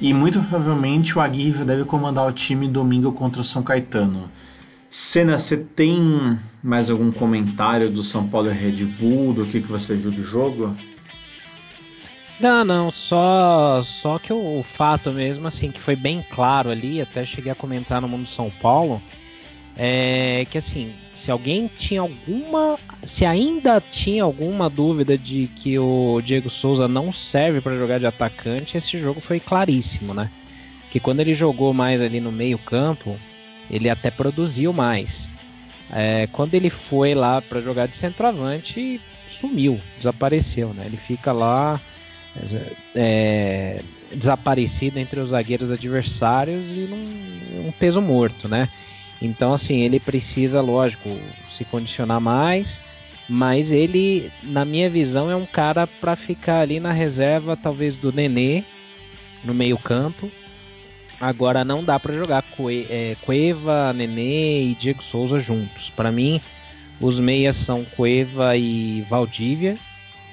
e 0.00 0.14
muito 0.14 0.40
provavelmente 0.40 1.18
o 1.18 1.20
Aguirre 1.20 1.64
deve 1.64 1.84
comandar 1.84 2.26
o 2.26 2.32
time 2.32 2.68
domingo 2.68 3.12
contra 3.12 3.40
o 3.40 3.44
São 3.44 3.62
Caetano. 3.62 4.30
Senna, 4.88 5.38
você 5.38 5.56
tem 5.56 6.38
mais 6.62 6.90
algum 6.90 7.10
comentário 7.10 7.90
do 7.90 8.02
São 8.02 8.28
Paulo 8.28 8.50
e 8.50 8.52
Red 8.52 8.84
Bull, 8.84 9.32
do 9.32 9.44
que, 9.44 9.60
que 9.60 9.68
você 9.68 9.94
viu 9.94 10.10
do 10.10 10.22
jogo? 10.22 10.74
Não, 12.42 12.64
não, 12.64 12.90
só 13.08 13.86
só 14.02 14.18
que 14.18 14.32
o, 14.32 14.64
fato 14.76 15.12
mesmo, 15.12 15.46
assim, 15.46 15.70
que 15.70 15.80
foi 15.80 15.94
bem 15.94 16.24
claro 16.28 16.70
ali, 16.70 17.00
até 17.00 17.24
cheguei 17.24 17.52
a 17.52 17.54
comentar 17.54 18.00
no 18.00 18.08
Mundo 18.08 18.28
São 18.34 18.50
Paulo, 18.50 19.00
é 19.76 20.44
que 20.50 20.58
assim, 20.58 20.92
se 21.24 21.30
alguém 21.30 21.70
tinha 21.78 22.00
alguma, 22.00 22.76
se 23.16 23.24
ainda 23.24 23.80
tinha 23.80 24.24
alguma 24.24 24.68
dúvida 24.68 25.16
de 25.16 25.48
que 25.62 25.78
o 25.78 26.20
Diego 26.20 26.50
Souza 26.50 26.88
não 26.88 27.12
serve 27.12 27.60
para 27.60 27.78
jogar 27.78 28.00
de 28.00 28.06
atacante, 28.06 28.76
esse 28.76 28.98
jogo 28.98 29.20
foi 29.20 29.38
claríssimo, 29.38 30.12
né? 30.12 30.28
Que 30.90 30.98
quando 30.98 31.20
ele 31.20 31.36
jogou 31.36 31.72
mais 31.72 32.02
ali 32.02 32.18
no 32.18 32.32
meio 32.32 32.58
campo, 32.58 33.16
ele 33.70 33.88
até 33.88 34.10
produziu 34.10 34.72
mais. 34.72 35.08
É, 35.92 36.26
quando 36.32 36.54
ele 36.54 36.70
foi 36.70 37.14
lá 37.14 37.40
para 37.40 37.60
jogar 37.60 37.86
de 37.86 37.96
centroavante, 37.98 39.00
sumiu, 39.40 39.78
desapareceu, 39.98 40.74
né? 40.74 40.86
Ele 40.86 40.98
fica 41.06 41.30
lá 41.30 41.80
é, 42.94 43.80
desaparecido 44.12 44.98
entre 44.98 45.20
os 45.20 45.30
zagueiros 45.30 45.70
adversários 45.70 46.62
e 46.64 46.86
num, 46.88 47.68
um 47.68 47.72
peso 47.72 48.00
morto, 48.00 48.48
né? 48.48 48.68
Então, 49.20 49.54
assim, 49.54 49.82
ele 49.82 50.00
precisa, 50.00 50.60
lógico, 50.60 51.08
se 51.56 51.64
condicionar 51.64 52.20
mais, 52.20 52.66
mas 53.28 53.70
ele, 53.70 54.30
na 54.42 54.64
minha 54.64 54.90
visão, 54.90 55.30
é 55.30 55.36
um 55.36 55.46
cara 55.46 55.86
para 55.86 56.16
ficar 56.16 56.60
ali 56.60 56.80
na 56.80 56.92
reserva, 56.92 57.56
talvez 57.56 57.94
do 57.96 58.12
Nenê, 58.12 58.64
no 59.44 59.54
meio-campo. 59.54 60.30
Agora 61.20 61.64
não 61.64 61.84
dá 61.84 62.00
para 62.00 62.14
jogar 62.14 62.44
é, 62.90 63.16
Cueva, 63.22 63.92
Nenê 63.92 64.64
e 64.64 64.74
Diego 64.74 65.02
Souza 65.04 65.40
juntos. 65.40 65.90
Para 65.94 66.10
mim, 66.10 66.40
os 67.00 67.18
meias 67.20 67.56
são 67.64 67.84
Cueva 67.84 68.56
e 68.56 69.02
Valdívia. 69.02 69.78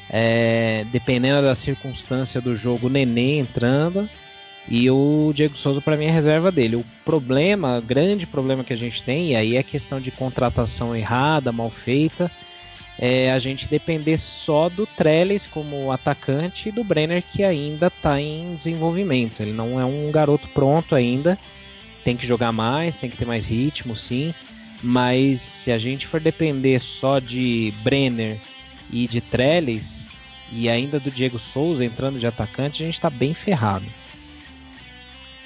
É, 0.10 0.86
dependendo 0.92 1.44
da 1.44 1.56
circunstância 1.56 2.42
do 2.42 2.58
jogo, 2.58 2.90
Nenê 2.90 3.38
entrando 3.38 4.10
e 4.70 4.90
o 4.90 5.32
Diego 5.36 5.58
Souza, 5.58 5.82
para 5.82 5.98
mim, 5.98 6.06
é 6.06 6.12
reserva 6.12 6.52
dele. 6.52 6.76
O 6.76 6.86
problema, 7.04 7.82
grande 7.82 8.28
problema 8.28 8.64
que 8.64 8.74
a 8.74 8.78
gente 8.78 9.02
tem, 9.04 9.32
e 9.32 9.36
aí 9.36 9.56
é 9.56 9.64
questão 9.64 10.00
de 10.00 10.12
contratação 10.12 10.96
errada, 10.96 11.52
mal 11.52 11.72
feita, 11.72 12.32
é 13.00 13.32
a 13.32 13.40
gente 13.40 13.66
depender 13.66 14.20
só 14.46 14.70
do 14.70 14.86
Trellis 14.86 15.42
como 15.50 15.92
atacante 15.92 16.70
e 16.70 16.72
do 16.72 16.84
Brenner, 16.84 17.24
que 17.32 17.44
ainda 17.44 17.88
está 17.88 18.22
em 18.22 18.60
desenvolvimento. 18.64 19.42
Ele 19.42 19.54
não 19.54 19.80
é 19.80 19.86
um 19.86 20.12
garoto 20.12 20.48
pronto 20.50 20.94
ainda. 20.94 21.38
Tem 22.04 22.16
que 22.16 22.28
jogar 22.28 22.52
mais, 22.52 22.96
tem 22.98 23.10
que 23.10 23.18
ter 23.18 23.26
mais 23.26 23.44
ritmo, 23.44 23.96
sim. 23.96 24.34
Mas 24.84 25.40
se 25.64 25.72
a 25.72 25.80
gente 25.80 26.06
for 26.08 26.20
depender 26.20 26.80
só 26.82 27.20
de 27.20 27.74
Brenner 27.84 28.38
e 28.92 29.08
de 29.08 29.20
Trellis, 29.20 29.84
e 30.52 30.70
ainda 30.70 31.00
do 31.00 31.12
Diego 31.12 31.40
Souza 31.54 31.84
entrando 31.84 32.20
de 32.20 32.28
atacante, 32.28 32.82
a 32.82 32.86
gente 32.86 32.96
está 32.96 33.10
bem 33.10 33.34
ferrado. 33.34 33.86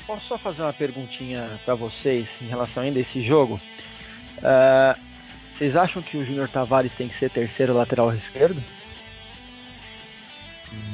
Posso 0.06 0.28
só 0.28 0.38
fazer 0.38 0.62
uma 0.62 0.74
perguntinha 0.74 1.60
para 1.66 1.76
vocês 1.76 2.28
em 2.42 2.48
relação 2.48 2.84
ainda 2.84 3.00
a 3.00 3.02
esse 3.02 3.26
jogo? 3.26 3.60
Uh, 4.38 5.00
vocês 5.58 5.76
acham 5.76 6.02
que 6.02 6.18
o 6.18 6.26
Júnior 6.26 6.50
Tavares 6.50 6.92
tem 6.94 7.08
que 7.08 7.18
ser 7.18 7.30
terceiro 7.30 7.74
lateral 7.74 8.14
esquerdo? 8.14 8.62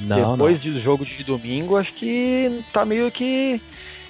Não, 0.02 0.34
Depois 0.34 0.64
não. 0.64 0.74
do 0.74 0.82
jogo 0.82 1.06
de 1.06 1.24
domingo, 1.24 1.78
acho 1.78 1.94
que 1.94 2.64
tá 2.74 2.86
meio 2.86 3.10
que 3.12 3.62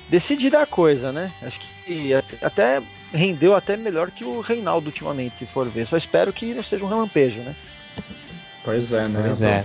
decidida 0.09 0.61
a 0.61 0.65
coisa, 0.65 1.11
né? 1.11 1.31
Acho 1.41 1.59
que 1.59 2.11
até 2.41 2.81
rendeu 3.13 3.55
até 3.55 3.77
melhor 3.77 4.11
que 4.11 4.23
o 4.23 4.41
Reinaldo 4.41 4.87
ultimamente, 4.87 5.37
se 5.39 5.45
for 5.45 5.67
ver. 5.69 5.87
Só 5.87 5.97
espero 5.97 6.33
que 6.33 6.53
não 6.53 6.63
seja 6.63 6.83
um 6.83 6.89
relampejo, 6.89 7.39
né? 7.39 7.55
Pois 8.63 8.91
é, 8.91 9.07
né? 9.07 9.23
Pois 9.23 9.41
é. 9.41 9.63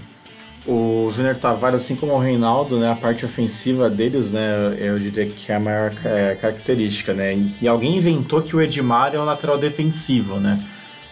O 0.67 1.13
Júnior 1.15 1.35
Tavares, 1.35 1.83
assim 1.83 1.95
como 1.95 2.15
o 2.15 2.19
Reinaldo, 2.19 2.79
né, 2.79 2.91
a 2.91 2.95
parte 2.95 3.25
ofensiva 3.25 3.91
deles, 3.91 4.33
né, 4.33 4.75
eu 4.79 4.99
diria 4.99 5.27
que 5.27 5.53
é 5.53 5.57
a 5.57 5.61
maior 5.61 5.93
é, 6.03 6.35
característica, 6.37 7.13
né? 7.13 7.35
E 7.61 7.69
alguém 7.69 7.99
inventou 7.99 8.41
que 8.41 8.57
o 8.57 8.63
Edmar 8.63 9.15
é 9.15 9.21
um 9.21 9.25
lateral 9.25 9.59
defensivo, 9.59 10.41
né? 10.41 10.65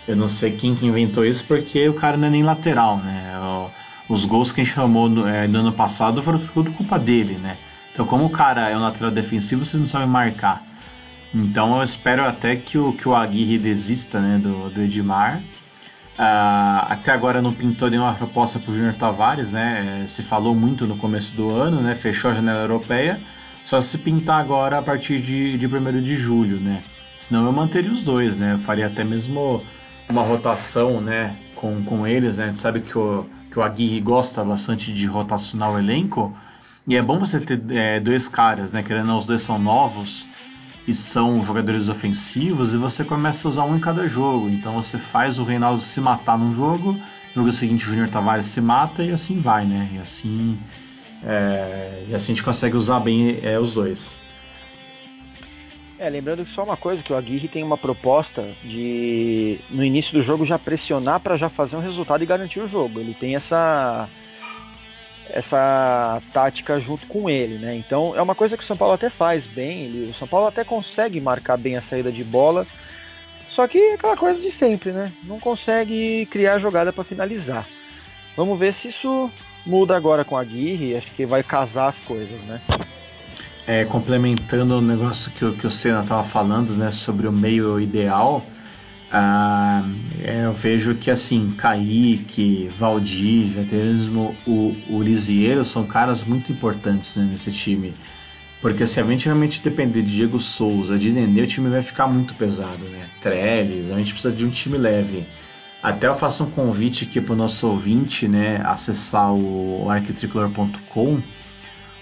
Eu 0.09 0.17
não 0.17 0.29
sei 0.29 0.53
quem 0.53 0.75
que 0.75 0.87
inventou 0.87 1.25
isso, 1.25 1.45
porque 1.45 1.87
o 1.87 1.95
cara 1.95 2.17
não 2.17 2.29
é 2.29 2.31
nem 2.31 2.43
lateral, 2.43 2.97
né? 2.97 3.35
Os 4.09 4.25
gols 4.25 4.51
que 4.51 4.63
a 4.63 4.65
gente 4.65 4.75
chamou 4.75 5.09
no, 5.09 5.29
é, 5.29 5.47
no 5.47 5.59
ano 5.59 5.73
passado 5.73 6.23
foram 6.23 6.39
tudo 6.39 6.73
culpa 6.73 6.99
dele, 6.99 7.35
né? 7.35 7.57
Então, 7.93 8.07
como 8.07 8.25
o 8.25 8.31
cara 8.31 8.71
é 8.71 8.77
um 8.77 8.81
lateral 8.81 9.11
defensivo, 9.11 9.67
você 9.67 9.77
não 9.77 9.87
sabe 9.87 10.07
marcar. 10.07 10.65
Então, 11.35 11.77
eu 11.77 11.83
espero 11.83 12.25
até 12.25 12.57
que 12.57 12.79
o, 12.79 12.93
que 12.95 13.07
o 13.09 13.15
Aguirre 13.15 13.59
desista, 13.59 14.19
né, 14.19 14.39
do, 14.39 14.71
do 14.71 14.83
Edmar 14.83 15.43
Uh, 16.19 16.93
até 16.93 17.11
agora 17.11 17.41
não 17.41 17.55
pintou 17.55 17.89
nenhuma 17.89 18.13
proposta 18.15 18.59
para 18.59 18.71
o 18.71 18.75
Júnior 18.75 18.95
Tavares, 18.95 19.51
né? 19.51 20.03
É, 20.05 20.07
se 20.07 20.23
falou 20.23 20.55
muito 20.55 20.87
no 20.87 20.97
começo 20.97 21.35
do 21.35 21.51
ano, 21.51 21.81
né? 21.81 21.95
Fechou 21.95 22.31
a 22.31 22.35
janela 22.35 22.61
europeia. 22.61 23.19
Só 23.65 23.81
se 23.81 23.97
pintar 23.97 24.41
agora 24.41 24.79
a 24.79 24.83
partir 24.83 25.21
de, 25.21 25.57
de 25.57 25.67
1 25.67 26.03
de 26.03 26.17
julho, 26.17 26.61
né? 26.61 26.83
Senão 27.19 27.47
eu 27.47 27.53
manteria 27.53 27.91
os 27.91 28.03
dois, 28.03 28.37
né? 28.37 28.55
Eu 28.55 28.59
faria 28.59 28.87
até 28.87 29.03
mesmo 29.03 29.63
uma 30.09 30.23
rotação, 30.23 31.01
né? 31.01 31.35
Com, 31.55 31.83
com 31.83 32.07
eles, 32.07 32.37
né? 32.37 32.49
Gente 32.49 32.61
sabe 32.61 32.81
que 32.81 32.99
o, 32.99 33.27
que 33.51 33.59
o 33.59 33.63
Aguirre 33.63 34.01
gosta 34.01 34.45
bastante 34.45 34.93
de 34.93 35.07
rotacionar 35.07 35.73
o 35.73 35.79
elenco. 35.79 36.37
E 36.87 36.97
é 36.97 37.03
bom 37.03 37.19
você 37.19 37.41
ter 37.41 37.63
é, 37.71 38.01
dois 38.01 38.29
caras, 38.29 38.71
né? 38.71 38.83
Querendo 38.83 39.17
os 39.17 39.25
dois 39.25 39.41
são 39.41 39.59
novos 39.59 40.27
e 40.87 40.95
são 40.95 41.45
jogadores 41.45 41.89
ofensivos 41.89 42.75
e 42.75 42.77
você 42.77 43.05
começa 43.05 43.47
a 43.47 43.51
usar 43.51 43.65
um 43.65 43.77
em 43.77 43.81
cada 43.81 44.07
jogo. 44.07 44.49
Então 44.49 44.75
você 44.75 44.99
faz 44.99 45.39
o 45.39 45.45
Reinaldo 45.45 45.83
se 45.83 46.01
matar 46.01 46.39
num 46.39 46.55
jogo, 46.55 46.93
no 46.93 47.43
jogo 47.43 47.53
seguinte 47.53 47.85
o 47.85 47.89
Júnior 47.89 48.09
Tavares 48.09 48.47
se 48.47 48.61
mata 48.61 49.03
e 49.03 49.11
assim 49.11 49.39
vai, 49.39 49.65
né? 49.65 49.89
E 49.93 49.99
assim, 49.99 50.59
é, 51.25 52.05
e 52.09 52.15
assim 52.15 52.33
a 52.33 52.35
gente 52.35 52.45
consegue 52.45 52.77
usar 52.77 53.01
bem 53.01 53.39
é, 53.43 53.59
os 53.59 53.75
dois. 53.75 54.17
É, 55.99 56.11
lembrando 56.11 56.45
que 56.45 56.53
só 56.53 56.65
uma 56.65 56.77
coisa, 56.77 57.01
que 57.01 57.13
o 57.13 57.17
Aguirre 57.17 57.47
tem 57.47 57.63
uma 57.63 57.79
proposta 57.79 58.45
de 58.65 59.61
no 59.71 59.85
início 59.85 60.13
do 60.13 60.25
jogo 60.25 60.45
já 60.45 60.59
pressionar 60.59 61.21
para 61.21 61.37
já 61.37 61.49
fazer 61.49 61.77
um 61.77 61.81
resultado 61.81 62.25
e 62.25 62.27
garantir 62.27 62.59
o 62.59 62.69
jogo. 62.69 62.99
Ele 62.99 63.15
tem 63.15 63.37
essa 63.37 64.09
essa 65.33 66.21
tática 66.33 66.79
junto 66.79 67.07
com 67.07 67.29
ele, 67.29 67.59
né? 67.59 67.75
Então 67.75 68.15
é 68.17 68.23
uma 68.23 68.35
coisa 68.35 68.57
que 68.57 68.65
o 68.65 68.67
São 68.67 68.77
Paulo 68.77 68.95
até 68.95 69.09
faz 69.09 69.45
bem. 69.47 69.85
Ele, 69.85 70.11
o 70.11 70.15
São 70.15 70.29
Paulo 70.29 70.47
até 70.47 70.63
consegue 70.63 71.21
marcar 71.21 71.57
bem 71.57 71.77
a 71.77 71.83
saída 71.83 72.13
de 72.13 72.23
bola, 72.23 72.67
só 73.51 73.67
que 73.67 73.79
é 73.79 73.95
aquela 73.95 74.17
coisa 74.17 74.41
de 74.41 74.53
sempre, 74.59 74.93
né? 74.93 75.13
Não 75.25 75.41
consegue 75.41 76.27
criar 76.27 76.59
jogada 76.59 76.93
para 76.93 77.05
finalizar. 77.05 77.67
Vamos 78.37 78.59
ver 78.59 78.75
se 78.75 78.89
isso 78.89 79.31
muda 79.65 79.97
agora 79.97 80.25
com 80.25 80.37
a 80.37 80.41
Aguirre. 80.41 80.97
Acho 80.97 81.11
que 81.15 81.27
vai 81.27 81.43
casar 81.43 81.89
as 81.89 81.99
coisas, 82.07 82.41
né? 82.43 82.61
É, 83.67 83.85
complementando 83.85 84.79
o 84.79 84.81
negócio 84.81 85.31
que, 85.31 85.51
que 85.53 85.67
o 85.67 85.71
Senna 85.71 86.03
estava 86.03 86.25
falando, 86.25 86.73
né, 86.73 86.91
sobre 86.91 87.29
o 87.29 87.33
meio 87.33 87.79
ideal. 87.79 88.43
Ah, 89.15 89.85
é, 90.25 90.47
eu 90.47 90.55
vejo 90.55 90.95
que 90.95 91.11
assim, 91.11 91.53
Kaique, 91.59 92.71
Valdir, 92.79 93.61
até 93.61 93.77
mesmo 93.77 94.35
o, 94.47 94.75
o 94.89 95.03
Lisieiro 95.03 95.67
são 95.67 95.85
caras 95.85 96.25
muito 96.25 96.51
importantes 96.51 97.15
né, 97.17 97.29
nesse 97.31 97.53
time. 97.53 97.95
Porque 98.63 98.87
se 98.87 98.99
a 98.99 99.05
gente 99.05 99.27
realmente 99.27 99.61
depender 99.61 100.01
de 100.01 100.17
Diego 100.17 100.41
Souza, 100.41 100.99
de 100.99 101.11
Nenê, 101.11 101.43
o 101.43 101.47
time 101.47 101.69
vai 101.69 101.83
ficar 101.83 102.07
muito 102.07 102.33
pesado, 102.35 102.85
né? 102.85 103.07
Trellis, 103.21 103.91
a 103.91 103.99
gente 103.99 104.13
precisa 104.13 104.35
de 104.35 104.47
um 104.47 104.51
time 104.51 104.79
leve. 104.79 105.27
Até 105.83 106.07
eu 106.07 106.15
faço 106.15 106.45
um 106.45 106.51
convite 106.51 107.05
aqui 107.05 107.21
para 107.21 107.35
o 107.35 107.37
nosso 107.37 107.67
ouvinte, 107.67 108.27
né, 108.27 108.63
acessar 108.65 109.35
o 109.35 109.91
arquitricolor.com 109.91 111.21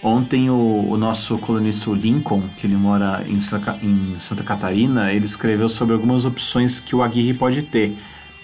Ontem 0.02 0.48
o, 0.48 0.86
o, 0.88 0.96
nosso 0.96 1.36
colunista 1.38 1.90
Lincoln, 1.90 2.48
que 2.56 2.66
ele 2.66 2.76
mora 2.76 3.22
em 3.28 3.38
Santa, 3.38 3.78
em 3.82 4.18
Santa, 4.18 4.42
Catarina, 4.42 5.12
ele 5.12 5.26
escreveu 5.26 5.68
sobre 5.68 5.92
algumas 5.92 6.24
opções 6.24 6.80
que 6.80 6.96
o 6.96 7.02
Aguirre 7.02 7.34
pode 7.34 7.62
ter. 7.62 7.98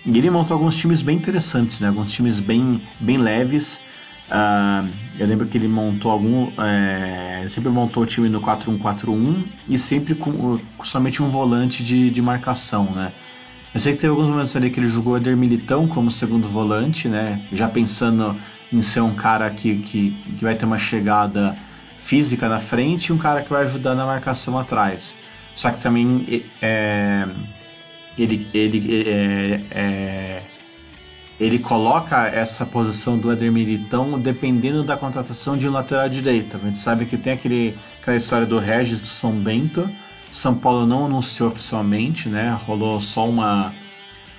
E 0.04 0.18
ele 0.18 0.30
montou 0.30 0.54
alguns 0.54 0.76
times 0.76 1.00
bem 1.00 1.16
interessantes, 1.16 1.80
né? 1.80 1.88
alguns 1.88 2.12
times 2.12 2.40
bem, 2.40 2.82
bem 3.00 3.16
leves. 3.16 3.80
Uh, 4.28 4.88
eu 5.18 5.26
lembro 5.26 5.46
que 5.46 5.56
ele 5.56 5.66
montou 5.66 6.10
algum. 6.10 6.50
É, 6.58 7.46
sempre 7.48 7.70
montou 7.70 8.02
o 8.02 8.06
time 8.06 8.28
no 8.28 8.40
4-1-4-1 8.40 9.44
e 9.68 9.78
sempre 9.78 10.14
com, 10.14 10.58
com, 10.76 10.84
somente 10.84 11.22
um 11.22 11.30
volante 11.30 11.82
de, 11.82 12.10
de 12.10 12.20
marcação, 12.20 12.84
né? 12.94 13.12
Eu 13.72 13.80
sei 13.80 13.94
que 13.94 14.00
teve 14.00 14.10
alguns 14.10 14.28
momentos 14.28 14.54
ali 14.56 14.70
que 14.70 14.80
ele 14.80 14.88
jogou 14.88 15.16
Eder 15.16 15.36
Militão 15.36 15.86
como 15.86 16.10
segundo 16.10 16.48
volante, 16.48 17.08
né? 17.08 17.40
Já 17.52 17.68
pensando 17.68 18.36
em 18.72 18.82
ser 18.82 19.00
um 19.00 19.14
cara 19.14 19.50
que, 19.50 19.78
que, 19.78 20.10
que 20.10 20.44
vai 20.44 20.54
ter 20.54 20.64
uma 20.64 20.78
chegada 20.78 21.56
física 21.98 22.48
na 22.48 22.60
frente 22.60 23.06
e 23.06 23.12
um 23.12 23.18
cara 23.18 23.42
que 23.42 23.50
vai 23.50 23.64
ajudar 23.64 23.94
na 23.94 24.06
marcação 24.06 24.58
atrás. 24.58 25.16
Só 25.54 25.70
que 25.70 25.80
também 25.80 26.44
é, 26.60 27.26
ele, 28.16 28.46
ele, 28.52 29.04
é, 29.08 29.60
é, 29.70 30.42
ele 31.40 31.58
coloca 31.58 32.26
essa 32.28 32.64
posição 32.64 33.18
do 33.18 33.32
Eder 33.32 33.50
Militão 33.50 34.18
dependendo 34.20 34.82
da 34.82 34.96
contratação 34.96 35.56
de 35.56 35.68
um 35.68 35.72
lateral 35.72 36.08
direito. 36.08 36.56
A 36.56 36.60
gente 36.60 36.78
sabe 36.78 37.06
que 37.06 37.16
tem 37.16 37.32
aquele, 37.32 37.76
aquela 38.00 38.16
história 38.16 38.46
do 38.46 38.58
Regis 38.58 39.00
do 39.00 39.06
São 39.06 39.32
Bento. 39.32 39.88
São 40.30 40.54
Paulo 40.54 40.86
não 40.86 41.06
anunciou 41.06 41.50
oficialmente, 41.50 42.28
né? 42.28 42.58
Rolou 42.66 43.00
só 43.00 43.28
uma 43.28 43.72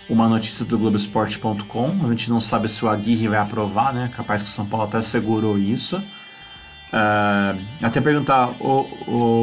uma 0.10 0.28
notícia 0.28 0.64
do 0.64 0.78
Globoesporte.com. 0.78 2.06
A 2.06 2.10
gente 2.10 2.30
não 2.30 2.40
sabe 2.40 2.70
se 2.70 2.84
o 2.84 2.90
Aguirre 2.90 3.28
vai 3.28 3.40
aprovar, 3.40 3.94
né? 3.94 4.10
Capaz 4.16 4.42
que 4.42 4.50
o 4.50 4.52
São 4.52 4.66
Paulo 4.66 4.88
até 4.88 5.02
segurou 5.02 5.58
isso. 5.58 5.98
Uh, 5.98 7.62
até 7.82 8.00
perguntar, 8.00 8.52
o, 8.62 8.88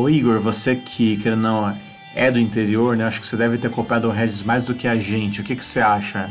o, 0.03 0.09
Igor, 0.09 0.41
você 0.41 0.75
que, 0.77 1.19
que 1.19 1.31
não 1.31 1.77
é 2.15 2.31
do 2.31 2.39
interior, 2.39 2.97
né? 2.97 3.05
Acho 3.05 3.21
que 3.21 3.27
você 3.27 3.37
deve 3.37 3.59
ter 3.59 3.71
copiado 3.71 4.09
o 4.09 4.11
Regis 4.11 4.43
mais 4.43 4.65
do 4.65 4.75
que 4.75 4.89
a 4.89 4.97
gente. 4.97 5.41
O 5.41 5.45
que, 5.45 5.55
que 5.55 5.65
você 5.65 5.81
acha? 5.81 6.31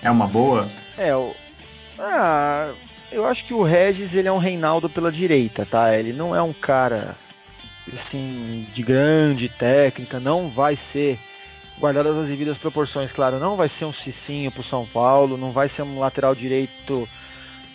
É 0.00 0.10
uma 0.10 0.26
boa? 0.26 0.70
É, 0.96 1.14
o... 1.16 1.34
ah, 1.98 2.70
eu 3.10 3.26
acho 3.26 3.44
que 3.44 3.54
o 3.54 3.62
Regis 3.62 4.14
ele 4.14 4.28
é 4.28 4.32
um 4.32 4.38
Reinaldo 4.38 4.88
pela 4.88 5.10
direita, 5.10 5.66
tá? 5.66 5.96
Ele 5.96 6.12
não 6.12 6.34
é 6.34 6.42
um 6.42 6.52
cara 6.52 7.16
assim 7.92 8.66
de 8.72 8.82
grande 8.82 9.48
técnica, 9.48 10.20
não 10.20 10.48
vai 10.48 10.78
ser 10.92 11.18
guardadas 11.78 12.16
as 12.16 12.28
devidas 12.28 12.58
proporções, 12.58 13.10
claro, 13.12 13.38
não 13.38 13.56
vai 13.56 13.68
ser 13.68 13.84
um 13.84 13.92
Cicinho 13.92 14.50
pro 14.50 14.64
São 14.64 14.86
Paulo, 14.86 15.36
não 15.36 15.52
vai 15.52 15.68
ser 15.68 15.82
um 15.82 15.98
lateral 15.98 16.34
direito 16.34 17.08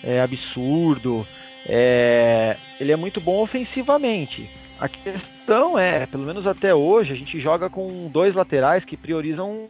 é, 0.03 0.21
absurdo. 0.21 1.25
É, 1.65 2.55
ele 2.79 2.91
é 2.91 2.95
muito 2.95 3.19
bom 3.19 3.41
ofensivamente. 3.41 4.49
A 4.79 4.87
questão 4.87 5.77
é, 5.77 6.05
pelo 6.05 6.23
menos 6.23 6.45
até 6.45 6.73
hoje, 6.73 7.13
a 7.13 7.15
gente 7.15 7.39
joga 7.39 7.69
com 7.69 8.09
dois 8.09 8.35
laterais 8.35 8.85
que 8.85 8.95
priorizam 8.95 9.69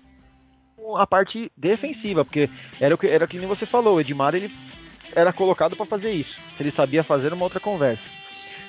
a 0.97 1.07
parte 1.07 1.51
defensiva, 1.55 2.23
porque 2.23 2.49
era 2.79 2.93
o 2.93 2.97
que, 2.97 3.07
era 3.07 3.27
que 3.27 3.39
você 3.39 3.65
falou, 3.65 3.95
o 3.95 4.01
Edmar 4.01 4.35
ele 4.35 4.51
era 5.15 5.33
colocado 5.33 5.75
para 5.75 5.85
fazer 5.85 6.11
isso. 6.11 6.37
Se 6.55 6.63
ele 6.63 6.71
sabia 6.71 7.03
fazer 7.03 7.33
uma 7.33 7.43
outra 7.43 7.59
conversa. 7.59 8.03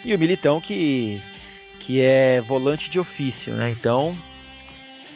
E 0.04 0.14
o 0.14 0.18
Militão 0.18 0.60
que 0.60 1.20
que 1.80 2.02
é 2.02 2.40
volante 2.42 2.90
de 2.90 3.00
ofício, 3.00 3.54
né? 3.54 3.70
Então 3.70 4.14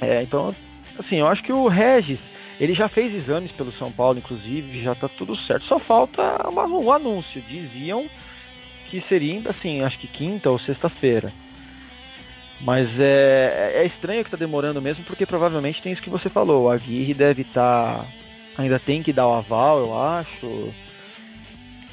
é, 0.03 0.23
então, 0.23 0.55
assim, 0.99 1.21
eu 1.21 1.29
acho 1.29 1.43
que 1.43 1.53
o 1.53 1.69
Regis, 1.69 2.19
ele 2.59 2.75
já 2.75 2.89
fez 2.89 3.15
exames 3.15 3.53
pelo 3.53 3.73
São 3.73 3.91
Paulo, 3.91 4.19
inclusive, 4.19 4.83
já 4.83 4.95
tá 4.95 5.09
tudo 5.09 5.37
certo. 5.37 5.65
Só 5.67 5.79
falta 5.79 6.23
um 6.49 6.93
anúncio. 6.93 7.41
Diziam 7.43 8.07
que 8.89 9.01
seria, 9.03 9.41
assim, 9.49 9.83
acho 9.83 9.99
que 9.99 10.07
quinta 10.07 10.51
ou 10.51 10.59
sexta-feira. 10.59 11.33
Mas 12.61 12.89
é, 12.99 13.73
é 13.77 13.87
estranho 13.87 14.25
que 14.25 14.31
tá 14.31 14.37
demorando 14.37 14.83
mesmo, 14.83 15.05
porque 15.05 15.27
provavelmente 15.27 15.83
tem 15.83 15.93
isso 15.93 16.03
que 16.03 16.11
você 16.11 16.29
falou. 16.29 16.71
A 16.71 16.75
Aguirre 16.75 17.15
deve 17.15 17.43
estar. 17.43 17.99
Tá, 17.99 18.07
ainda 18.59 18.79
tem 18.79 19.03
que 19.03 19.13
dar 19.13 19.27
o 19.27 19.35
aval, 19.35 19.79
eu 19.79 19.99
acho. 19.99 20.73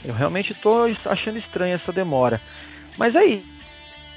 Eu 0.04 0.14
realmente 0.14 0.54
tô 0.54 0.86
achando 1.06 1.40
estranha 1.40 1.76
essa 1.76 1.92
demora. 1.92 2.40
Mas 2.98 3.16
é 3.16 3.40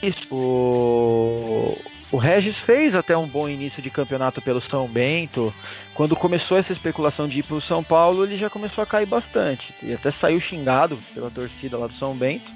isso. 0.03 0.26
O, 0.30 1.78
o 2.12 2.18
Regis 2.18 2.56
fez 2.66 2.94
até 2.94 3.16
um 3.16 3.26
bom 3.26 3.48
início 3.48 3.82
de 3.82 3.88
campeonato 3.88 4.42
pelo 4.42 4.60
São 4.60 4.86
Bento. 4.86 5.52
Quando 5.94 6.14
começou 6.14 6.58
essa 6.58 6.72
especulação 6.72 7.26
de 7.26 7.38
ir 7.38 7.42
para 7.42 7.56
o 7.56 7.62
São 7.62 7.82
Paulo, 7.82 8.24
ele 8.24 8.36
já 8.36 8.50
começou 8.50 8.84
a 8.84 8.86
cair 8.86 9.06
bastante. 9.06 9.72
E 9.82 9.94
até 9.94 10.12
saiu 10.12 10.38
xingado 10.38 10.98
pela 11.14 11.30
torcida 11.30 11.78
lá 11.78 11.86
do 11.86 11.94
São 11.94 12.14
Bento. 12.14 12.50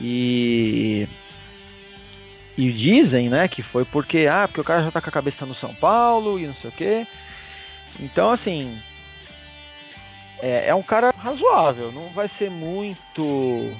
E 0.00 1.06
e 2.56 2.72
dizem, 2.72 3.28
né, 3.28 3.48
que 3.48 3.62
foi 3.62 3.84
porque 3.84 4.26
ah, 4.30 4.46
porque 4.46 4.60
o 4.60 4.64
cara 4.64 4.84
já 4.84 4.90
tá 4.90 5.00
com 5.00 5.08
a 5.08 5.12
cabeça 5.12 5.44
no 5.44 5.54
São 5.56 5.74
Paulo 5.74 6.38
e 6.38 6.46
não 6.46 6.54
sei 6.54 6.70
o 6.70 6.72
quê. 6.72 7.06
Então, 8.00 8.30
assim, 8.30 8.80
é, 10.40 10.68
é 10.68 10.74
um 10.74 10.82
cara 10.82 11.12
razoável, 11.16 11.92
não 11.92 12.08
vai 12.10 12.28
ser 12.38 12.50
muito 12.50 13.76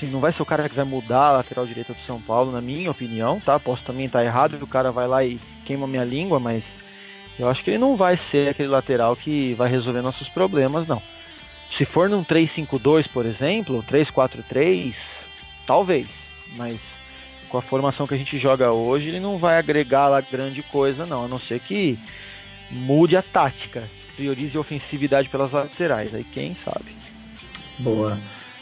assim, 0.00 0.12
não 0.12 0.20
vai 0.20 0.32
ser 0.32 0.42
o 0.42 0.46
cara 0.46 0.68
que 0.68 0.74
vai 0.74 0.84
mudar 0.84 1.28
a 1.28 1.32
lateral 1.32 1.66
direita 1.66 1.92
do 1.92 2.00
São 2.00 2.20
Paulo, 2.20 2.50
na 2.50 2.60
minha 2.60 2.90
opinião, 2.90 3.38
tá? 3.40 3.58
Posso 3.58 3.82
também 3.84 4.06
estar 4.06 4.24
errado 4.24 4.56
e 4.58 4.62
o 4.62 4.66
cara 4.66 4.90
vai 4.90 5.06
lá 5.06 5.24
e 5.24 5.38
queima 5.64 5.86
minha 5.86 6.04
língua, 6.04 6.40
mas 6.40 6.64
eu 7.38 7.48
acho 7.48 7.62
que 7.62 7.70
ele 7.70 7.78
não 7.78 7.96
vai 7.96 8.18
ser 8.30 8.48
aquele 8.48 8.68
lateral 8.68 9.14
que 9.14 9.54
vai 9.54 9.70
resolver 9.70 10.02
nossos 10.02 10.28
problemas, 10.28 10.86
não. 10.86 11.02
Se 11.76 11.84
for 11.84 12.08
num 12.08 12.24
3-5-2, 12.24 13.08
por 13.08 13.24
exemplo, 13.26 13.84
3-4-3, 13.84 14.94
talvez, 15.66 16.08
mas 16.56 16.78
com 17.48 17.58
a 17.58 17.62
formação 17.62 18.06
que 18.06 18.14
a 18.14 18.18
gente 18.18 18.38
joga 18.38 18.72
hoje, 18.72 19.08
ele 19.08 19.20
não 19.20 19.38
vai 19.38 19.58
agregar 19.58 20.08
lá 20.08 20.20
grande 20.20 20.62
coisa, 20.62 21.06
não, 21.06 21.24
a 21.24 21.28
não 21.28 21.40
ser 21.40 21.60
que 21.60 21.98
mude 22.70 23.16
a 23.16 23.22
tática, 23.22 23.88
priorize 24.16 24.56
a 24.56 24.60
ofensividade 24.60 25.28
pelas 25.28 25.50
laterais, 25.52 26.14
aí 26.14 26.24
quem 26.24 26.56
sabe. 26.64 26.94
Boa. 27.78 28.18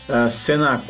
Uh, 0.08 0.30
Senna, 0.30 0.82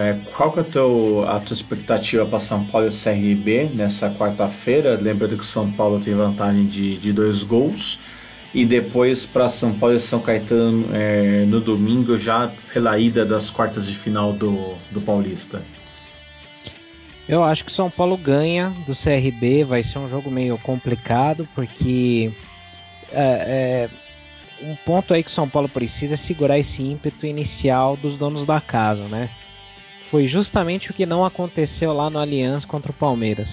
é, 0.00 0.16
qual 0.32 0.52
que 0.52 0.60
é 0.60 0.62
a, 0.62 0.64
tua 0.64 1.52
expectativa 1.52 2.24
para 2.24 2.38
São 2.38 2.64
Paulo 2.66 2.86
e 2.86 2.90
CRB 2.90 3.70
nessa 3.74 4.08
quarta-feira? 4.10 4.96
Lembrando 5.00 5.36
que 5.36 5.44
São 5.44 5.72
Paulo 5.72 5.98
tem 5.98 6.14
vantagem 6.14 6.66
de, 6.66 6.96
de 6.98 7.12
dois 7.12 7.42
gols. 7.42 7.98
E 8.54 8.64
depois 8.64 9.26
para 9.26 9.48
São 9.48 9.74
Paulo 9.74 9.96
e 9.96 10.00
São 10.00 10.20
Caetano 10.20 10.88
é, 10.94 11.44
no 11.46 11.60
domingo, 11.60 12.16
já 12.16 12.50
pela 12.72 12.96
ida 12.96 13.24
das 13.24 13.50
quartas 13.50 13.88
de 13.88 13.94
final 13.96 14.32
do, 14.32 14.76
do 14.92 15.00
Paulista. 15.00 15.60
Eu 17.28 17.42
acho 17.42 17.64
que 17.64 17.74
São 17.74 17.90
Paulo 17.90 18.16
ganha 18.16 18.72
do 18.86 18.94
CRB, 18.96 19.64
vai 19.64 19.82
ser 19.82 19.98
um 19.98 20.08
jogo 20.08 20.30
meio 20.30 20.56
complicado, 20.58 21.46
porque 21.54 22.32
é, 23.12 23.88
é 23.88 23.90
um 24.62 24.74
ponto 24.76 25.14
aí 25.14 25.22
que 25.22 25.34
São 25.34 25.48
Paulo 25.48 25.68
precisa 25.68 26.14
é 26.14 26.18
segurar 26.26 26.58
esse 26.58 26.82
ímpeto 26.82 27.26
inicial 27.26 27.96
dos 27.96 28.18
donos 28.18 28.46
da 28.46 28.60
casa, 28.60 29.04
né? 29.08 29.30
foi 30.10 30.26
justamente 30.28 30.90
o 30.90 30.94
que 30.94 31.06
não 31.06 31.24
aconteceu 31.24 31.92
lá 31.92 32.10
no 32.10 32.18
Allianz 32.18 32.64
contra 32.64 32.90
o 32.90 32.94
Palmeiras. 32.94 33.48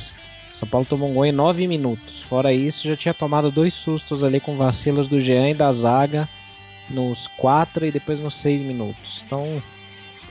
São 0.60 0.68
Paulo 0.68 0.88
tomou 0.90 1.10
um 1.10 1.14
gol 1.14 1.26
em 1.26 1.32
9 1.32 1.68
minutos. 1.68 2.24
Fora 2.30 2.54
isso, 2.54 2.88
já 2.88 2.96
tinha 2.96 3.14
tomado 3.14 3.52
dois 3.52 3.74
sustos 3.74 4.24
ali 4.24 4.40
com 4.40 4.56
vacilos 4.56 5.08
do 5.08 5.22
Jean 5.22 5.50
e 5.50 5.54
da 5.54 5.72
zaga 5.74 6.28
nos 6.90 7.28
4 7.38 7.86
e 7.86 7.92
depois 7.92 8.20
nos 8.20 8.34
6 8.42 8.62
minutos. 8.62 9.22
Então, 9.26 9.62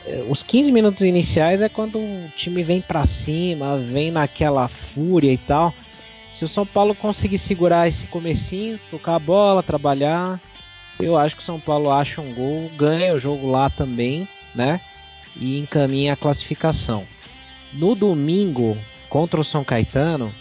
eh, 0.07 0.25
os 0.29 0.43
15 0.43 0.73
minutos 0.73 1.01
iniciais 1.03 1.61
é 1.61 1.69
quando 1.69 1.99
o 1.99 2.33
time 2.37 2.63
vem 2.63 2.81
para 2.81 3.07
cima, 3.25 3.77
vem 3.77 4.11
naquela 4.11 4.69
fúria 4.69 5.33
e 5.33 5.39
tal. 5.39 5.75
Se 6.39 6.45
o 6.45 6.49
São 6.49 6.67
Paulo 6.67 6.95
conseguir 6.95 7.39
segurar 7.41 7.89
esse 7.89 8.07
comecinho, 8.07 8.81
tocar 8.91 9.17
a 9.17 9.21
bola, 9.21 9.63
trabalhar, 9.63 10.41
eu 10.99 11.17
acho 11.17 11.37
que 11.37 11.43
o 11.43 11.47
São 11.47 11.61
Paulo 11.61 11.91
acha 11.91 12.21
um 12.21 12.33
gol, 12.33 12.71
ganha 12.77 13.15
o 13.15 13.21
jogo 13.21 13.51
lá 13.51 13.69
também, 13.71 14.29
né? 14.55 14.81
E 15.37 15.59
encaminha 15.59 16.13
a 16.13 16.17
classificação. 16.17 17.05
No 17.73 17.95
domingo, 17.95 18.77
contra 19.09 19.41
o 19.41 19.45
São 19.45 19.65
Caetano, 19.65 20.33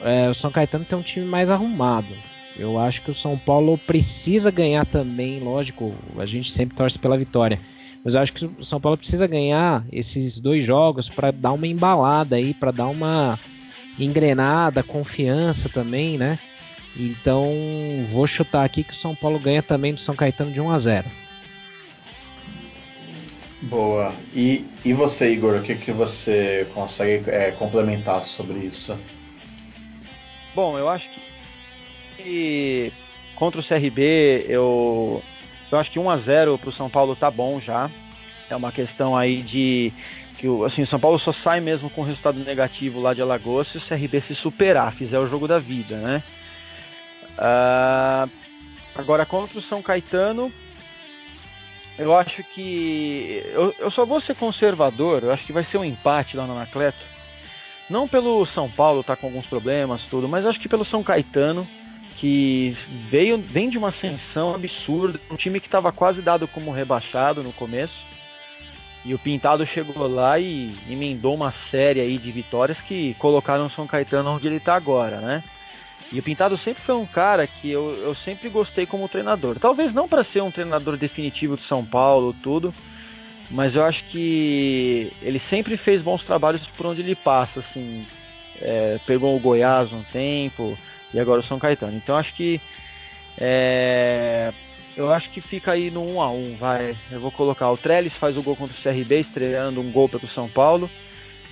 é, 0.00 0.30
o 0.30 0.34
São 0.34 0.50
Caetano 0.50 0.84
tem 0.84 0.98
um 0.98 1.02
time 1.02 1.26
mais 1.26 1.50
arrumado. 1.50 2.14
Eu 2.56 2.78
acho 2.78 3.00
que 3.02 3.10
o 3.10 3.16
São 3.16 3.38
Paulo 3.38 3.78
precisa 3.78 4.50
ganhar 4.50 4.84
também, 4.86 5.40
lógico, 5.40 5.94
a 6.18 6.26
gente 6.26 6.52
sempre 6.56 6.76
torce 6.76 6.98
pela 6.98 7.16
vitória. 7.16 7.58
Mas 8.04 8.14
eu 8.14 8.20
acho 8.20 8.32
que 8.32 8.44
o 8.44 8.64
São 8.64 8.80
Paulo 8.80 8.98
precisa 8.98 9.26
ganhar 9.26 9.84
esses 9.92 10.38
dois 10.40 10.66
jogos 10.66 11.08
para 11.08 11.30
dar 11.30 11.52
uma 11.52 11.66
embalada 11.66 12.36
aí, 12.36 12.52
para 12.52 12.72
dar 12.72 12.88
uma 12.88 13.38
engrenada, 13.98 14.82
confiança 14.82 15.68
também, 15.68 16.18
né? 16.18 16.38
Então 16.96 17.44
vou 18.10 18.26
chutar 18.26 18.64
aqui 18.64 18.84
que 18.84 18.92
o 18.92 18.96
São 18.96 19.14
Paulo 19.14 19.38
ganha 19.38 19.62
também 19.62 19.94
do 19.94 20.00
São 20.00 20.14
Caetano 20.14 20.50
de 20.50 20.60
1 20.60 20.70
a 20.70 20.78
0. 20.78 21.10
Boa. 23.62 24.12
E, 24.34 24.66
e 24.84 24.92
você, 24.92 25.30
Igor, 25.30 25.56
o 25.56 25.62
que, 25.62 25.76
que 25.76 25.92
você 25.92 26.66
consegue 26.74 27.30
é, 27.30 27.52
complementar 27.52 28.24
sobre 28.24 28.58
isso? 28.58 28.98
Bom, 30.54 30.78
eu 30.78 30.88
acho 30.88 31.08
que 32.16 32.92
contra 33.36 33.60
o 33.60 33.64
CRB 33.64 34.46
eu, 34.48 35.22
eu 35.70 35.78
acho 35.78 35.90
que 35.90 35.98
1 35.98 36.10
a 36.10 36.16
0 36.16 36.58
para 36.58 36.68
o 36.68 36.72
São 36.72 36.90
Paulo 36.90 37.16
tá 37.16 37.30
bom 37.30 37.60
já. 37.60 37.90
É 38.50 38.56
uma 38.56 38.72
questão 38.72 39.16
aí 39.16 39.42
de 39.42 39.92
que 40.38 40.46
assim, 40.66 40.82
o 40.82 40.86
São 40.88 40.98
Paulo 40.98 41.18
só 41.20 41.32
sai 41.32 41.60
mesmo 41.60 41.88
com 41.88 42.02
resultado 42.02 42.38
negativo 42.40 43.00
lá 43.00 43.14
de 43.14 43.22
Alagoas 43.22 43.68
se 43.68 43.78
o 43.78 43.80
CRB 43.80 44.20
se 44.22 44.34
superar, 44.34 44.92
fizer 44.94 45.18
o 45.18 45.28
jogo 45.28 45.46
da 45.46 45.58
vida, 45.58 45.96
né? 45.96 46.22
Uh, 47.38 48.30
agora 48.94 49.24
contra 49.26 49.58
o 49.58 49.62
São 49.62 49.82
Caetano, 49.82 50.52
eu 51.98 52.16
acho 52.16 52.42
que 52.44 53.42
eu, 53.46 53.74
eu 53.78 53.90
só 53.90 54.04
vou 54.04 54.20
ser 54.20 54.34
conservador. 54.34 55.22
Eu 55.22 55.32
acho 55.32 55.44
que 55.44 55.52
vai 55.52 55.64
ser 55.64 55.78
um 55.78 55.84
empate 55.84 56.36
lá 56.36 56.46
no 56.46 56.54
Anacleto 56.54 57.12
não 57.92 58.08
pelo 58.08 58.46
São 58.46 58.70
Paulo 58.70 59.02
estar 59.02 59.16
tá 59.16 59.20
com 59.20 59.26
alguns 59.26 59.46
problemas, 59.46 60.02
tudo, 60.06 60.26
mas 60.26 60.46
acho 60.46 60.58
que 60.58 60.68
pelo 60.68 60.84
São 60.84 61.02
Caetano, 61.04 61.68
que 62.16 62.76
veio, 63.10 63.36
vem 63.38 63.68
de 63.68 63.76
uma 63.76 63.88
ascensão 63.88 64.54
absurda, 64.54 65.20
um 65.30 65.36
time 65.36 65.60
que 65.60 65.66
estava 65.66 65.92
quase 65.92 66.22
dado 66.22 66.48
como 66.48 66.72
rebaixado 66.72 67.42
no 67.42 67.52
começo. 67.52 67.94
E 69.04 69.12
o 69.12 69.18
Pintado 69.18 69.66
chegou 69.66 70.06
lá 70.06 70.38
e 70.38 70.76
emendou 70.88 71.34
uma 71.34 71.52
série 71.70 72.00
aí 72.00 72.16
de 72.18 72.30
vitórias 72.30 72.78
que 72.82 73.14
colocaram 73.14 73.66
o 73.66 73.70
São 73.70 73.86
Caetano 73.86 74.30
onde 74.30 74.46
ele 74.46 74.56
está 74.56 74.74
agora, 74.74 75.20
né? 75.20 75.44
E 76.12 76.18
o 76.18 76.22
Pintado 76.22 76.58
sempre 76.58 76.82
foi 76.82 76.94
um 76.94 77.06
cara 77.06 77.46
que 77.46 77.70
eu, 77.70 77.94
eu 78.02 78.14
sempre 78.16 78.50
gostei 78.50 78.84
como 78.84 79.08
treinador. 79.08 79.58
Talvez 79.58 79.94
não 79.94 80.06
para 80.06 80.22
ser 80.22 80.42
um 80.42 80.50
treinador 80.50 80.98
definitivo 80.98 81.56
de 81.56 81.66
São 81.66 81.82
Paulo, 81.84 82.34
tudo, 82.42 82.74
mas 83.50 83.74
eu 83.74 83.82
acho 83.82 84.04
que 84.04 85.10
ele 85.22 85.40
sempre 85.48 85.76
fez 85.78 86.02
bons 86.02 86.22
trabalhos 86.22 86.66
por 86.76 86.86
onde 86.86 87.00
ele 87.00 87.14
passa, 87.14 87.60
assim, 87.60 88.06
é, 88.60 89.00
pegou 89.06 89.34
o 89.34 89.40
Goiás 89.40 89.90
um 89.90 90.02
tempo 90.02 90.76
e 91.14 91.18
agora 91.18 91.40
o 91.40 91.46
São 91.46 91.58
Caetano. 91.58 91.96
Então 91.96 92.16
acho 92.16 92.34
que 92.34 92.60
é, 93.38 94.52
eu 94.96 95.10
acho 95.10 95.30
que 95.30 95.40
fica 95.40 95.72
aí 95.72 95.90
no 95.90 96.04
1 96.16 96.20
a 96.20 96.30
1 96.30 96.56
vai. 96.56 96.96
Eu 97.10 97.20
vou 97.20 97.30
colocar 97.30 97.70
o 97.70 97.76
Trellis 97.76 98.12
faz 98.14 98.36
o 98.36 98.42
gol 98.42 98.54
contra 98.54 98.76
o 98.76 98.82
CRB, 98.82 99.20
estreando 99.20 99.80
um 99.80 99.90
gol 99.90 100.08
pelo 100.08 100.28
São 100.28 100.48
Paulo. 100.48 100.90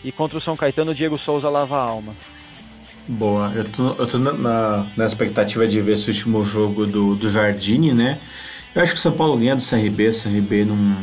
E 0.04 0.12
contra 0.12 0.38
o 0.38 0.42
São 0.42 0.56
Caetano, 0.56 0.92
o 0.92 0.94
Diego 0.94 1.18
Souza 1.18 1.48
lava 1.48 1.76
a 1.76 1.82
alma. 1.82 2.14
Boa, 3.10 3.50
eu 3.56 3.64
tô, 3.64 3.88
eu 3.88 4.06
tô 4.06 4.18
na, 4.18 4.86
na, 4.96 5.04
expectativa 5.04 5.66
de 5.66 5.80
ver 5.80 5.94
esse 5.94 6.08
último 6.08 6.44
jogo 6.44 6.86
do, 6.86 7.16
do 7.16 7.28
Jardine, 7.28 7.92
né? 7.92 8.20
Eu 8.72 8.82
acho 8.82 8.92
que 8.92 8.98
o 8.98 9.02
São 9.02 9.10
Paulo 9.10 9.36
ganha 9.36 9.56
do 9.56 9.62
CRB, 9.62 10.10
o 10.10 10.22
CRB 10.22 10.64
não. 10.64 10.96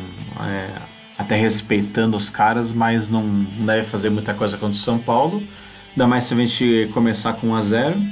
É, 0.48 0.70
até 1.18 1.36
respeitando 1.36 2.16
os 2.16 2.30
caras, 2.30 2.72
mas 2.72 3.10
não, 3.10 3.24
não 3.24 3.66
deve 3.66 3.84
fazer 3.88 4.10
muita 4.10 4.34
coisa 4.34 4.56
contra 4.56 4.78
o 4.78 4.82
São 4.82 4.98
Paulo. 4.98 5.44
Ainda 5.92 6.08
mais 6.08 6.24
se 6.24 6.34
a 6.34 6.38
gente 6.38 6.90
começar 6.94 7.34
com 7.34 7.48
1 7.48 7.56
a 7.56 7.62
0 7.64 7.98
uh, 7.98 8.04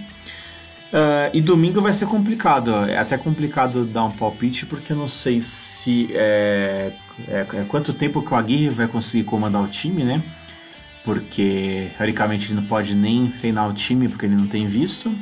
E 1.33 1.39
domingo 1.39 1.79
vai 1.79 1.93
ser 1.93 2.07
complicado. 2.07 2.75
É 2.89 2.97
até 2.97 3.17
complicado 3.17 3.85
dar 3.85 4.03
um 4.03 4.11
palpite, 4.11 4.65
porque 4.65 4.91
eu 4.91 4.97
não 4.97 5.07
sei 5.07 5.39
se. 5.39 6.09
É, 6.11 6.91
é, 7.29 7.45
é 7.53 7.65
quanto 7.69 7.93
tempo 7.93 8.21
que 8.21 8.33
o 8.33 8.35
Aguirre 8.35 8.69
vai 8.71 8.89
conseguir 8.89 9.23
comandar 9.23 9.63
o 9.63 9.67
time, 9.67 10.03
né? 10.03 10.21
Porque 11.05 11.91
teoricamente 11.95 12.47
ele 12.47 12.55
não 12.55 12.65
pode 12.67 12.93
nem 12.93 13.27
treinar 13.27 13.69
o 13.69 13.73
time 13.73 14.09
porque 14.09 14.25
ele 14.25 14.35
não 14.35 14.47
tem 14.47 14.67
visto. 14.67 15.15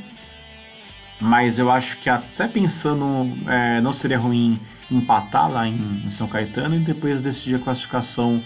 Mas 1.20 1.60
eu 1.60 1.70
acho 1.70 1.98
que 2.00 2.10
até 2.10 2.48
pensando, 2.48 3.32
é, 3.48 3.80
não 3.82 3.94
seria 3.94 4.18
ruim 4.18 4.60
empatar 4.90 5.50
lá 5.50 5.68
em, 5.68 6.02
em, 6.06 6.10
São 6.10 6.28
Caetano 6.28 6.76
e 6.76 6.80
depois 6.80 7.22
decidir 7.22 7.56
a 7.56 7.60
classificação 7.60 8.44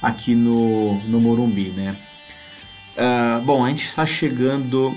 aqui 0.00 0.34
no, 0.34 1.00
no 1.04 1.20
Morumbi, 1.20 1.70
né? 1.70 1.96
Uh, 2.96 3.40
bom, 3.42 3.64
a 3.64 3.68
gente 3.68 3.84
está 3.84 4.04
chegando, 4.04 4.94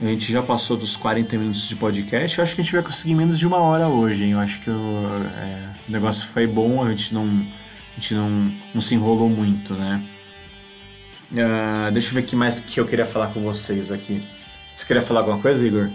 a 0.00 0.04
gente 0.06 0.32
já 0.32 0.42
passou 0.42 0.76
dos 0.76 0.96
40 0.96 1.36
minutos 1.36 1.68
de 1.68 1.76
podcast, 1.76 2.38
eu 2.38 2.44
acho 2.44 2.54
que 2.54 2.60
a 2.60 2.64
gente 2.64 2.72
vai 2.72 2.82
conseguir 2.82 3.14
menos 3.14 3.38
de 3.38 3.46
uma 3.46 3.58
hora 3.58 3.88
hoje, 3.88 4.24
hein? 4.24 4.32
Eu 4.32 4.40
acho 4.40 4.60
que 4.60 4.70
o, 4.70 5.06
é, 5.36 5.68
o 5.88 5.92
negócio 5.92 6.26
foi 6.28 6.46
bom, 6.46 6.82
a 6.82 6.90
gente 6.90 7.12
não, 7.12 7.24
a 7.26 8.00
gente 8.00 8.14
não, 8.14 8.52
não 8.74 8.80
se 8.80 8.94
enrolou 8.94 9.28
muito, 9.28 9.74
né? 9.74 10.02
Uh, 11.32 11.90
deixa 11.92 12.08
eu 12.08 12.14
ver 12.14 12.20
o 12.20 12.26
que 12.26 12.36
mais 12.36 12.60
que 12.60 12.80
eu 12.80 12.86
queria 12.86 13.06
falar 13.06 13.32
com 13.32 13.40
vocês 13.40 13.92
aqui. 13.92 14.22
Você 14.74 14.84
queria 14.84 15.02
falar 15.02 15.20
alguma 15.20 15.40
coisa, 15.40 15.64
Igor? 15.64 15.90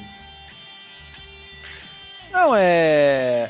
Não, 2.31 2.55
é. 2.55 3.49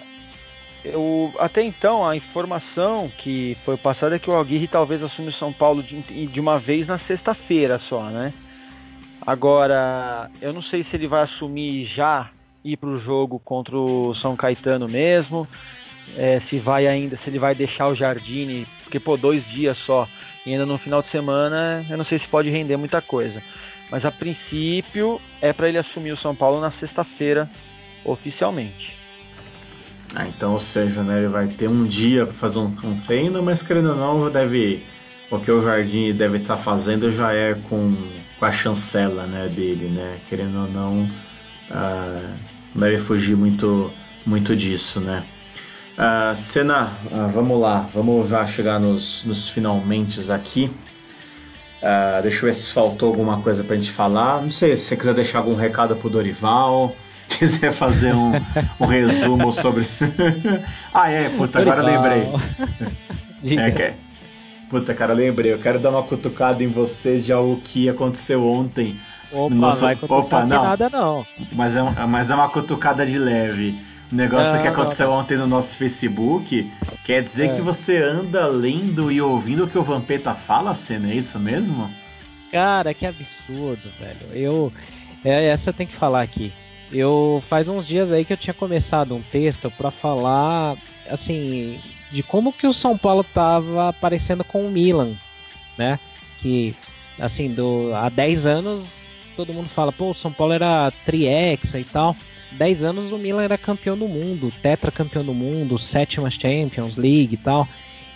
Eu, 0.84 1.34
até 1.40 1.64
então, 1.64 2.08
a 2.08 2.16
informação 2.16 3.12
que 3.18 3.58
foi 3.66 3.76
passada 3.76 4.16
é 4.16 4.20
que 4.20 4.30
o 4.30 4.38
Aguirre 4.38 4.68
talvez 4.68 5.02
assume 5.04 5.30
o 5.30 5.34
São 5.34 5.52
Paulo 5.52 5.82
de, 5.82 6.28
de 6.28 6.40
uma 6.40 6.60
vez 6.60 6.88
na 6.88 7.00
sexta-feira 7.00 7.80
só, 7.80 8.04
né? 8.04 8.32
Agora, 9.26 10.30
eu 10.40 10.54
não 10.54 10.62
sei 10.62 10.84
se 10.84 10.96
ele 10.96 11.08
vai 11.08 11.24
assumir 11.24 11.88
já 11.88 12.30
ir 12.64 12.78
para 12.78 12.90
o 12.90 13.00
jogo 13.00 13.40
contra 13.40 13.76
o 13.76 14.14
São 14.16 14.36
Caetano 14.36 14.88
mesmo, 14.88 15.48
é, 16.16 16.42
se 16.50 16.60
vai 16.60 16.88
ainda, 16.88 17.18
se 17.18 17.30
ele 17.30 17.40
vai 17.40 17.56
deixar 17.56 17.88
o 17.88 17.96
Jardine, 17.96 18.68
porque 18.84 19.00
pô, 19.00 19.18
dois 19.18 19.46
dias 19.48 19.78
só, 19.80 20.08
e 20.46 20.52
ainda 20.52 20.66
no 20.66 20.78
final 20.78 21.02
de 21.02 21.10
semana, 21.10 21.86
eu 21.90 21.98
não 21.98 22.06
sei 22.06 22.20
se 22.20 22.28
pode 22.28 22.50
render 22.50 22.78
muita 22.78 23.02
coisa. 23.02 23.42
Mas 23.90 24.06
a 24.06 24.12
princípio 24.12 25.20
é 25.42 25.54
para 25.54 25.70
ele 25.70 25.78
assumir 25.78 26.12
o 26.12 26.18
São 26.18 26.36
Paulo 26.36 26.60
na 26.60 26.72
sexta-feira 26.72 27.50
oficialmente. 28.04 28.96
Ah, 30.14 30.28
então, 30.28 30.54
ou 30.54 30.60
seja, 30.60 31.04
né, 31.04 31.20
ele 31.20 31.28
vai 31.28 31.48
ter 31.48 31.68
um 31.68 31.86
dia 31.86 32.26
para 32.26 32.34
fazer 32.34 32.60
um, 32.60 32.74
um, 32.84 33.00
treino, 33.02 33.42
mas 33.44 33.62
querendo 33.62 33.90
ou 33.90 33.96
não, 33.96 34.32
deve, 34.32 34.84
o 35.30 35.40
que 35.40 35.52
o 35.52 35.62
Jardim 35.62 36.14
deve 36.14 36.38
estar 36.38 36.56
tá 36.56 36.62
fazendo 36.62 37.12
já 37.12 37.34
é 37.34 37.54
com, 37.70 37.96
com 38.40 38.46
a 38.46 38.52
chancela 38.52 39.26
né, 39.26 39.48
dele, 39.48 39.88
né? 39.88 40.20
Querendo 40.30 40.62
ou 40.62 40.68
não, 40.70 41.10
ah, 41.70 42.34
deve 42.74 42.98
fugir 43.00 43.36
muito, 43.36 43.92
muito 44.26 44.56
disso, 44.56 45.00
né? 45.00 45.24
Uh, 45.98 46.36
Senna, 46.36 46.92
uh, 47.10 47.30
vamos 47.34 47.60
lá, 47.60 47.90
vamos 47.94 48.28
já 48.28 48.46
chegar 48.46 48.80
nos, 48.80 49.24
nos 49.24 49.48
finalmente 49.48 50.30
aqui. 50.30 50.70
Uh, 51.82 52.22
deixa 52.22 52.38
eu 52.38 52.42
ver 52.42 52.54
se 52.54 52.74
faltou 52.74 53.10
alguma 53.10 53.42
coisa 53.42 53.64
pra 53.64 53.76
gente 53.76 53.92
falar. 53.92 54.42
Não 54.42 54.52
sei 54.52 54.76
se 54.76 54.86
você 54.86 54.98
quiser 54.98 55.14
deixar 55.14 55.40
algum 55.40 55.56
recado 55.56 55.96
pro 55.96 56.10
Dorival. 56.10 56.94
quiser 57.30 57.72
fazer 57.72 58.14
um, 58.14 58.34
um 58.80 58.86
resumo 58.86 59.54
sobre. 59.54 59.88
ah, 60.94 61.10
é, 61.10 61.30
puta, 61.30 61.60
agora 61.60 61.82
lembrei. 61.82 62.30
é, 63.58 63.72
que... 63.72 63.82
É. 63.82 63.94
Puta, 64.70 64.94
cara, 64.94 65.14
lembrei. 65.14 65.54
Eu 65.54 65.60
quero 65.60 65.80
dar 65.80 65.92
uma 65.92 66.04
cutucada 66.04 66.64
em 66.64 66.68
você 66.68 67.20
de 67.20 67.32
algo 67.32 67.62
que 67.62 67.88
aconteceu 67.88 68.46
ontem. 68.46 69.00
Opa, 69.32 69.54
no 69.54 69.62
nosso... 69.62 69.82
vai 69.82 69.98
Opa, 70.02 70.46
não. 70.46 70.64
nada 70.64 70.90
não. 70.92 71.26
Mas 71.52 71.76
é, 71.76 71.82
mas 72.08 72.30
é 72.30 72.36
uma 72.36 72.50
cutucada 72.50 73.06
de 73.06 73.18
leve. 73.18 73.78
O 74.12 74.16
negócio 74.16 74.54
não, 74.54 74.62
que 74.62 74.68
aconteceu 74.68 75.08
não, 75.08 75.16
ontem 75.16 75.38
no 75.38 75.48
nosso 75.48 75.76
Facebook 75.76 76.72
quer 77.04 77.24
dizer 77.24 77.50
é. 77.50 77.56
que 77.56 77.62
você 77.62 77.98
anda 77.98 78.46
lendo 78.48 79.12
e 79.12 79.22
ouvindo 79.22 79.66
o 79.66 79.68
que 79.68 79.78
o 79.78 79.84
Vampeta 79.84 80.34
fala, 80.34 80.76
Senna, 80.76 81.12
é 81.12 81.16
isso 81.16 81.40
mesmo? 81.40 81.90
Cara, 82.52 82.94
que 82.94 83.06
absurdo, 83.06 83.92
velho. 84.00 84.34
Eu. 84.34 84.72
É, 85.24 85.50
essa 85.50 85.70
eu 85.70 85.74
tenho 85.74 85.90
que 85.90 85.98
falar 85.98 86.22
aqui. 86.22 86.54
Eu 86.92 87.44
faz 87.50 87.68
uns 87.68 87.88
dias 87.88 88.12
aí 88.12 88.24
que 88.24 88.34
eu 88.34 88.38
tinha 88.38 88.54
começado 88.54 89.16
um 89.16 89.22
texto 89.22 89.72
para 89.72 89.90
falar 89.90 90.78
assim 91.10 91.80
de 92.12 92.22
como 92.22 92.54
que 92.54 92.68
o 92.68 92.74
São 92.74 92.98
Paulo 92.98 93.24
tava 93.24 93.90
aparecendo 93.90 94.44
com 94.44 94.66
o 94.66 94.72
Milan 94.72 95.16
né? 95.78 96.00
Que, 96.42 96.76
assim, 97.20 97.52
do, 97.52 97.94
há 97.94 98.10
10 98.10 98.46
anos 98.46 98.88
todo 99.36 99.54
mundo 99.54 99.70
fala, 99.70 99.92
pô, 99.92 100.12
o 100.12 100.16
São 100.16 100.32
Paulo 100.32 100.54
era 100.54 100.92
triexa 101.06 101.80
e 101.80 101.84
tal. 101.84 102.16
10 102.52 102.84
anos 102.84 103.12
o 103.12 103.18
Milan 103.18 103.44
era 103.44 103.58
campeão 103.58 103.98
do 103.98 104.08
mundo, 104.08 104.52
tetra 104.62 104.92
campeão 104.92 105.24
do 105.24 105.34
mundo, 105.34 105.80
sétima 105.80 106.32
Champions 106.32 106.96
League 106.96 107.34
e 107.34 107.38
tal. 107.38 107.68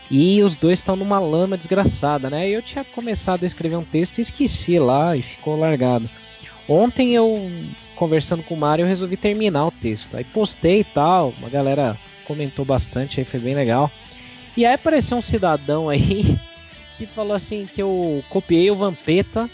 E 0.10 0.42
os 0.42 0.58
dois 0.58 0.80
estão 0.80 0.96
numa 0.96 1.20
lama 1.20 1.58
desgraçada, 1.58 2.30
né? 2.30 2.50
Eu 2.50 2.62
tinha 2.62 2.84
começado 2.84 3.44
a 3.44 3.48
escrever 3.48 3.76
um 3.76 3.84
texto 3.84 4.18
e 4.18 4.24
esqueci 4.24 4.80
lá 4.80 5.16
e 5.16 5.22
ficou 5.22 5.58
largado. 5.58 6.10
Ontem 6.68 7.14
eu, 7.14 7.52
conversando 7.96 8.42
com 8.44 8.56
o 8.56 8.58
Mário, 8.58 8.84
eu 8.84 8.88
resolvi 8.88 9.18
terminar 9.18 9.68
o 9.68 9.72
texto. 9.72 10.16
Aí 10.16 10.24
postei 10.24 10.80
e 10.80 10.84
tal, 10.84 11.34
uma 11.38 11.50
galera 11.50 11.98
comentou 12.26 12.66
bastante, 12.66 13.20
aí 13.20 13.26
foi 13.26 13.40
bem 13.40 13.54
legal. 13.54 13.92
E 14.58 14.66
aí 14.66 14.74
apareceu 14.74 15.18
um 15.18 15.22
cidadão 15.22 15.90
aí 15.90 16.38
que 16.98 17.06
falou 17.08 17.36
assim 17.36 17.68
que 17.72 17.82
eu 17.82 18.24
copiei 18.30 18.72
o 18.72 18.76
Vampeta 18.76 19.50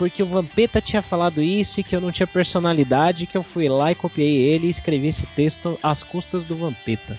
porque 0.00 0.22
o 0.22 0.26
Vampeta 0.26 0.80
tinha 0.80 1.02
falado 1.02 1.42
isso 1.42 1.78
e 1.78 1.84
que 1.84 1.94
eu 1.94 2.00
não 2.00 2.10
tinha 2.10 2.26
personalidade, 2.26 3.26
que 3.26 3.36
eu 3.36 3.42
fui 3.42 3.68
lá 3.68 3.92
e 3.92 3.94
copiei 3.94 4.34
ele 4.34 4.68
e 4.68 4.70
escrevi 4.70 5.08
esse 5.08 5.26
texto 5.36 5.78
às 5.82 6.02
custas 6.04 6.42
do 6.44 6.56
Vampeta. 6.56 7.18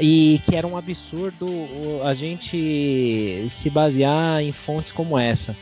E 0.00 0.40
que 0.46 0.56
era 0.56 0.66
um 0.66 0.78
absurdo 0.78 1.46
a 2.02 2.14
gente 2.14 3.52
se 3.62 3.68
basear 3.68 4.40
em 4.40 4.50
fontes 4.50 4.90
como 4.92 5.18
essa. 5.18 5.54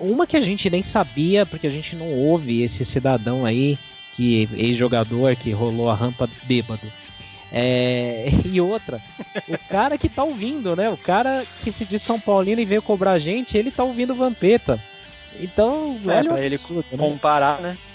uma 0.00 0.26
que 0.26 0.36
a 0.36 0.40
gente 0.40 0.68
nem 0.68 0.82
sabia, 0.92 1.46
porque 1.46 1.68
a 1.68 1.70
gente 1.70 1.94
não 1.94 2.12
ouve 2.12 2.64
esse 2.64 2.84
cidadão 2.86 3.46
aí, 3.46 3.78
que 4.16 4.48
ex-jogador 4.54 5.36
que 5.36 5.52
rolou 5.52 5.88
a 5.88 5.94
rampa 5.94 6.28
bêbado. 6.48 6.90
É, 7.52 8.28
e 8.44 8.60
outra, 8.60 9.00
o 9.46 9.58
cara 9.68 9.96
que 9.96 10.08
tá 10.08 10.24
ouvindo, 10.24 10.74
né? 10.74 10.90
O 10.90 10.96
cara 10.96 11.46
que 11.62 11.70
se 11.70 11.84
diz 11.84 12.02
São 12.02 12.18
Paulino 12.18 12.60
e 12.60 12.64
veio 12.64 12.82
cobrar 12.82 13.12
a 13.12 13.18
gente, 13.20 13.56
ele 13.56 13.70
tá 13.70 13.84
ouvindo 13.84 14.16
Vampeta. 14.16 14.82
Então, 15.40 15.98
é, 16.04 16.08
olha 16.08 16.30
pra 16.30 16.40
ele 16.40 16.60
né? 16.70 16.82
comparar, 16.96 17.60
né? 17.60 17.76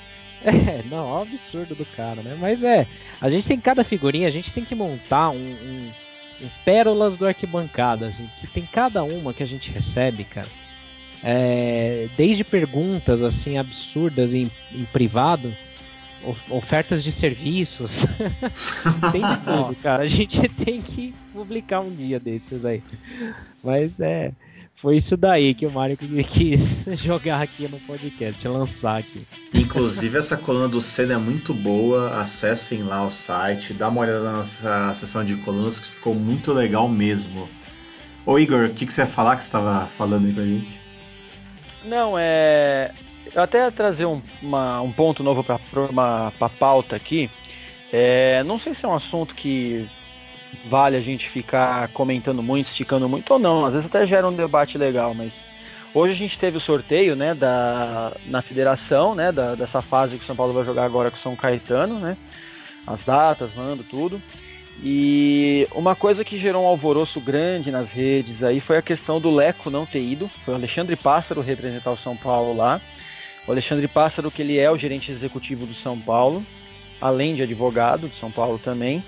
É, 0.45 0.83
não, 0.87 0.99
é 0.99 1.13
um 1.13 1.21
absurdo 1.23 1.73
do 1.73 1.83
cara, 1.83 2.21
né? 2.21 2.37
Mas 2.39 2.63
é, 2.63 2.85
a 3.19 3.27
gente 3.27 3.47
tem 3.47 3.59
cada 3.59 3.83
figurinha, 3.83 4.27
a 4.27 4.31
gente 4.31 4.51
tem 4.51 4.63
que 4.63 4.75
montar 4.75 5.31
um, 5.31 5.35
um, 5.35 5.91
um 6.43 6.49
pérolas 6.63 7.17
do 7.17 7.25
arquibancada, 7.25 8.13
que 8.39 8.45
tem 8.45 8.63
cada 8.63 9.03
uma 9.03 9.33
que 9.33 9.41
a 9.41 9.47
gente 9.47 9.71
recebe, 9.71 10.23
cara. 10.23 10.47
É, 11.23 12.07
desde 12.15 12.43
perguntas 12.43 13.21
assim 13.23 13.57
absurdas 13.57 14.31
em, 14.31 14.51
em 14.71 14.85
privado, 14.85 15.51
ofertas 16.49 17.03
de 17.03 17.11
serviços, 17.13 17.89
tem 19.11 19.21
de 19.21 19.37
tudo, 19.45 19.75
cara. 19.81 20.03
A 20.03 20.09
gente 20.09 20.39
tem 20.63 20.81
que 20.81 21.13
publicar 21.33 21.79
um 21.79 21.93
dia 21.93 22.19
desses 22.19 22.63
aí. 22.63 22.83
Mas 23.63 23.91
é, 23.99 24.31
foi 24.77 24.97
isso 24.97 25.17
daí 25.17 25.55
que 25.55 25.65
o 25.65 25.71
Mario 25.71 25.97
quis 25.97 26.59
jogar 27.01 27.41
aqui 27.41 27.67
no 27.67 27.79
podcast, 27.79 28.47
lançar 28.47 28.99
aqui. 28.99 29.25
Inclusive, 29.53 30.17
essa 30.17 30.37
coluna 30.37 30.67
do 30.67 30.79
Senna 30.81 31.15
é 31.15 31.17
muito 31.17 31.53
boa. 31.53 32.21
Acessem 32.21 32.83
lá 32.83 33.05
o 33.05 33.11
site, 33.11 33.73
dá 33.73 33.89
uma 33.89 34.01
olhada 34.01 34.23
na 34.23 34.33
nossa 34.33 34.93
sessão 34.95 35.25
de 35.25 35.35
colunas, 35.37 35.79
que 35.79 35.87
ficou 35.87 36.13
muito 36.13 36.53
legal 36.53 36.87
mesmo. 36.87 37.49
Ô 38.25 38.37
Igor, 38.37 38.65
o 38.65 38.73
que, 38.73 38.85
que 38.85 38.93
você 38.93 39.01
ia 39.01 39.07
falar 39.07 39.37
que 39.37 39.43
você 39.43 39.47
estava 39.47 39.87
falando 39.97 40.27
aí 40.27 40.33
pra 40.33 40.43
gente? 40.43 40.79
Não, 41.83 42.15
é. 42.17 42.91
Eu 43.33 43.41
até 43.41 43.63
ia 43.63 43.71
trazer 43.71 44.05
um, 44.05 44.21
uma, 44.41 44.81
um 44.81 44.91
ponto 44.91 45.23
novo 45.23 45.43
para 45.43 45.59
a 46.39 46.49
pauta 46.49 46.95
aqui. 46.95 47.29
É, 47.91 48.43
não 48.43 48.59
sei 48.59 48.75
se 48.75 48.85
é 48.85 48.87
um 48.87 48.95
assunto 48.95 49.33
que 49.33 49.87
vale 50.65 50.97
a 50.97 51.01
gente 51.01 51.29
ficar 51.29 51.87
comentando 51.89 52.41
muito, 52.43 52.69
esticando 52.69 53.07
muito 53.07 53.31
ou 53.31 53.39
não. 53.39 53.65
Às 53.65 53.73
vezes 53.73 53.87
até 53.87 54.05
gera 54.05 54.27
um 54.27 54.33
debate 54.33 54.77
legal, 54.77 55.13
mas 55.13 55.31
hoje 55.93 56.13
a 56.13 56.17
gente 56.17 56.37
teve 56.37 56.57
o 56.57 56.61
sorteio, 56.61 57.15
né, 57.15 57.33
da 57.33 58.13
na 58.25 58.41
federação, 58.41 59.15
né, 59.15 59.31
da, 59.31 59.55
dessa 59.55 59.81
fase 59.81 60.17
que 60.17 60.23
o 60.23 60.27
São 60.27 60.35
Paulo 60.35 60.53
vai 60.53 60.65
jogar 60.65 60.85
agora 60.85 61.11
com 61.11 61.17
o 61.17 61.21
São 61.21 61.35
Caetano, 61.35 61.99
né? 61.99 62.17
As 62.85 63.03
datas, 63.03 63.53
mando 63.55 63.83
tudo. 63.83 64.21
E 64.83 65.67
uma 65.73 65.95
coisa 65.95 66.23
que 66.23 66.37
gerou 66.37 66.63
um 66.63 66.67
alvoroço 66.67 67.19
grande 67.19 67.71
nas 67.71 67.89
redes 67.89 68.43
aí 68.43 68.59
foi 68.59 68.77
a 68.77 68.81
questão 68.81 69.19
do 69.19 69.31
Leco 69.31 69.69
não 69.69 69.85
ter 69.85 70.01
ido. 70.01 70.29
Foi 70.45 70.53
o 70.53 70.57
Alexandre 70.57 70.95
Pássaro 70.95 71.41
representar 71.41 71.91
o 71.91 71.97
São 71.97 72.15
Paulo 72.15 72.55
lá. 72.55 72.79
O 73.47 73.51
Alexandre 73.51 73.87
Pássaro, 73.87 74.29
que 74.29 74.41
ele 74.41 74.59
é 74.59 74.69
o 74.69 74.77
gerente 74.77 75.11
executivo 75.11 75.65
do 75.65 75.73
São 75.73 75.97
Paulo, 75.99 76.45
além 77.01 77.33
de 77.33 77.41
advogado 77.41 78.07
de 78.07 78.19
São 78.19 78.29
Paulo 78.29 78.59
também. 78.59 79.03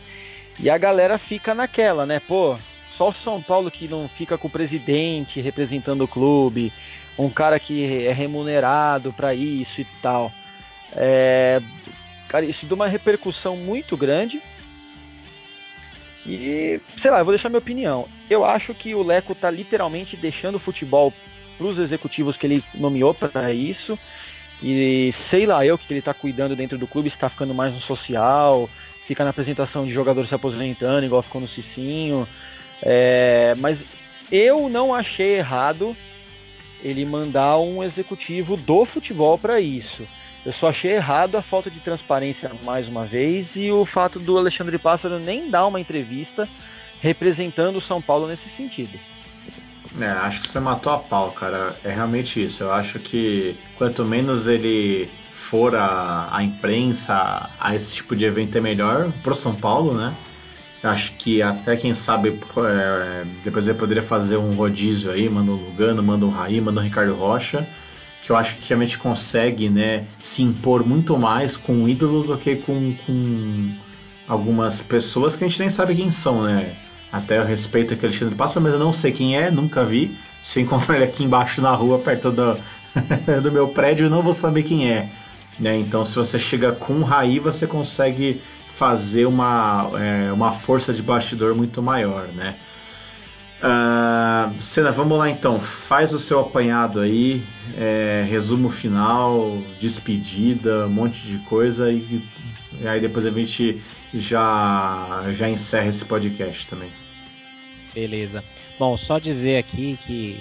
E 0.59 0.69
a 0.69 0.77
galera 0.77 1.17
fica 1.17 1.55
naquela, 1.55 2.05
né? 2.05 2.19
Pô, 2.19 2.57
só 2.97 3.09
o 3.09 3.13
São 3.23 3.41
Paulo 3.41 3.71
que 3.71 3.87
não 3.87 4.09
fica 4.09 4.37
com 4.37 4.47
o 4.47 4.51
presidente 4.51 5.39
representando 5.39 6.03
o 6.03 6.07
clube, 6.07 6.73
um 7.17 7.29
cara 7.29 7.57
que 7.59 8.05
é 8.05 8.11
remunerado 8.11 9.13
para 9.13 9.33
isso 9.33 9.79
e 9.79 9.85
tal. 10.01 10.31
É, 10.93 11.61
cara, 12.27 12.45
isso 12.45 12.65
deu 12.65 12.75
uma 12.75 12.87
repercussão 12.87 13.55
muito 13.55 13.95
grande. 13.95 14.41
E, 16.25 16.79
sei 17.01 17.09
lá, 17.09 17.19
eu 17.19 17.25
vou 17.25 17.33
deixar 17.33 17.49
minha 17.49 17.59
opinião. 17.59 18.05
Eu 18.29 18.43
acho 18.43 18.73
que 18.73 18.93
o 18.93 19.01
Leco 19.01 19.33
tá 19.33 19.49
literalmente 19.49 20.17
deixando 20.17 20.55
o 20.55 20.59
futebol 20.59 21.13
pros 21.57 21.77
executivos 21.77 22.35
que 22.35 22.45
ele 22.45 22.63
nomeou 22.75 23.13
para 23.13 23.53
isso. 23.53 23.97
E 24.61 25.13
sei 25.29 25.45
lá 25.45 25.65
eu 25.65 25.77
que 25.77 25.93
ele 25.93 26.01
tá 26.01 26.13
cuidando 26.13 26.55
dentro 26.55 26.77
do 26.77 26.85
clube, 26.85 27.07
está 27.07 27.29
ficando 27.29 27.53
mais 27.53 27.73
no 27.73 27.79
social, 27.81 28.69
fica 29.09 29.23
na 29.23 29.31
apresentação 29.31 29.87
de 29.87 29.91
jogador 29.91 30.27
se 30.27 30.35
aposentando, 30.35 31.03
igual 31.03 31.23
ficou 31.23 31.41
no 31.41 31.49
Cicinho. 31.49 32.27
É, 32.79 33.55
mas 33.57 33.79
eu 34.31 34.69
não 34.69 34.93
achei 34.93 35.37
errado 35.37 35.97
ele 36.83 37.03
mandar 37.05 37.57
um 37.57 37.83
executivo 37.83 38.55
do 38.55 38.85
futebol 38.85 39.35
para 39.35 39.59
isso. 39.59 40.07
Eu 40.45 40.53
só 40.53 40.69
achei 40.69 40.91
errado 40.91 41.35
a 41.35 41.41
falta 41.41 41.71
de 41.71 41.79
transparência 41.79 42.51
mais 42.63 42.87
uma 42.87 43.03
vez 43.03 43.47
e 43.55 43.71
o 43.71 43.83
fato 43.83 44.19
do 44.19 44.37
Alexandre 44.37 44.77
Pássaro 44.77 45.17
nem 45.17 45.49
dar 45.49 45.65
uma 45.65 45.81
entrevista 45.81 46.47
representando 47.01 47.77
o 47.77 47.81
São 47.81 47.99
Paulo 47.99 48.27
nesse 48.27 48.47
sentido. 48.55 48.99
É, 49.99 50.05
acho 50.05 50.41
que 50.41 50.49
você 50.49 50.59
matou 50.59 50.93
a 50.93 50.99
pau, 50.99 51.31
cara. 51.31 51.75
É 51.83 51.91
realmente 51.91 52.43
isso. 52.43 52.61
Eu 52.61 52.71
acho 52.71 52.99
que 52.99 53.57
quanto 53.75 54.05
menos 54.05 54.47
ele 54.47 55.09
for 55.49 55.75
a, 55.75 56.29
a 56.31 56.43
imprensa 56.43 57.49
a 57.59 57.75
esse 57.75 57.93
tipo 57.93 58.15
de 58.15 58.23
evento 58.23 58.57
é 58.57 58.61
melhor 58.61 59.11
pro 59.23 59.33
São 59.33 59.55
Paulo, 59.55 59.95
né? 59.95 60.13
Acho 60.83 61.11
que 61.13 61.41
até 61.41 61.75
quem 61.75 61.93
sabe 61.93 62.39
é, 62.57 63.25
depois 63.43 63.67
ele 63.67 63.77
poderia 63.77 64.03
fazer 64.03 64.37
um 64.37 64.53
rodízio 64.53 65.11
aí, 65.11 65.27
manda 65.27 65.51
o 65.51 65.55
Lugano, 65.55 66.01
manda 66.01 66.25
o 66.25 66.29
Raí, 66.29 66.61
manda 66.61 66.79
o 66.79 66.83
Ricardo 66.83 67.15
Rocha, 67.15 67.67
que 68.23 68.31
eu 68.31 68.37
acho 68.37 68.55
que 68.57 68.69
realmente 68.69 68.97
consegue 68.97 69.69
né, 69.69 70.05
se 70.21 70.43
impor 70.43 70.85
muito 70.85 71.17
mais 71.17 71.57
com 71.57 71.83
o 71.83 71.89
ídolo 71.89 72.23
do 72.23 72.37
que 72.37 72.55
com, 72.57 72.93
com 73.05 73.71
algumas 74.27 74.79
pessoas 74.79 75.35
que 75.35 75.43
a 75.43 75.47
gente 75.47 75.59
nem 75.59 75.69
sabe 75.69 75.95
quem 75.95 76.11
são, 76.11 76.43
né? 76.43 76.75
Até 77.11 77.39
eu 77.39 77.43
respeito 77.43 77.93
aquele 77.93 78.13
Alexandre 78.13 78.35
Passa, 78.35 78.59
mas 78.59 78.71
eu 78.71 78.79
não 78.79 78.93
sei 78.93 79.11
quem 79.11 79.35
é, 79.35 79.49
nunca 79.49 79.83
vi. 79.83 80.15
Se 80.43 80.59
eu 80.59 80.63
encontrar 80.63 80.95
ele 80.95 81.05
aqui 81.05 81.23
embaixo 81.23 81.59
na 81.59 81.73
rua, 81.73 81.97
perto 81.97 82.31
do, 82.31 82.57
do 83.41 83.51
meu 83.51 83.69
prédio, 83.69 84.05
eu 84.05 84.09
não 84.09 84.21
vou 84.21 84.33
saber 84.33 84.63
quem 84.63 84.89
é. 84.89 85.09
Né? 85.59 85.77
Então, 85.77 86.05
se 86.05 86.15
você 86.15 86.39
chega 86.39 86.71
com 86.71 87.03
Raí, 87.03 87.39
você 87.39 87.67
consegue 87.67 88.41
fazer 88.75 89.25
uma, 89.25 89.91
é, 89.99 90.31
uma 90.31 90.53
força 90.53 90.93
de 90.93 91.01
bastidor 91.01 91.53
muito 91.53 91.81
maior, 91.81 92.27
né? 92.29 92.55
Uh, 93.59 94.61
Senna, 94.61 94.89
vamos 94.89 95.17
lá 95.17 95.29
então. 95.29 95.59
Faz 95.59 96.13
o 96.13 96.19
seu 96.19 96.39
apanhado 96.39 97.01
aí, 97.01 97.43
é, 97.77 98.25
resumo 98.29 98.69
final, 98.69 99.57
despedida, 99.81 100.87
um 100.87 100.89
monte 100.89 101.21
de 101.23 101.37
coisa 101.39 101.91
e, 101.91 102.23
e, 102.79 102.87
aí 102.87 103.01
depois 103.01 103.25
a 103.25 103.29
gente 103.29 103.81
já, 104.13 105.25
já 105.33 105.49
encerra 105.49 105.87
esse 105.89 106.05
podcast 106.05 106.67
também. 106.67 106.89
Beleza. 107.93 108.41
Bom, 108.79 108.97
só 108.97 109.19
dizer 109.19 109.57
aqui 109.57 109.99
que 110.07 110.39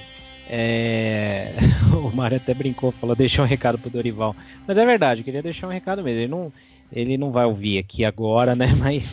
é... 0.49 1.53
o 1.92 2.14
Mário 2.14 2.38
até 2.38 2.55
brincou, 2.55 2.90
falou, 2.92 3.14
deixou 3.14 3.44
um 3.44 3.49
recado 3.49 3.78
pro 3.78 3.90
Dorival. 3.90 4.34
Mas 4.66 4.76
é 4.76 4.84
verdade, 4.84 5.22
queria 5.22 5.42
deixar 5.42 5.66
um 5.66 5.72
recado 5.72 6.03
mesmo. 6.03 6.20
Ele 6.20 6.28
não, 6.28 6.53
ele 6.92 7.18
não 7.18 7.30
vai 7.30 7.44
ouvir 7.44 7.78
aqui 7.78 8.05
agora, 8.05 8.55
né? 8.55 8.74
Mas 8.78 9.05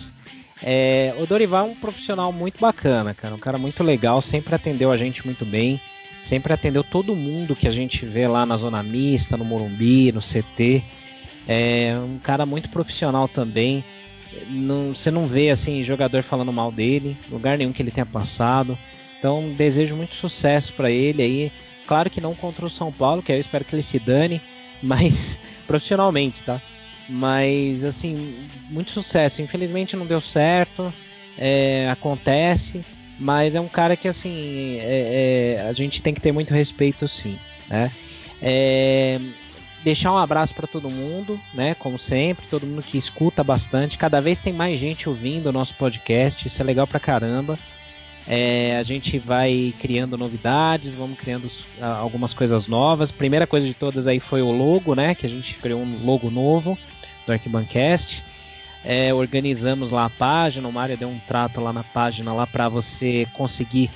é... 0.64 1.14
o 1.20 1.26
Dorival 1.26 1.68
é 1.68 1.72
um 1.72 1.76
profissional 1.76 2.32
muito 2.32 2.60
bacana, 2.60 3.14
cara. 3.14 3.36
Um 3.36 3.40
cara 3.40 3.58
muito 3.58 3.84
legal, 3.84 4.22
sempre 4.22 4.56
atendeu 4.56 4.92
a 4.92 4.98
gente 4.98 5.26
muito 5.26 5.46
bem. 5.46 5.80
Sempre 6.30 6.54
atendeu 6.54 6.84
todo 6.84 7.16
mundo 7.16 7.56
que 7.56 7.68
a 7.68 7.72
gente 7.72 8.04
vê 8.04 8.28
lá 8.28 8.46
na 8.46 8.58
Zona 8.58 8.82
Mista, 8.82 9.38
no 9.38 9.46
Morumbi, 9.46 10.12
no 10.12 10.22
CT. 10.22 10.84
É 11.48 11.96
um 11.98 12.18
cara 12.18 12.46
muito 12.46 12.70
profissional 12.70 13.28
também. 13.28 13.84
Não, 14.50 14.94
você 14.94 15.12
não 15.12 15.28
vê 15.28 15.52
assim 15.52 15.84
jogador 15.84 16.24
falando 16.24 16.52
mal 16.52 16.72
dele, 16.72 17.16
lugar 17.30 17.58
nenhum 17.58 17.72
que 17.72 17.82
ele 17.82 17.92
tenha 17.92 18.06
passado. 18.06 18.76
Então 19.26 19.50
desejo 19.54 19.96
muito 19.96 20.14
sucesso 20.18 20.72
para 20.74 20.92
ele 20.92 21.24
aí. 21.24 21.52
Claro 21.88 22.12
que 22.12 22.22
não 22.22 22.36
contra 22.36 22.64
o 22.64 22.70
São 22.70 22.92
Paulo, 22.92 23.24
que 23.24 23.32
eu 23.32 23.42
espero 23.42 23.66
que 23.66 23.76
ele 23.76 23.88
se 23.90 23.98
dane, 23.98 24.40
mas 24.84 25.16
profissionalmente, 25.66 26.38
tá? 26.46 26.62
Mas 27.10 27.84
assim, 27.84 28.36
muito 28.70 28.92
sucesso. 28.92 29.42
Infelizmente 29.42 29.96
não 29.96 30.06
deu 30.06 30.22
certo, 30.22 30.94
é, 31.40 31.90
acontece, 31.90 32.86
mas 33.20 33.56
é 33.56 33.60
um 33.60 33.68
cara 33.68 33.98
que 33.98 34.08
assim 34.08 34.78
é, 34.80 35.58
é, 35.58 35.68
a 35.68 35.74
gente 35.74 36.04
tem 36.04 36.14
que 36.14 36.22
ter 36.22 36.32
muito 36.32 36.54
respeito 36.54 37.08
sim, 37.08 37.36
né? 37.68 37.92
É, 38.40 39.20
deixar 39.84 40.14
um 40.14 40.18
abraço 40.18 40.54
para 40.54 40.68
todo 40.68 40.88
mundo, 40.88 41.40
né? 41.52 41.74
Como 41.74 41.98
sempre, 41.98 42.46
todo 42.46 42.68
mundo 42.68 42.84
que 42.84 43.00
escuta 43.00 43.44
bastante. 43.44 43.98
Cada 43.98 44.22
vez 44.22 44.40
tem 44.40 44.54
mais 44.54 44.80
gente 44.80 45.10
ouvindo 45.10 45.48
o 45.48 45.52
nosso 45.52 45.74
podcast, 45.74 46.48
isso 46.48 46.62
é 46.62 46.64
legal 46.64 46.86
pra 46.86 47.00
caramba. 47.00 47.58
É, 48.28 48.78
a 48.78 48.84
gente 48.84 49.20
vai 49.20 49.74
criando 49.80 50.18
novidades, 50.18 50.96
vamos 50.96 51.18
criando 51.20 51.50
algumas 51.80 52.34
coisas 52.34 52.68
novas. 52.68 53.12
Primeira 53.12 53.46
coisa 53.46 53.68
de 53.68 53.74
todas 53.74 54.08
aí 54.08 54.20
foi 54.20 54.42
o 54.42 54.52
logo, 54.52 54.96
né? 54.96 55.14
Que 55.14 55.28
a 55.28 55.30
gente 55.30 55.54
criou 55.56 55.82
um 55.82 56.04
logo 56.04 56.32
novo 56.32 56.78
do 57.26 57.32
Arquibancast. 57.32 58.24
É, 58.84 59.14
organizamos 59.14 59.92
lá 59.92 60.06
a 60.06 60.10
página, 60.10 60.68
o 60.68 60.74
Mário 60.74 60.98
deu 60.98 61.08
um 61.08 61.20
trato 61.20 61.60
lá 61.60 61.74
na 61.74 61.84
página 61.84 62.34
lá 62.34 62.46
para 62.46 62.70
você 62.70 63.28
conseguir 63.34 63.90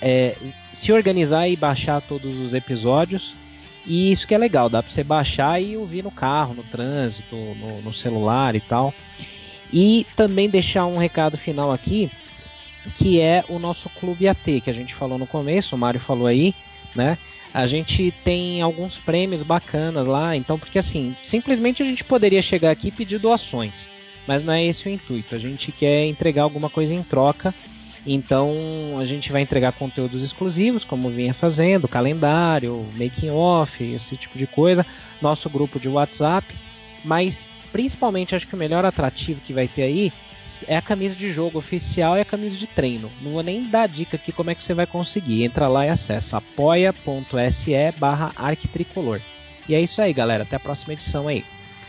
é, 0.00 0.34
se 0.82 0.92
organizar 0.92 1.48
e 1.48 1.56
baixar 1.56 2.00
todos 2.02 2.38
os 2.38 2.52
episódios. 2.52 3.34
E 3.86 4.12
isso 4.12 4.26
que 4.26 4.34
é 4.34 4.38
legal, 4.38 4.70
dá 4.70 4.82
para 4.82 4.94
você 4.94 5.04
baixar 5.04 5.62
e 5.62 5.76
ouvir 5.76 6.02
no 6.02 6.10
carro, 6.10 6.54
no 6.54 6.62
trânsito, 6.62 7.36
no, 7.36 7.82
no 7.82 7.94
celular 7.94 8.54
e 8.54 8.60
tal. 8.60 8.94
E 9.72 10.06
também 10.16 10.48
deixar 10.48 10.86
um 10.86 10.96
recado 10.96 11.36
final 11.36 11.70
aqui 11.72 12.10
que 12.98 13.20
é 13.20 13.44
o 13.48 13.58
nosso 13.58 13.88
Clube 14.00 14.28
AT, 14.28 14.60
que 14.60 14.70
a 14.70 14.74
gente 14.74 14.94
falou 14.94 15.18
no 15.18 15.26
começo, 15.26 15.74
o 15.74 15.78
Mário 15.78 16.00
falou 16.00 16.26
aí, 16.26 16.54
né? 16.94 17.18
A 17.52 17.66
gente 17.66 18.12
tem 18.24 18.60
alguns 18.60 18.96
prêmios 18.98 19.42
bacanas 19.42 20.06
lá, 20.06 20.36
então, 20.36 20.58
porque 20.58 20.78
assim, 20.78 21.14
simplesmente 21.30 21.82
a 21.82 21.86
gente 21.86 22.02
poderia 22.02 22.42
chegar 22.42 22.70
aqui 22.70 22.88
e 22.88 22.92
pedir 22.92 23.18
doações, 23.18 23.72
mas 24.26 24.44
não 24.44 24.52
é 24.52 24.64
esse 24.64 24.86
o 24.86 24.90
intuito. 24.90 25.34
A 25.34 25.38
gente 25.38 25.70
quer 25.70 26.06
entregar 26.06 26.42
alguma 26.42 26.68
coisa 26.68 26.92
em 26.92 27.02
troca, 27.02 27.54
então 28.06 28.98
a 28.98 29.06
gente 29.06 29.30
vai 29.30 29.40
entregar 29.40 29.72
conteúdos 29.72 30.22
exclusivos, 30.22 30.84
como 30.84 31.10
vinha 31.10 31.32
fazendo, 31.32 31.88
calendário, 31.88 32.86
making 32.98 33.30
off, 33.30 33.82
esse 33.82 34.16
tipo 34.16 34.36
de 34.36 34.46
coisa, 34.46 34.84
nosso 35.22 35.48
grupo 35.48 35.78
de 35.78 35.88
WhatsApp, 35.88 36.52
mas 37.04 37.34
principalmente 37.72 38.34
acho 38.34 38.46
que 38.46 38.54
o 38.54 38.58
melhor 38.58 38.84
atrativo 38.84 39.40
que 39.46 39.52
vai 39.52 39.66
ter 39.66 39.82
aí 39.82 40.12
é 40.66 40.76
a 40.76 40.82
camisa 40.82 41.14
de 41.14 41.32
jogo 41.32 41.58
oficial 41.58 42.16
e 42.16 42.20
a 42.20 42.24
camisa 42.24 42.56
de 42.56 42.66
treino. 42.66 43.10
Não 43.20 43.32
vou 43.32 43.42
nem 43.42 43.64
dar 43.64 43.86
dica 43.86 44.16
aqui 44.16 44.32
como 44.32 44.50
é 44.50 44.54
que 44.54 44.64
você 44.64 44.74
vai 44.74 44.86
conseguir. 44.86 45.44
Entra 45.44 45.68
lá 45.68 45.86
e 45.86 45.90
acessa 45.90 46.38
apoia.se 46.38 47.98
barra 47.98 48.32
arquitricolor. 48.36 49.20
E 49.68 49.74
é 49.74 49.80
isso 49.80 50.00
aí, 50.00 50.12
galera. 50.12 50.42
Até 50.42 50.56
a 50.56 50.60
próxima 50.60 50.92
edição 50.92 51.28
aí. 51.28 51.44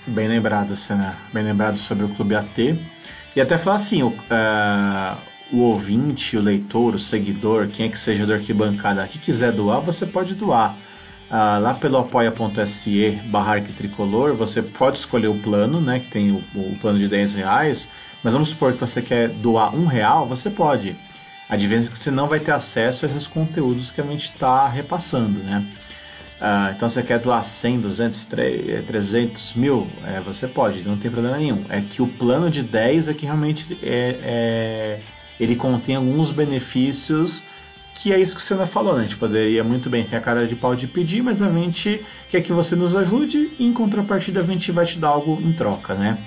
Bem 0.07 0.27
lembrado, 0.27 0.75
Senna. 0.75 1.15
Bem 1.33 1.43
lembrado 1.43 1.77
sobre 1.77 2.05
o 2.05 2.09
Clube 2.09 2.35
AT. 2.35 2.75
E 3.35 3.41
até 3.41 3.57
falar 3.57 3.77
assim, 3.77 4.01
o, 4.01 4.09
uh, 4.09 5.17
o 5.51 5.59
ouvinte, 5.59 6.37
o 6.37 6.41
leitor, 6.41 6.95
o 6.95 6.99
seguidor, 6.99 7.67
quem 7.67 7.87
é 7.87 7.89
que 7.89 7.99
seja 7.99 8.25
do 8.25 8.33
arquibancada 8.33 9.05
que 9.07 9.19
quiser 9.19 9.51
doar, 9.51 9.81
você 9.81 10.05
pode 10.05 10.35
doar. 10.35 10.75
Uh, 11.29 11.59
lá 11.59 11.73
pelo 11.73 11.97
apoia.se 11.97 13.19
barra 13.25 13.53
arquitricolor, 13.53 14.35
você 14.35 14.61
pode 14.61 14.99
escolher 14.99 15.27
o 15.27 15.39
plano, 15.39 15.81
né? 15.81 15.99
Que 15.99 16.11
tem 16.11 16.31
o, 16.31 16.43
o 16.55 16.77
plano 16.79 16.99
de 16.99 17.07
10 17.07 17.33
reais 17.33 17.87
mas 18.25 18.33
vamos 18.33 18.49
supor 18.49 18.73
que 18.73 18.79
você 18.79 19.03
quer 19.03 19.29
doar 19.29 19.75
um 19.75 19.85
real, 19.85 20.27
você 20.27 20.49
pode. 20.49 20.95
A 21.47 21.55
diferença 21.55 21.89
é 21.89 21.91
que 21.91 21.99
você 21.99 22.09
não 22.09 22.27
vai 22.27 22.39
ter 22.39 22.53
acesso 22.53 23.05
a 23.05 23.07
esses 23.07 23.27
conteúdos 23.27 23.91
que 23.91 24.01
a 24.01 24.03
gente 24.03 24.31
está 24.31 24.67
repassando, 24.67 25.43
né? 25.43 25.63
Ah, 26.41 26.73
então 26.75 26.89
você 26.89 27.03
quer 27.03 27.19
doar 27.19 27.43
100, 27.45 27.81
200, 27.81 28.27
300 28.87 29.53
mil, 29.53 29.87
é, 30.03 30.19
você 30.21 30.47
pode, 30.47 30.81
não 30.81 30.97
tem 30.97 31.11
problema 31.11 31.37
nenhum. 31.37 31.65
É 31.69 31.81
que 31.81 32.01
o 32.01 32.07
plano 32.07 32.49
de 32.49 32.63
10 32.63 33.09
é 33.09 33.13
que 33.13 33.27
realmente 33.27 33.77
é, 33.83 34.17
é, 34.23 34.99
ele 35.39 35.55
contém 35.55 35.95
alguns 35.95 36.31
benefícios 36.31 37.43
que 37.93 38.11
é 38.11 38.19
isso 38.19 38.35
que 38.35 38.41
você 38.41 38.55
falou, 38.65 38.95
né? 38.95 39.01
A 39.01 39.03
gente 39.03 39.17
poderia 39.17 39.63
muito 39.63 39.87
bem 39.87 40.03
ter 40.03 40.15
a 40.15 40.21
cara 40.21 40.47
de 40.47 40.55
pau 40.55 40.75
de 40.75 40.87
pedir, 40.87 41.21
mas 41.21 41.43
a 41.43 41.49
gente 41.51 42.03
quer 42.31 42.41
que 42.41 42.51
você 42.51 42.75
nos 42.75 42.95
ajude 42.95 43.51
e 43.59 43.67
em 43.67 43.71
contrapartida 43.71 44.41
a 44.41 44.43
gente 44.43 44.71
vai 44.71 44.85
te 44.87 44.97
dar 44.97 45.09
algo 45.09 45.39
em 45.39 45.53
troca, 45.53 45.93
né? 45.93 46.17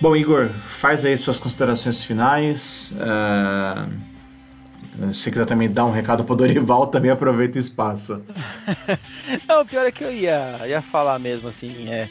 Bom, 0.00 0.16
Igor, 0.16 0.48
faz 0.68 1.04
aí 1.04 1.16
suas 1.16 1.38
considerações 1.38 2.02
finais. 2.02 2.92
Uh, 2.92 4.12
se 5.14 5.30
quiser 5.30 5.46
também 5.46 5.70
dar 5.70 5.84
um 5.84 5.92
recado 5.92 6.24
pro 6.24 6.34
Dorival, 6.36 6.88
também 6.92 7.10
aproveita 7.10 7.58
o 7.58 7.60
espaço. 7.60 8.22
não, 9.48 9.62
o 9.62 9.66
pior 9.66 9.86
é 9.86 9.92
que 9.92 10.04
eu 10.04 10.12
ia, 10.12 10.66
ia 10.66 10.82
falar 10.82 11.18
mesmo, 11.18 11.48
assim, 11.48 11.88
é, 11.88 12.08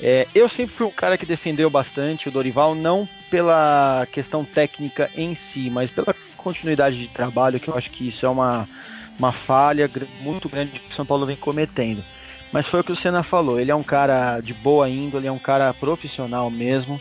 é, 0.00 0.28
eu 0.34 0.48
sempre 0.48 0.74
fui 0.74 0.86
um 0.86 0.92
cara 0.92 1.18
que 1.18 1.26
defendeu 1.26 1.68
bastante 1.68 2.28
o 2.28 2.32
Dorival, 2.32 2.74
não 2.74 3.08
pela 3.30 4.06
questão 4.12 4.44
técnica 4.44 5.10
em 5.16 5.36
si, 5.52 5.68
mas 5.70 5.90
pela 5.90 6.14
continuidade 6.36 6.98
de 6.98 7.08
trabalho, 7.08 7.58
que 7.58 7.68
eu 7.68 7.76
acho 7.76 7.90
que 7.90 8.08
isso 8.08 8.24
é 8.24 8.28
uma, 8.28 8.66
uma 9.18 9.32
falha 9.32 9.90
muito 10.20 10.48
grande 10.48 10.78
que 10.78 10.92
o 10.92 10.96
São 10.96 11.04
Paulo 11.04 11.26
vem 11.26 11.36
cometendo. 11.36 12.02
Mas 12.52 12.66
foi 12.66 12.80
o 12.80 12.84
que 12.84 12.92
o 12.92 12.96
Senna 12.96 13.22
falou, 13.22 13.60
ele 13.60 13.70
é 13.70 13.74
um 13.74 13.82
cara 13.82 14.40
de 14.40 14.54
boa 14.54 14.88
índole, 14.88 15.26
é 15.26 15.32
um 15.32 15.38
cara 15.38 15.72
profissional 15.74 16.50
mesmo. 16.50 17.00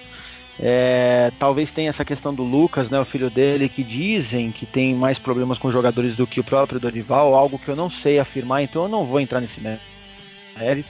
É, 0.60 1.32
talvez 1.38 1.70
tenha 1.72 1.92
essa 1.92 2.04
questão 2.04 2.34
do 2.34 2.44
Lucas, 2.44 2.90
né, 2.90 3.00
o 3.00 3.06
filho 3.06 3.30
dele, 3.30 3.70
que 3.70 3.84
dizem 3.84 4.52
que 4.52 4.66
tem 4.66 4.96
mais 4.96 5.20
problemas 5.20 5.58
com 5.58 5.72
jogadores 5.72 6.16
do 6.16 6.26
que 6.26 6.40
o 6.40 6.44
próprio 6.44 6.80
Dorival, 6.80 7.36
algo 7.36 7.60
que 7.60 7.70
eu 7.70 7.76
não 7.76 7.92
sei 7.92 8.20
afirmar, 8.20 8.64
então 8.64 8.84
eu 8.84 8.90
não 8.90 9.06
vou 9.06 9.20
entrar 9.20 9.40
nesse 9.40 9.62
mérito. 9.62 10.90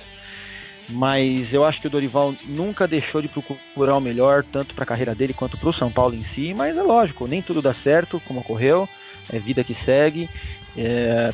Mas 0.90 1.54
eu 1.54 1.66
acho 1.66 1.82
que 1.82 1.88
o 1.88 1.90
Dorival 1.90 2.34
nunca 2.46 2.88
deixou 2.88 3.22
de 3.22 3.28
procurar 3.28 3.98
o 3.98 4.02
melhor, 4.02 4.44
tanto 4.44 4.74
para 4.74 4.84
a 4.84 4.88
carreira 4.88 5.14
dele 5.14 5.34
quanto 5.34 5.58
para 5.58 5.70
o 5.70 5.74
São 5.74 5.92
Paulo 5.92 6.16
em 6.16 6.24
si. 6.34 6.54
Mas 6.54 6.78
é 6.78 6.82
lógico, 6.82 7.28
nem 7.28 7.42
tudo 7.42 7.62
dá 7.62 7.74
certo, 7.74 8.22
como 8.26 8.40
ocorreu, 8.40 8.88
é 9.30 9.38
vida 9.38 9.66
que 9.66 9.76
segue. 9.84 10.30
É, 10.78 11.34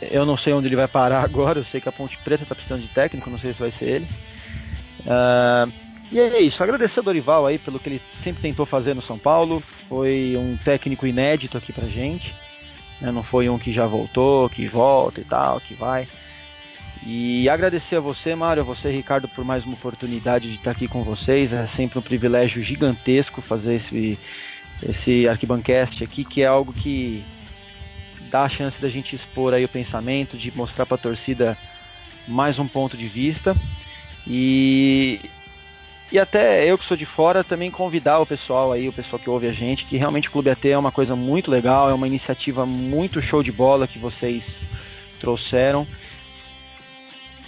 eu 0.00 0.24
não 0.24 0.36
sei 0.36 0.52
onde 0.52 0.68
ele 0.68 0.76
vai 0.76 0.88
parar 0.88 1.22
agora, 1.24 1.58
eu 1.58 1.64
sei 1.64 1.80
que 1.80 1.88
a 1.88 1.92
Ponte 1.92 2.16
Preta 2.18 2.42
está 2.42 2.54
precisando 2.54 2.82
de 2.82 2.88
técnico, 2.88 3.30
não 3.30 3.38
sei 3.38 3.52
se 3.52 3.58
vai 3.58 3.72
ser 3.72 3.84
ele. 3.84 4.08
Uh, 5.00 5.72
e 6.10 6.18
é 6.18 6.40
isso, 6.40 6.62
agradecer 6.62 7.00
ao 7.00 7.04
Dorival 7.04 7.46
aí 7.46 7.58
pelo 7.58 7.78
que 7.78 7.88
ele 7.88 8.02
sempre 8.24 8.40
tentou 8.40 8.64
fazer 8.64 8.94
no 8.94 9.02
São 9.02 9.18
Paulo. 9.18 9.62
Foi 9.88 10.34
um 10.36 10.56
técnico 10.56 11.06
inédito 11.06 11.58
aqui 11.58 11.72
pra 11.72 11.86
gente. 11.86 12.34
Né? 13.00 13.12
Não 13.12 13.22
foi 13.22 13.48
um 13.48 13.58
que 13.58 13.72
já 13.72 13.86
voltou, 13.86 14.48
que 14.48 14.66
volta 14.66 15.20
e 15.20 15.24
tal, 15.24 15.60
que 15.60 15.74
vai. 15.74 16.08
E 17.06 17.48
agradecer 17.48 17.96
a 17.96 18.00
você, 18.00 18.34
Mário, 18.34 18.62
a 18.62 18.66
você, 18.66 18.90
Ricardo, 18.90 19.28
por 19.28 19.44
mais 19.44 19.64
uma 19.64 19.74
oportunidade 19.74 20.48
de 20.48 20.56
estar 20.56 20.70
aqui 20.70 20.88
com 20.88 21.04
vocês. 21.04 21.52
É 21.52 21.68
sempre 21.76 21.98
um 21.98 22.02
privilégio 22.02 22.62
gigantesco 22.62 23.42
fazer 23.42 23.76
esse, 23.76 24.18
esse 24.82 25.28
Arquibancast 25.28 26.02
aqui, 26.02 26.24
que 26.24 26.42
é 26.42 26.46
algo 26.46 26.72
que 26.72 27.22
dá 28.28 28.44
a 28.44 28.48
chance 28.48 28.80
da 28.80 28.88
gente 28.88 29.16
expor 29.16 29.54
aí 29.54 29.64
o 29.64 29.68
pensamento, 29.68 30.36
de 30.36 30.54
mostrar 30.56 30.86
para 30.86 30.94
a 30.94 30.98
torcida 30.98 31.58
mais 32.26 32.58
um 32.58 32.68
ponto 32.68 32.96
de 32.96 33.08
vista. 33.08 33.56
E, 34.26 35.20
e 36.12 36.18
até 36.18 36.70
eu 36.70 36.76
que 36.76 36.86
sou 36.86 36.96
de 36.96 37.06
fora 37.06 37.42
também 37.42 37.70
convidar 37.70 38.18
o 38.20 38.26
pessoal 38.26 38.72
aí, 38.72 38.88
o 38.88 38.92
pessoal 38.92 39.18
que 39.18 39.30
ouve 39.30 39.48
a 39.48 39.52
gente, 39.52 39.86
que 39.86 39.96
realmente 39.96 40.28
o 40.28 40.30
Clube 40.30 40.50
AT 40.50 40.68
é 40.68 40.78
uma 40.78 40.92
coisa 40.92 41.16
muito 41.16 41.50
legal, 41.50 41.90
é 41.90 41.94
uma 41.94 42.06
iniciativa 42.06 42.64
muito 42.66 43.22
show 43.22 43.42
de 43.42 43.50
bola 43.50 43.88
que 43.88 43.98
vocês 43.98 44.44
trouxeram. 45.18 45.86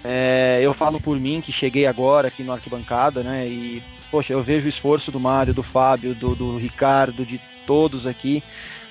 É, 0.02 0.60
eu 0.62 0.72
falo 0.72 0.98
por 0.98 1.20
mim 1.20 1.42
que 1.42 1.52
cheguei 1.52 1.86
agora 1.86 2.28
aqui 2.28 2.42
no 2.42 2.52
Arquibancada, 2.52 3.22
né? 3.22 3.46
E, 3.46 3.82
poxa, 4.10 4.32
eu 4.32 4.42
vejo 4.42 4.64
o 4.66 4.70
esforço 4.70 5.12
do 5.12 5.20
Mário, 5.20 5.52
do 5.52 5.62
Fábio, 5.62 6.14
do, 6.14 6.34
do 6.34 6.56
Ricardo, 6.56 7.24
de 7.24 7.38
todos 7.66 8.06
aqui 8.06 8.42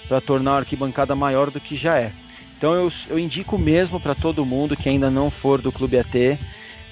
para 0.10 0.20
tornar 0.20 0.54
a 0.54 0.58
arquibancada 0.58 1.16
maior 1.16 1.52
do 1.52 1.62
que 1.62 1.78
já 1.78 1.98
é. 1.98 2.12
Então 2.58 2.74
eu, 2.74 2.92
eu 3.08 3.20
indico 3.20 3.58
mesmo 3.58 4.00
para 4.00 4.16
todo 4.16 4.46
mundo 4.46 4.76
que 4.76 4.90
ainda 4.90 5.10
não 5.10 5.30
for 5.30 5.62
do 5.62 5.72
Clube 5.72 5.98
AT 5.98 6.38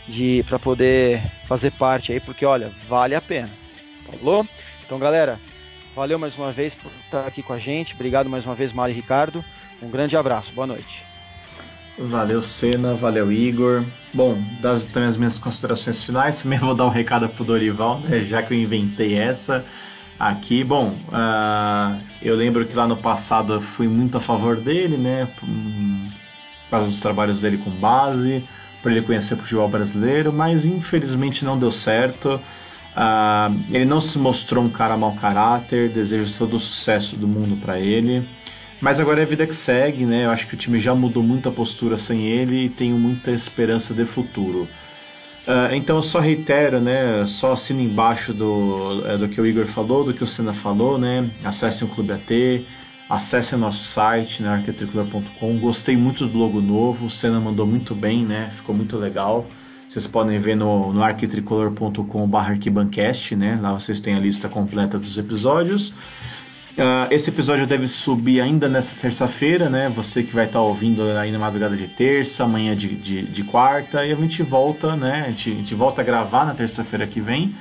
de 0.08 0.46
para 0.48 0.58
poder 0.58 1.22
fazer 1.48 1.72
parte 1.72 2.14
aí, 2.14 2.20
porque 2.20 2.46
olha, 2.46 2.72
vale 2.88 3.16
a 3.16 3.22
pena. 3.22 3.50
Falou? 4.06 4.48
Então, 4.86 4.98
galera, 4.98 5.38
valeu 5.94 6.18
mais 6.18 6.38
uma 6.38 6.54
vez 6.54 6.74
por 6.76 6.92
estar 7.04 7.28
aqui 7.28 7.44
com 7.44 7.52
a 7.52 7.60
gente. 7.60 7.94
Obrigado 7.94 8.30
mais 8.30 8.46
uma 8.46 8.56
vez, 8.56 8.72
Mário 8.72 8.94
e 8.94 8.96
Ricardo. 8.96 9.44
Um 9.82 9.90
grande 9.90 10.16
abraço. 10.16 10.54
Boa 10.54 10.68
noite. 10.68 11.04
Valeu, 11.98 12.42
Senna. 12.42 12.94
Valeu, 12.94 13.32
Igor. 13.32 13.84
Bom, 14.14 14.42
das 14.62 14.86
também 14.86 15.10
as 15.10 15.18
minhas 15.18 15.38
considerações 15.38 16.04
finais, 16.04 16.42
também 16.42 16.60
vou 16.60 16.76
dar 16.76 16.86
um 16.86 16.90
recado 16.90 17.28
pro 17.28 17.44
Dorival, 17.44 18.00
né, 18.00 18.20
já 18.20 18.42
que 18.42 18.54
eu 18.54 18.58
inventei 18.58 19.16
essa. 19.16 19.66
Aqui, 20.20 20.64
bom, 20.64 20.96
uh, 21.10 22.02
eu 22.24 22.36
lembro 22.36 22.66
que 22.66 22.76
lá 22.76 22.88
no 22.88 22.98
passado 22.98 23.54
eu 23.54 23.62
fui 23.62 23.88
muito 23.88 24.18
a 24.18 24.20
favor 24.20 24.56
dele, 24.56 24.98
né? 24.98 25.28
Por 25.40 25.48
causa 26.72 26.88
dos 26.88 27.00
trabalhos 27.00 27.40
dele 27.40 27.60
com 27.60 27.70
base, 27.70 28.44
por 28.82 28.92
ele 28.92 29.04
conhecer 29.04 29.36
o 29.36 29.38
futebol 29.38 29.70
brasileiro, 29.70 30.34
mas 30.34 30.66
infelizmente 30.66 31.46
não 31.46 31.60
deu 31.60 31.72
certo. 31.72 32.42
Uh, 32.96 33.62
ele 33.70 33.86
não 33.86 34.02
se 34.02 34.18
mostrou 34.18 34.64
um 34.64 34.70
cara 34.70 34.98
mau 34.98 35.14
caráter, 35.14 35.90
desejo 35.90 36.34
todo 36.36 36.56
o 36.56 36.60
sucesso 36.60 37.16
do 37.16 37.28
mundo 37.28 37.56
para 37.56 37.80
ele. 37.80 38.28
Mas 38.82 39.00
agora 39.00 39.20
é 39.20 39.24
a 39.24 39.28
vida 39.28 39.46
que 39.46 39.56
segue, 39.56 40.04
né? 40.04 40.26
Eu 40.26 40.32
acho 40.32 40.48
que 40.48 40.56
o 40.56 40.58
time 40.58 40.80
já 40.80 40.96
mudou 40.96 41.22
muito 41.22 41.48
a 41.48 41.52
postura 41.52 41.96
sem 41.96 42.26
ele 42.26 42.66
e 42.66 42.70
tenho 42.70 42.98
muita 42.98 43.30
esperança 43.30 43.94
de 43.94 44.06
futuro. 44.06 44.68
Uh, 45.48 45.74
então 45.74 45.96
eu 45.96 46.04
só 46.04 46.20
reitero, 46.20 46.82
né? 46.82 47.26
Só 47.26 47.54
assino 47.54 47.80
embaixo 47.80 48.34
do, 48.34 49.02
é, 49.06 49.18
do 49.18 49.30
que 49.30 49.40
o 49.40 49.46
Igor 49.46 49.66
falou, 49.68 50.04
do 50.04 50.14
que 50.14 50.24
o 50.24 50.28
Senna 50.28 50.54
falou, 50.54 50.98
né? 50.98 51.30
Acessem 51.44 51.88
o 51.88 51.92
Clube 51.92 52.12
AT, 52.12 52.66
Acesse 53.10 53.56
nosso 53.56 53.86
site, 53.86 54.44
né, 54.44 54.50
arquitricolor.com. 54.50 55.60
Gostei 55.60 55.96
muito 55.96 56.28
do 56.28 56.38
logo 56.38 56.60
novo, 56.60 57.06
o 57.06 57.10
Senna 57.10 57.40
mandou 57.40 57.66
muito 57.66 57.96
bem, 57.96 58.26
né? 58.26 58.52
Ficou 58.54 58.76
muito 58.76 58.98
legal. 58.98 59.48
Vocês 59.88 60.06
podem 60.06 60.38
ver 60.40 60.58
no, 60.58 60.92
no 60.92 61.02
arquitricolor.com.br 61.02 62.38
arquibancast, 62.38 63.34
né? 63.38 63.58
Lá 63.62 63.72
vocês 63.72 64.02
têm 64.02 64.14
a 64.14 64.20
lista 64.20 64.50
completa 64.50 65.00
dos 65.00 65.18
episódios. 65.18 65.94
Uh, 66.78 67.12
esse 67.12 67.32
episódio 67.32 67.66
deve 67.66 67.88
subir 67.88 68.40
ainda 68.40 68.70
nessa 68.70 68.94
terça-feira, 68.96 69.68
né? 69.68 69.90
Você 69.96 70.22
que 70.22 70.32
vai 70.32 70.46
estar 70.46 70.60
tá 70.60 70.64
ouvindo 70.64 71.10
aí 71.18 71.32
na 71.32 71.40
madrugada 71.40 71.76
de 71.76 71.88
terça, 71.88 72.44
amanhã 72.44 72.76
de, 72.76 72.96
de, 72.96 73.24
de, 73.24 73.44
quarta, 73.44 74.06
e 74.06 74.12
a 74.12 74.16
gente 74.16 74.44
volta, 74.44 74.96
né? 74.96 75.24
A 75.26 75.30
gente, 75.30 75.50
a 75.50 75.56
gente 75.56 75.74
volta 75.74 76.02
a 76.02 76.06
gravar 76.06 76.46
na 76.46 76.54
terça-feira 76.54 77.08
que 77.08 77.20
vem 77.20 77.56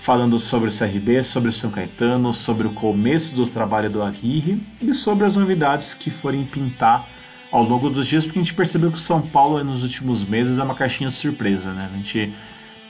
falando 0.00 0.40
sobre 0.40 0.70
o 0.70 0.72
CRB, 0.76 1.22
sobre 1.22 1.50
o 1.50 1.52
São 1.52 1.70
Caetano, 1.70 2.34
sobre 2.34 2.66
o 2.66 2.70
começo 2.70 3.32
do 3.32 3.46
trabalho 3.46 3.88
do 3.88 4.02
Aguirre 4.02 4.60
e 4.82 4.92
sobre 4.92 5.24
as 5.24 5.36
novidades 5.36 5.94
que 5.94 6.10
forem 6.10 6.44
pintar 6.44 7.06
ao 7.52 7.62
longo 7.62 7.88
dos 7.88 8.08
dias, 8.08 8.24
porque 8.24 8.40
a 8.40 8.42
gente 8.42 8.54
percebeu 8.54 8.90
que 8.90 8.98
o 8.98 9.00
São 9.00 9.22
Paulo 9.22 9.62
nos 9.62 9.84
últimos 9.84 10.24
meses 10.24 10.58
é 10.58 10.62
uma 10.64 10.74
caixinha 10.74 11.10
de 11.10 11.14
surpresa, 11.16 11.72
né? 11.72 11.88
A 11.92 11.96
gente, 11.96 12.32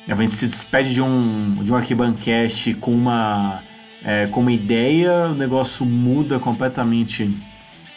a 0.09 0.15
gente 0.15 0.33
se 0.33 0.47
despede 0.47 0.95
de 0.95 1.03
um, 1.03 1.63
de 1.63 1.71
um 1.71 1.77
arquibancast 1.77 2.73
com 2.75 2.91
uma, 2.91 3.61
é, 4.05 4.27
com 4.27 4.41
uma 4.41 4.53
ideia, 4.53 5.27
o 5.27 5.35
negócio 5.35 5.85
muda 5.85 6.39
completamente 6.39 7.31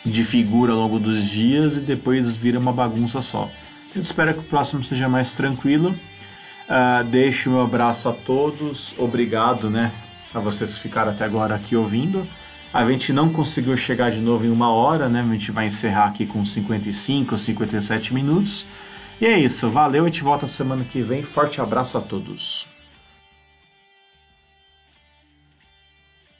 de 0.06 0.24
figura 0.24 0.74
ao 0.74 0.80
longo 0.80 1.00
dos 1.00 1.30
dias 1.30 1.78
e 1.78 1.80
depois 1.80 2.36
vira 2.36 2.60
uma 2.60 2.74
bagunça 2.74 3.22
só. 3.22 3.50
Então, 3.90 4.02
espero 4.02 4.34
que 4.34 4.40
o 4.40 4.44
próximo 4.44 4.84
seja 4.84 5.08
mais 5.08 5.34
tranquilo 5.34 5.96
Uh, 6.72 7.04
deixo 7.04 7.50
meu 7.50 7.62
abraço 7.62 8.08
a 8.08 8.14
todos. 8.14 8.96
Obrigado, 8.98 9.70
né? 9.70 9.92
A 10.34 10.40
vocês 10.40 10.76
que 10.76 10.82
ficaram 10.82 11.12
até 11.12 11.26
agora 11.26 11.54
aqui 11.54 11.76
ouvindo. 11.76 12.26
A 12.74 12.90
gente 12.90 13.12
não 13.12 13.30
conseguiu 13.30 13.76
chegar 13.76 14.10
de 14.10 14.22
novo 14.22 14.46
em 14.46 14.50
uma 14.50 14.72
hora, 14.72 15.10
né? 15.10 15.22
A 15.22 15.34
gente 15.34 15.52
vai 15.52 15.66
encerrar 15.66 16.06
aqui 16.06 16.26
com 16.26 16.46
55 16.46 17.34
ou 17.34 17.38
57 17.38 18.14
minutos. 18.14 18.66
E 19.20 19.26
é 19.26 19.38
isso. 19.38 19.70
Valeu, 19.70 20.06
a 20.06 20.08
gente 20.08 20.24
volta 20.24 20.48
semana 20.48 20.86
que 20.86 21.02
vem. 21.02 21.24
Forte 21.24 21.60
abraço 21.60 21.98
a 21.98 22.02
todos. 22.02 22.71